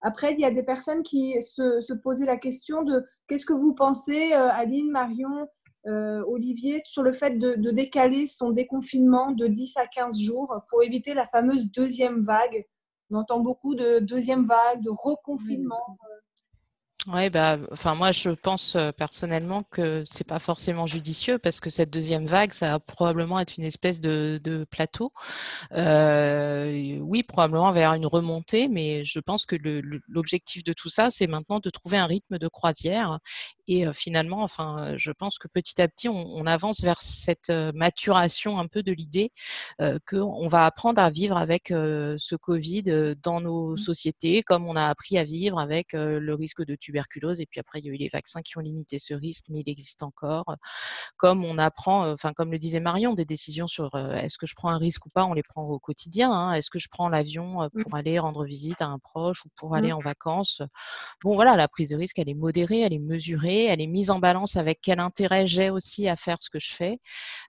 Après, 0.00 0.32
il 0.32 0.40
y 0.40 0.44
a 0.44 0.50
des 0.50 0.62
personnes 0.62 1.02
qui 1.02 1.40
se, 1.40 1.80
se 1.80 1.92
posaient 1.92 2.26
la 2.26 2.36
question 2.36 2.82
de 2.82 3.04
qu'est-ce 3.26 3.46
que 3.46 3.54
vous 3.54 3.74
pensez, 3.74 4.32
Aline, 4.32 4.90
Marion, 4.90 5.30
euh, 5.40 5.46
Olivier, 5.86 6.80
sur 6.84 7.02
le 7.02 7.12
fait 7.12 7.38
de, 7.38 7.70
décaler 7.70 8.26
son 8.26 8.50
déconfinement 8.50 9.32
de 9.32 9.46
10 9.46 9.76
à 9.76 9.86
15 9.86 10.18
jours 10.20 10.62
pour 10.68 10.82
éviter 10.82 11.14
la 11.14 11.26
fameuse 11.26 11.70
deuxième 11.70 12.22
vague. 12.22 12.66
On 13.10 13.16
entend 13.16 13.40
beaucoup 13.40 13.74
de 13.74 13.98
deuxième 13.98 14.44
vague, 14.44 14.82
de 14.82 14.90
reconfinement. 14.90 15.98
Oui, 17.06 17.28
bah, 17.28 17.58
enfin 17.70 17.94
moi 17.94 18.12
je 18.12 18.30
pense 18.30 18.78
personnellement 18.96 19.62
que 19.64 20.04
c'est 20.06 20.26
pas 20.26 20.38
forcément 20.38 20.86
judicieux 20.86 21.38
parce 21.38 21.60
que 21.60 21.68
cette 21.68 21.90
deuxième 21.90 22.24
vague, 22.24 22.54
ça 22.54 22.70
va 22.70 22.80
probablement 22.80 23.38
être 23.40 23.58
une 23.58 23.64
espèce 23.64 24.00
de, 24.00 24.40
plateau. 24.70 25.12
oui, 25.70 27.22
probablement 27.24 27.72
vers 27.72 27.92
une 27.92 28.06
remontée, 28.06 28.68
mais 28.68 29.04
je 29.04 29.20
pense 29.20 29.44
que 29.44 29.56
l'objectif 30.08 30.64
de 30.64 30.72
tout 30.72 30.88
ça, 30.88 31.10
c'est 31.10 31.26
maintenant 31.26 31.60
de 31.60 31.68
trouver 31.68 31.98
un 31.98 32.06
rythme 32.06 32.38
de 32.38 32.48
croisière. 32.48 33.18
Et 33.66 33.84
finalement, 33.92 34.42
enfin, 34.42 34.94
je 34.96 35.10
pense 35.10 35.38
que 35.38 35.48
petit 35.48 35.82
à 35.82 35.88
petit, 35.88 36.08
on, 36.08 36.46
avance 36.46 36.82
vers 36.82 37.02
cette 37.02 37.50
maturation 37.74 38.58
un 38.58 38.66
peu 38.66 38.82
de 38.82 38.92
l'idée 38.92 39.30
qu'on 40.08 40.48
va 40.48 40.64
apprendre 40.64 41.02
à 41.02 41.10
vivre 41.10 41.36
avec 41.36 41.68
ce 41.68 42.34
Covid 42.36 43.14
dans 43.22 43.42
nos 43.42 43.72
mmh. 43.72 43.78
sociétés, 43.78 44.42
comme 44.42 44.66
on 44.66 44.76
a 44.76 44.86
appris 44.86 45.18
à 45.18 45.24
vivre 45.24 45.58
avec 45.58 45.92
le 45.92 46.34
risque 46.34 46.64
de 46.64 46.76
tuberculose. 46.84 47.40
Et 47.40 47.46
puis 47.46 47.60
après, 47.60 47.80
il 47.80 47.86
y 47.86 47.90
a 47.90 47.92
eu 47.92 47.96
les 47.96 48.08
vaccins 48.08 48.42
qui 48.42 48.58
ont 48.58 48.60
limité 48.60 48.98
ce 48.98 49.14
risque, 49.14 49.46
mais 49.48 49.60
il 49.60 49.70
existe 49.70 50.02
encore. 50.02 50.56
Comme 51.16 51.44
on 51.44 51.58
apprend, 51.58 52.10
enfin, 52.10 52.32
comme 52.32 52.52
le 52.52 52.58
disait 52.58 52.80
Marion, 52.80 53.14
des 53.14 53.24
décisions 53.24 53.66
sur 53.66 53.94
est-ce 53.96 54.38
que 54.38 54.46
je 54.46 54.54
prends 54.54 54.70
un 54.70 54.78
risque 54.78 55.06
ou 55.06 55.10
pas, 55.10 55.24
on 55.24 55.34
les 55.34 55.42
prend 55.42 55.62
au 55.62 55.78
quotidien. 55.78 56.30
Hein. 56.32 56.54
Est-ce 56.54 56.70
que 56.70 56.78
je 56.78 56.88
prends 56.90 57.08
l'avion 57.08 57.62
mmh. 57.62 57.82
pour 57.82 57.94
aller 57.94 58.18
rendre 58.18 58.44
visite 58.44 58.82
à 58.82 58.86
un 58.86 58.98
proche 58.98 59.44
ou 59.44 59.48
pour 59.56 59.74
aller 59.74 59.90
mmh. 59.90 59.96
en 59.96 60.00
vacances? 60.00 60.62
Bon, 61.22 61.34
voilà, 61.34 61.56
la 61.56 61.68
prise 61.68 61.90
de 61.90 61.96
risque, 61.96 62.18
elle 62.18 62.28
est 62.28 62.34
modérée, 62.34 62.80
elle 62.80 62.92
est 62.92 62.98
mesurée, 62.98 63.64
elle 63.64 63.80
est 63.80 63.86
mise 63.86 64.10
en 64.10 64.18
balance 64.18 64.56
avec 64.56 64.80
quel 64.82 65.00
intérêt 65.00 65.46
j'ai 65.46 65.70
aussi 65.70 66.08
à 66.08 66.16
faire 66.16 66.36
ce 66.40 66.50
que 66.50 66.58
je 66.58 66.72
fais. 66.72 66.98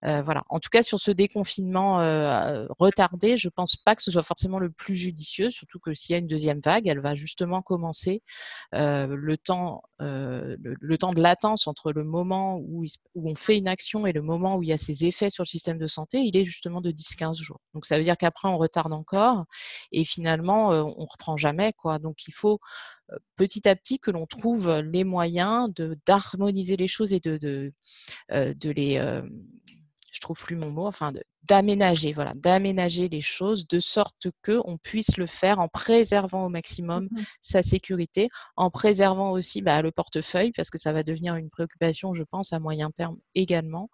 voilà. 0.01 0.43
En 0.49 0.59
tout 0.59 0.69
cas, 0.69 0.83
sur 0.83 0.99
ce 0.99 1.11
déconfinement 1.11 1.97
retardé, 2.79 3.37
je 3.37 3.49
pense 3.49 3.75
pas 3.75 3.95
que 3.95 4.03
ce 4.03 4.11
soit 4.11 4.23
forcément 4.23 4.59
le 4.59 4.69
plus 4.71 4.95
judicieux, 4.95 5.49
surtout 5.49 5.79
que 5.79 5.93
s'il 5.93 6.13
y 6.13 6.15
a 6.15 6.19
une 6.19 6.27
deuxième 6.27 6.61
vague, 6.63 6.87
elle 6.87 7.01
va 7.01 7.15
justement 7.15 7.61
commencer. 7.61 8.21
le 8.71 9.24
le 9.25 9.37
temps, 9.37 9.81
euh, 10.01 10.55
le, 10.61 10.97
temps 10.97 11.11
de 11.11 11.21
latence 11.21 11.67
entre 11.67 11.91
le 11.91 12.03
moment 12.03 12.57
où, 12.59 12.85
on 13.15 13.35
fait 13.35 13.57
une 13.57 13.67
action 13.67 14.05
et 14.05 14.13
le 14.13 14.21
moment 14.21 14.55
où 14.55 14.63
il 14.63 14.69
y 14.69 14.73
a 14.73 14.77
ses 14.77 15.05
effets 15.05 15.29
sur 15.29 15.43
le 15.43 15.47
système 15.47 15.77
de 15.77 15.87
santé, 15.87 16.19
il 16.19 16.37
est 16.37 16.45
justement 16.45 16.79
de 16.79 16.91
10-15 16.91 17.41
jours. 17.41 17.59
Donc 17.73 17.85
ça 17.85 17.97
veut 17.97 18.03
dire 18.03 18.17
qu'après 18.17 18.47
on 18.47 18.57
retarde 18.57 18.93
encore 18.93 19.45
et 19.91 20.05
finalement 20.05 20.71
euh, 20.71 20.83
on 20.83 21.05
reprend 21.05 21.35
jamais 21.35 21.73
quoi. 21.73 21.99
Donc 21.99 22.27
il 22.27 22.33
faut 22.33 22.59
euh, 23.11 23.17
petit 23.35 23.67
à 23.67 23.75
petit 23.75 23.99
que 23.99 24.11
l'on 24.11 24.25
trouve 24.25 24.71
les 24.79 25.03
moyens 25.03 25.69
d'harmoniser 26.05 26.77
les 26.77 26.87
choses 26.87 27.11
et 27.11 27.19
de 27.19 27.37
de, 27.37 27.73
de 28.29 28.69
les 28.71 29.21
je 30.11 30.21
trouve 30.21 30.39
plus 30.39 30.55
mon 30.55 30.71
mot, 30.71 30.87
enfin 30.87 31.11
d'aménager, 31.47 32.13
voilà, 32.13 32.31
d'aménager 32.35 33.09
les 33.09 33.21
choses 33.21 33.67
de 33.67 33.79
sorte 33.79 34.27
que 34.41 34.59
on 34.65 34.77
puisse 34.77 35.17
le 35.17 35.27
faire 35.27 35.59
en 35.59 35.67
préservant 35.67 36.45
au 36.45 36.49
maximum 36.49 37.05
mmh 37.11 37.21
sa 37.41 37.61
sécurité, 37.61 38.29
en 38.55 38.69
préservant 38.69 39.31
aussi 39.31 39.61
bah, 39.61 39.81
le 39.81 39.91
portefeuille 39.91 40.51
parce 40.51 40.69
que 40.69 40.77
ça 40.77 40.91
va 40.93 41.03
devenir 41.03 41.35
une 41.35 41.49
préoccupation, 41.49 42.13
je 42.13 42.23
pense, 42.23 42.53
à 42.53 42.59
moyen 42.59 42.89
terme 42.91 43.17
également, 43.35 43.89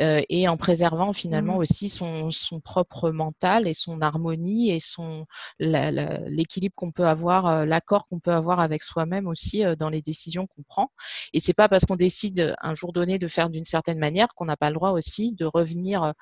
euh, 0.00 0.22
et 0.28 0.48
en 0.48 0.56
préservant 0.56 1.12
finalement 1.12 1.56
mmh 1.56 1.58
aussi 1.58 1.88
son, 1.88 2.30
son, 2.30 2.60
propre 2.60 3.10
mental 3.10 3.68
et 3.68 3.74
son 3.74 4.00
harmonie 4.00 4.70
et 4.70 4.80
son 4.80 5.26
l'équilibre 5.58 6.74
qu'on 6.74 6.90
peut 6.90 7.06
avoir, 7.06 7.46
euh, 7.46 7.64
l'accord 7.64 8.06
qu'on 8.06 8.18
peut 8.18 8.32
avoir 8.32 8.60
avec 8.60 8.82
soi-même 8.82 9.26
aussi 9.26 9.64
euh, 9.64 9.76
dans 9.76 9.90
les 9.90 10.02
décisions 10.02 10.46
qu'on 10.46 10.62
prend. 10.62 10.90
Et 11.32 11.40
c'est 11.40 11.54
pas 11.54 11.68
parce 11.68 11.84
qu'on 11.84 11.96
décide 11.96 12.54
un 12.60 12.74
jour 12.74 12.92
donné 12.92 13.18
de 13.18 13.28
faire 13.28 13.50
d'une 13.50 13.64
certaine 13.64 13.98
manière 13.98 14.28
qu'on 14.34 14.46
n'a 14.46 14.56
pas 14.56 14.70
le 14.70 14.74
droit 14.74 14.90
aussi 14.90 15.32
de 15.32 15.44
revenir 15.44 16.12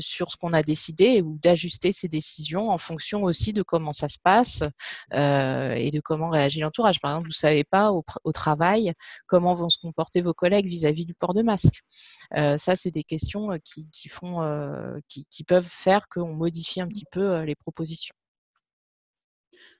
sur 0.00 0.27
ce 0.28 0.36
qu'on 0.36 0.52
a 0.52 0.62
décidé 0.62 1.22
ou 1.22 1.38
d'ajuster 1.42 1.92
ses 1.92 2.08
décisions 2.08 2.70
en 2.70 2.78
fonction 2.78 3.24
aussi 3.24 3.52
de 3.52 3.62
comment 3.62 3.92
ça 3.92 4.08
se 4.08 4.18
passe 4.22 4.62
euh, 5.14 5.72
et 5.72 5.90
de 5.90 6.00
comment 6.00 6.28
réagit 6.28 6.60
l'entourage. 6.60 7.00
Par 7.00 7.12
exemple, 7.12 7.26
vous 7.26 7.30
ne 7.30 7.48
savez 7.48 7.64
pas 7.64 7.92
au, 7.92 8.32
travail 8.32 8.92
comment 9.26 9.54
vont 9.54 9.68
se 9.68 9.78
comporter 9.78 10.20
vos 10.20 10.34
collègues 10.34 10.66
vis-à-vis 10.66 11.06
du 11.06 11.14
port 11.14 11.34
de 11.34 11.42
masque. 11.42 11.82
Euh, 12.36 12.56
ça, 12.56 12.76
c'est 12.76 12.90
des 12.90 13.04
questions 13.04 13.52
euh, 13.52 13.56
qui, 13.64 14.08
font, 14.08 15.00
qui, 15.08 15.26
qui, 15.30 15.44
peuvent 15.44 15.68
faire 15.68 16.08
qu'on 16.08 16.34
modifie 16.34 16.80
un 16.80 16.88
petit 16.88 17.04
peu 17.10 17.42
les 17.42 17.54
propositions. 17.54 18.14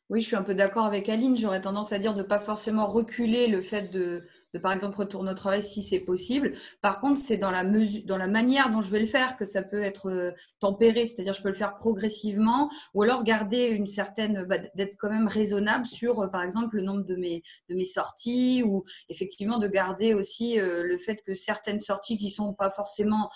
Oui, 0.09 0.23
je 0.23 0.27
suis 0.27 0.37
un 0.37 0.43
peu 0.43 0.55
d'accord 0.55 0.87
avec 0.87 1.09
Aline. 1.09 1.37
J'aurais 1.37 1.61
tendance 1.61 1.93
à 1.93 1.99
dire 1.99 2.15
de 2.15 2.23
ne 2.23 2.27
pas 2.27 2.41
forcément 2.41 2.87
reculer 2.87 3.47
le 3.47 3.61
fait 3.61 3.93
de, 3.93 4.25
de 4.55 4.59
par 4.59 4.73
exemple 4.73 4.97
retourner 4.97 5.31
au 5.31 5.35
travail 5.35 5.63
si 5.63 5.83
c'est 5.83 6.01
possible. 6.01 6.55
Par 6.81 7.01
contre, 7.01 7.21
c'est 7.21 7.37
dans 7.37 7.51
la 7.51 7.65
mesure, 7.65 8.03
dans 8.07 8.17
la 8.17 8.27
manière 8.27 8.71
dont 8.71 8.83
je 8.83 8.91
vais 8.91 9.01
le 9.01 9.07
faire 9.07 9.37
que 9.37 9.45
ça 9.45 9.63
peut 9.63 9.83
être 9.83 10.09
euh, 10.11 10.31
tempéré, 10.61 11.07
c'est-à-dire 11.07 11.33
je 11.33 11.43
peux 11.43 11.49
le 11.49 11.55
faire 11.55 11.77
progressivement 11.77 12.71
ou 12.95 13.03
alors 13.03 13.25
garder 13.25 13.67
une 13.67 13.89
certaine, 13.89 14.45
bah, 14.45 14.57
d'être 14.75 14.97
quand 14.99 15.11
même 15.11 15.29
raisonnable 15.29 15.87
sur, 15.87 16.21
euh, 16.21 16.27
par 16.29 16.43
exemple, 16.43 16.77
le 16.77 16.83
nombre 16.83 17.05
de 17.05 17.17
mes 17.17 17.43
de 17.69 17.75
mes 17.75 17.85
sorties 17.85 18.63
ou 18.65 18.85
effectivement 19.09 19.59
de 19.59 19.69
garder 19.69 20.15
aussi 20.15 20.59
euh, 20.59 20.83
le 20.83 20.99
fait 20.99 21.23
que 21.23 21.35
certaines 21.35 21.81
sorties 21.81 22.17
qui 22.17 22.31
sont 22.31 22.55
pas 22.55 22.71
forcément 22.71 23.31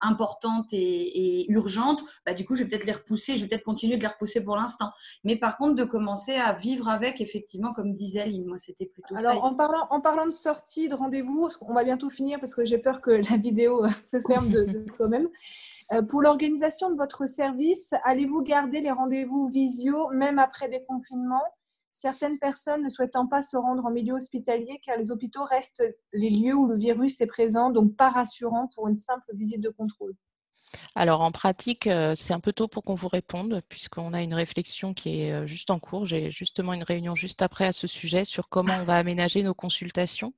importantes 0.00 0.68
et, 0.72 1.50
urgentes, 1.50 2.02
bah, 2.24 2.32
du 2.32 2.46
coup, 2.46 2.54
je 2.54 2.62
vais 2.62 2.70
peut-être 2.70 2.86
les 2.86 2.92
repousser, 2.92 3.36
je 3.36 3.42
vais 3.42 3.48
peut-être 3.48 3.64
continuer 3.64 3.96
de 3.96 4.00
les 4.00 4.08
repousser 4.08 4.42
pour 4.42 4.56
l'instant. 4.56 4.90
Mais 5.24 5.36
par 5.36 5.58
contre, 5.58 5.74
de 5.74 5.84
commencer 5.84 6.34
à 6.36 6.54
vivre 6.54 6.88
avec, 6.88 7.20
effectivement, 7.20 7.74
comme 7.74 7.94
disait 7.94 8.22
Aline, 8.22 8.46
moi, 8.46 8.58
c'était 8.58 8.86
plutôt 8.86 9.14
alors, 9.14 9.32
ça. 9.32 9.38
En 9.38 9.54
parlant, 9.54 9.86
en 9.90 10.00
parlant 10.00 10.26
de 10.26 10.31
sortie 10.32 10.88
de 10.88 10.94
rendez-vous, 10.94 11.48
on 11.60 11.74
va 11.74 11.84
bientôt 11.84 12.10
finir 12.10 12.40
parce 12.40 12.54
que 12.54 12.64
j'ai 12.64 12.78
peur 12.78 13.00
que 13.00 13.10
la 13.10 13.36
vidéo 13.36 13.86
se 14.04 14.20
ferme 14.20 14.48
de, 14.48 14.84
soi-même. 14.96 15.28
Euh, 15.92 16.02
pour 16.02 16.22
l'organisation 16.22 16.90
de 16.90 16.96
votre 16.96 17.26
service, 17.26 17.94
allez-vous 18.04 18.42
garder 18.42 18.80
les 18.80 18.90
rendez-vous 18.90 19.46
visio 19.48 20.08
même 20.10 20.38
après 20.38 20.68
des 20.68 20.82
confinements? 20.84 21.44
Certaines 21.92 22.38
personnes 22.38 22.82
ne 22.82 22.88
souhaitant 22.88 23.26
pas 23.26 23.42
se 23.42 23.56
rendre 23.56 23.84
en 23.84 23.90
milieu 23.90 24.14
hospitalier 24.14 24.80
car 24.82 24.96
les 24.96 25.12
hôpitaux 25.12 25.44
restent 25.44 25.84
les 26.12 26.30
lieux 26.30 26.54
où 26.54 26.66
le 26.66 26.76
virus 26.76 27.20
est 27.20 27.26
présent, 27.26 27.70
donc 27.70 27.96
pas 27.96 28.08
rassurant 28.08 28.68
pour 28.74 28.88
une 28.88 28.96
simple 28.96 29.30
visite 29.34 29.60
de 29.60 29.68
contrôle. 29.68 30.14
Alors 30.94 31.22
en 31.22 31.32
pratique, 31.32 31.86
euh, 31.86 32.14
c'est 32.14 32.34
un 32.34 32.40
peu 32.40 32.52
tôt 32.52 32.68
pour 32.68 32.84
qu'on 32.84 32.94
vous 32.94 33.08
réponde, 33.08 33.62
puisqu'on 33.68 34.12
a 34.12 34.20
une 34.20 34.34
réflexion 34.34 34.92
qui 34.92 35.22
est 35.22 35.32
euh, 35.32 35.46
juste 35.46 35.70
en 35.70 35.78
cours. 35.78 36.04
J'ai 36.04 36.30
justement 36.30 36.74
une 36.74 36.82
réunion 36.82 37.14
juste 37.14 37.40
après 37.40 37.64
à 37.64 37.72
ce 37.72 37.86
sujet 37.86 38.24
sur 38.24 38.48
comment 38.48 38.74
on 38.74 38.84
va 38.84 38.96
aménager 38.96 39.42
nos 39.42 39.54
consultations. 39.54 40.34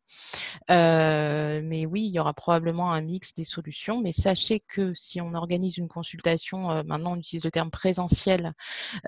Euh, 0.70 1.60
mais 1.64 1.86
oui, 1.86 2.04
il 2.04 2.10
y 2.14 2.20
aura 2.20 2.34
probablement 2.34 2.92
un 2.92 3.00
mix 3.00 3.34
des 3.34 3.44
solutions. 3.44 4.00
Mais 4.00 4.12
sachez 4.12 4.60
que 4.60 4.94
si 4.94 5.20
on 5.20 5.34
organise 5.34 5.76
une 5.78 5.88
consultation, 5.88 6.84
maintenant 6.84 7.12
on 7.12 7.16
utilise 7.16 7.44
le 7.44 7.50
terme 7.50 7.70
présentiel, 7.70 8.52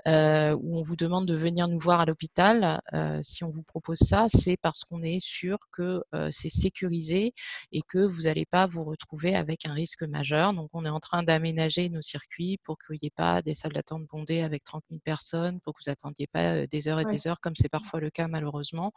où 0.05 0.77
on 0.77 0.81
vous 0.81 0.95
demande 0.95 1.25
de 1.25 1.35
venir 1.35 1.67
nous 1.67 1.79
voir 1.79 2.01
à 2.01 2.05
l'hôpital, 2.05 2.81
si 3.21 3.43
on 3.43 3.49
vous 3.49 3.63
propose 3.63 3.99
ça, 3.99 4.27
c'est 4.29 4.57
parce 4.57 4.83
qu'on 4.83 5.01
est 5.03 5.19
sûr 5.23 5.57
que 5.71 6.03
c'est 6.29 6.49
sécurisé 6.49 7.33
et 7.71 7.81
que 7.81 7.99
vous 7.99 8.23
n'allez 8.23 8.45
pas 8.45 8.67
vous 8.67 8.83
retrouver 8.83 9.35
avec 9.35 9.65
un 9.65 9.73
risque 9.73 10.03
majeur. 10.03 10.53
Donc 10.53 10.69
on 10.73 10.85
est 10.85 10.89
en 10.89 10.99
train 10.99 11.16
d'aménager 11.23 11.89
nos 11.89 12.01
circuits 12.01 12.57
pour 12.63 12.77
qu'il 12.77 12.97
n'y 13.01 13.07
ait 13.07 13.11
pas 13.15 13.41
des 13.41 13.53
salles 13.53 13.73
d'attente 13.73 14.05
bondées 14.05 14.41
avec 14.41 14.63
30 14.63 14.83
000 14.89 15.01
personnes, 15.03 15.59
pour 15.61 15.73
que 15.73 15.79
vous 15.85 15.91
attendiez 15.91 16.27
pas 16.27 16.67
des 16.67 16.87
heures 16.87 16.99
et 16.99 17.05
des 17.05 17.27
heures, 17.27 17.39
comme 17.41 17.55
c'est 17.55 17.69
parfois 17.69 17.99
le 17.99 18.09
cas 18.09 18.27
malheureusement, 18.27 18.91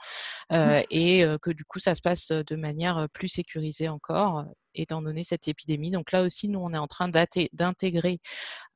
et 0.50 1.24
que 1.42 1.50
du 1.50 1.64
coup, 1.64 1.78
ça 1.78 1.94
se 1.94 2.00
passe 2.00 2.28
de 2.28 2.56
manière 2.56 3.08
plus 3.12 3.28
sécurisée 3.28 3.88
encore 3.88 4.44
étant 4.74 5.02
donné 5.02 5.24
cette 5.24 5.48
épidémie. 5.48 5.90
Donc 5.90 6.12
là 6.12 6.22
aussi, 6.22 6.48
nous, 6.48 6.60
on 6.60 6.72
est 6.72 6.78
en 6.78 6.86
train 6.86 7.08
d'intégrer 7.08 8.20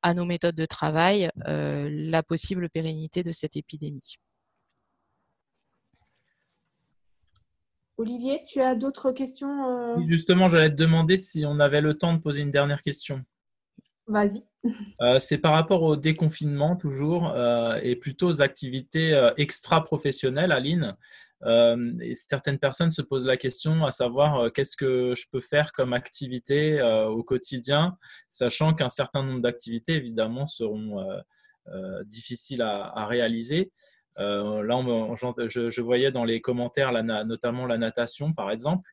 à 0.02 0.14
nos 0.14 0.24
méthodes 0.24 0.56
de 0.56 0.66
travail 0.66 1.30
la 1.46 2.22
possible 2.22 2.68
pérennité 2.68 3.22
de 3.22 3.32
cette 3.32 3.56
épidémie. 3.56 4.16
Olivier, 7.96 8.42
tu 8.48 8.60
as 8.60 8.74
d'autres 8.74 9.12
questions 9.12 10.04
Justement, 10.04 10.48
j'allais 10.48 10.70
te 10.70 10.74
demander 10.74 11.16
si 11.16 11.44
on 11.46 11.60
avait 11.60 11.80
le 11.80 11.94
temps 11.94 12.12
de 12.12 12.18
poser 12.18 12.42
une 12.42 12.50
dernière 12.50 12.82
question. 12.82 13.22
Vas-y. 14.06 14.42
Euh, 15.00 15.18
c'est 15.18 15.38
par 15.38 15.52
rapport 15.52 15.82
au 15.82 15.96
déconfinement 15.96 16.76
toujours 16.76 17.28
euh, 17.28 17.78
et 17.82 17.96
plutôt 17.96 18.28
aux 18.28 18.42
activités 18.42 19.12
euh, 19.12 19.30
extra-professionnelles, 19.36 20.52
Aline. 20.52 20.96
et 22.00 22.14
certaines 22.14 22.58
personnes 22.58 22.90
se 22.90 23.02
posent 23.02 23.26
la 23.26 23.36
question 23.36 23.84
à 23.84 23.90
savoir 23.90 24.50
qu'est-ce 24.52 24.76
que 24.76 25.14
je 25.14 25.26
peux 25.30 25.40
faire 25.40 25.72
comme 25.72 25.92
activité 25.92 26.80
au 26.82 27.22
quotidien, 27.22 27.98
sachant 28.30 28.72
qu'un 28.72 28.88
certain 28.88 29.22
nombre 29.22 29.42
d'activités 29.42 29.92
évidemment 29.92 30.46
seront 30.46 31.04
difficiles 32.06 32.62
à, 32.62 33.04
réaliser. 33.04 33.72
là, 34.16 34.80
je, 35.46 35.80
voyais 35.82 36.12
dans 36.12 36.24
les 36.24 36.40
commentaires 36.40 36.92
notamment 37.26 37.66
la 37.66 37.76
natation 37.76 38.32
par 38.32 38.50
exemple. 38.50 38.88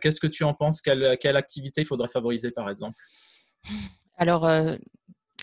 Qu'est-ce 0.00 0.18
que 0.18 0.26
tu 0.26 0.42
en 0.42 0.54
penses? 0.54 0.82
Quelle, 0.82 1.16
quelle 1.20 1.36
activité 1.36 1.82
il 1.82 1.86
faudrait 1.86 2.08
favoriser 2.08 2.50
par 2.50 2.68
exemple? 2.68 2.96
Alors, 4.16 4.46
euh, 4.46 4.76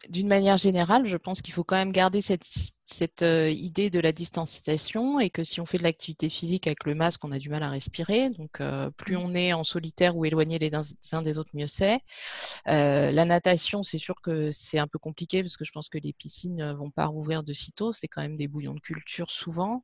d'une 0.10 0.28
manière 0.28 0.58
générale, 0.58 1.06
je 1.06 1.18
pense 1.18 1.42
qu'il 1.42 1.54
faut 1.54 1.64
quand 1.64 1.76
même 1.76 1.92
garder 1.92 2.22
cette 2.22 2.46
cette 2.86 3.24
idée 3.24 3.90
de 3.90 4.00
la 4.00 4.12
distanciation 4.12 5.20
et 5.20 5.30
que 5.30 5.44
si 5.44 5.62
on 5.62 5.66
fait 5.66 5.78
de 5.78 5.84
l'activité 5.84 6.30
physique 6.30 6.68
avec 6.68 6.84
le 6.84 6.96
masque, 6.96 7.24
on 7.24 7.32
a 7.32 7.40
du 7.40 7.50
mal 7.50 7.64
à 7.64 7.70
respirer. 7.70 8.30
Donc, 8.32 8.62
plus 8.98 9.16
mmh. 9.16 9.22
on 9.22 9.36
est 9.36 9.54
en 9.54 9.64
solitaire 9.64 10.18
ou 10.18 10.26
éloigné 10.26 10.60
les 10.60 10.72
uns 10.76 11.22
des 11.22 11.38
autres, 11.38 11.52
mieux 11.54 11.68
c'est. 11.68 12.02
la 12.66 13.26
natation, 13.26 13.84
c'est 13.84 13.98
sûr 13.98 14.16
que 14.22 14.52
c'est 14.52 14.80
un 14.80 14.88
peu 14.88 15.00
compliqué 15.00 15.42
parce 15.42 15.56
que 15.56 15.66
je 15.66 15.72
pense 15.72 15.90
que 15.90 15.98
les 15.98 16.14
piscines 16.14 16.56
ne 16.56 16.74
vont 16.74 16.92
pas 16.92 17.06
rouvrir 17.06 17.44
de 17.44 17.54
sitôt. 17.54 17.94
C'est 17.94 18.08
quand 18.08 18.22
même 18.22 18.36
des 18.36 18.48
bouillons 18.48 18.74
de 18.74 18.82
culture 18.82 19.32
souvent. 19.32 19.84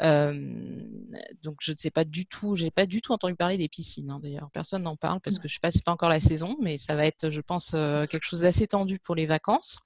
donc, 0.00 1.56
je 1.60 1.72
ne 1.72 1.76
sais 1.78 1.90
pas 1.90 2.04
du 2.04 2.26
tout. 2.26 2.56
J'ai 2.56 2.70
pas 2.70 2.86
du 2.86 3.02
tout 3.02 3.12
entendu 3.12 3.34
parler 3.34 3.58
des 3.58 3.68
piscines. 3.68 4.10
Hein, 4.10 4.20
d'ailleurs, 4.22 4.50
personne 4.52 4.82
n'en 4.82 4.96
parle 4.96 5.20
parce 5.20 5.36
mmh. 5.36 5.40
que 5.40 5.48
je 5.48 5.54
sais 5.54 5.60
pas, 5.60 5.70
c'est 5.70 5.84
pas 5.84 5.92
encore 5.92 6.08
la 6.08 6.20
saison, 6.20 6.56
mais 6.60 6.78
ça 6.78 6.94
va 6.94 7.04
être, 7.04 7.28
je 7.30 7.40
pense, 7.40 7.72
quelque 7.72 8.24
chose 8.24 8.40
d'assez 8.40 8.66
tendu 8.66 8.98
pour 8.98 9.14
les 9.14 9.26
vacances. 9.26 9.80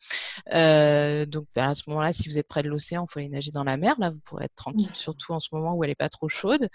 donc, 0.47 1.47
bah, 1.57 1.69
à 1.69 1.75
ce 1.75 1.83
moment-là, 1.89 2.13
si 2.13 2.29
vous 2.29 2.39
êtes 2.39 2.52
près 2.53 2.63
de 2.63 2.69
l'océan, 2.69 3.07
il 3.09 3.13
faut 3.13 3.19
aller 3.19 3.31
nager 3.31 3.51
dans 3.51 3.65
la 3.65 3.79
mer. 3.79 3.95
Là, 3.99 4.11
vous 4.11 4.21
pourrez 4.21 4.45
être 4.45 4.55
tranquille, 4.55 4.91
surtout 4.95 5.33
en 5.33 5.41
ce 5.41 5.49
moment 5.53 5.75
où 5.75 5.83
elle 5.85 5.91
n'est 5.91 5.95
pas 5.95 6.11
trop 6.11 6.29
chaude. 6.29 6.69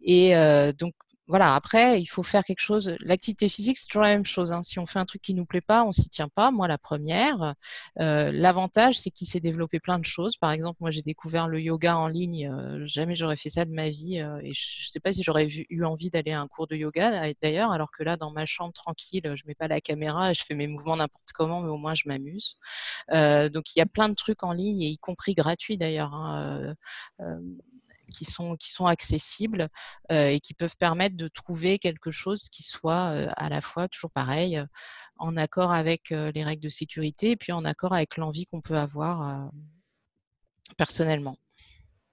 Et 0.00 0.34
euh, 0.34 0.72
donc, 0.72 0.94
voilà, 1.28 1.54
après, 1.54 2.00
il 2.00 2.06
faut 2.06 2.22
faire 2.22 2.42
quelque 2.42 2.62
chose. 2.62 2.96
L'activité 3.00 3.50
physique, 3.50 3.76
c'est 3.76 3.86
toujours 3.86 4.02
la 4.02 4.08
même 4.08 4.24
chose. 4.24 4.50
Hein. 4.50 4.62
Si 4.62 4.78
on 4.78 4.86
fait 4.86 4.98
un 4.98 5.04
truc 5.04 5.20
qui 5.20 5.34
nous 5.34 5.44
plaît 5.44 5.60
pas, 5.60 5.84
on 5.84 5.92
s'y 5.92 6.08
tient 6.08 6.28
pas. 6.28 6.50
Moi, 6.50 6.68
la 6.68 6.78
première. 6.78 7.54
Euh, 8.00 8.32
l'avantage, 8.32 8.98
c'est 8.98 9.10
qu'il 9.10 9.26
s'est 9.26 9.40
développé 9.40 9.78
plein 9.78 9.98
de 9.98 10.06
choses. 10.06 10.38
Par 10.38 10.52
exemple, 10.52 10.78
moi, 10.80 10.90
j'ai 10.90 11.02
découvert 11.02 11.46
le 11.46 11.60
yoga 11.60 11.98
en 11.98 12.06
ligne. 12.06 12.48
Euh, 12.48 12.86
jamais 12.86 13.14
j'aurais 13.14 13.36
fait 13.36 13.50
ça 13.50 13.66
de 13.66 13.72
ma 13.72 13.90
vie. 13.90 14.20
Euh, 14.20 14.38
et 14.42 14.54
je 14.54 14.86
ne 14.86 14.90
sais 14.90 15.00
pas 15.00 15.12
si 15.12 15.22
j'aurais 15.22 15.48
eu 15.48 15.84
envie 15.84 16.08
d'aller 16.08 16.32
à 16.32 16.40
un 16.40 16.48
cours 16.48 16.66
de 16.66 16.76
yoga 16.76 17.30
d'ailleurs. 17.42 17.72
Alors 17.72 17.90
que 17.90 18.02
là, 18.02 18.16
dans 18.16 18.30
ma 18.30 18.46
chambre 18.46 18.72
tranquille, 18.72 19.30
je 19.34 19.42
mets 19.46 19.54
pas 19.54 19.68
la 19.68 19.82
caméra, 19.82 20.32
je 20.32 20.42
fais 20.42 20.54
mes 20.54 20.66
mouvements 20.66 20.96
n'importe 20.96 21.32
comment, 21.34 21.60
mais 21.60 21.70
au 21.70 21.76
moins 21.76 21.94
je 21.94 22.04
m'amuse. 22.06 22.58
donc, 23.10 23.76
il 23.76 23.78
y 23.78 23.82
a 23.82 23.86
plein 23.86 24.08
de 24.08 24.14
trucs 24.14 24.42
en 24.42 24.52
ligne, 24.52 24.80
et 24.82 24.88
y 24.88 24.98
compris 24.98 25.34
gratuits 25.34 25.76
d'ailleurs. 25.76 26.14
Hein 26.14 26.74
qui 28.14 28.24
sont, 28.24 28.56
qui 28.56 28.72
sont 28.72 28.86
accessibles 28.86 29.68
et 30.10 30.40
qui 30.40 30.54
peuvent 30.54 30.76
permettre 30.76 31.16
de 31.16 31.28
trouver 31.28 31.78
quelque 31.78 32.10
chose 32.10 32.48
qui 32.50 32.62
soit 32.62 33.08
à 33.36 33.48
la 33.48 33.60
fois 33.60 33.88
toujours 33.88 34.10
pareil, 34.10 34.62
en 35.16 35.36
accord 35.36 35.72
avec 35.72 36.10
les 36.10 36.44
règles 36.44 36.62
de 36.62 36.68
sécurité 36.68 37.30
et 37.30 37.36
puis 37.36 37.52
en 37.52 37.64
accord 37.64 37.92
avec 37.92 38.16
l'envie 38.16 38.46
qu'on 38.46 38.60
peut 38.60 38.78
avoir 38.78 39.50
personnellement. 40.76 41.36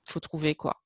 Il 0.08 0.12
faut 0.12 0.20
trouver 0.20 0.56
quoi. 0.56 0.82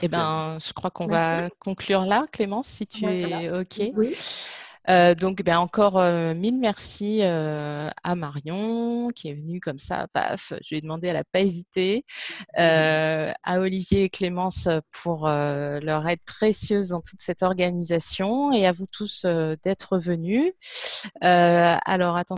Eh 0.00 0.08
ben, 0.08 0.58
je 0.64 0.72
crois 0.72 0.90
qu'on 0.90 1.06
va 1.06 1.50
conclure 1.58 2.06
là, 2.06 2.26
Clémence, 2.32 2.66
si 2.68 2.86
tu 2.86 3.04
es 3.04 3.50
OK. 3.50 3.82
Oui. 3.94 4.16
Euh, 4.88 5.14
donc, 5.14 5.42
ben, 5.42 5.58
encore 5.58 5.98
euh, 5.98 6.34
mille 6.34 6.58
merci 6.58 7.20
euh, 7.22 7.88
à 8.02 8.14
Marion 8.14 9.10
qui 9.14 9.28
est 9.28 9.34
venue 9.34 9.60
comme 9.60 9.78
ça, 9.78 10.06
paf, 10.12 10.52
je 10.62 10.70
lui 10.70 10.78
ai 10.78 10.80
demandé, 10.80 11.08
elle 11.08 11.16
n'a 11.16 11.24
pas 11.24 11.40
hésité, 11.40 12.04
à 12.56 13.60
Olivier 13.60 14.04
et 14.04 14.10
Clémence 14.10 14.68
pour 14.90 15.26
leur 15.28 16.08
aide 16.08 16.20
précieuse 16.24 16.88
dans 16.88 17.00
toute 17.00 17.20
cette 17.20 17.42
organisation 17.42 18.52
et 18.52 18.66
à 18.66 18.72
vous 18.72 18.86
tous 18.86 19.24
d'être 19.62 19.98
venus. 19.98 20.52
alors, 21.20 22.16
attendez. 22.16 22.30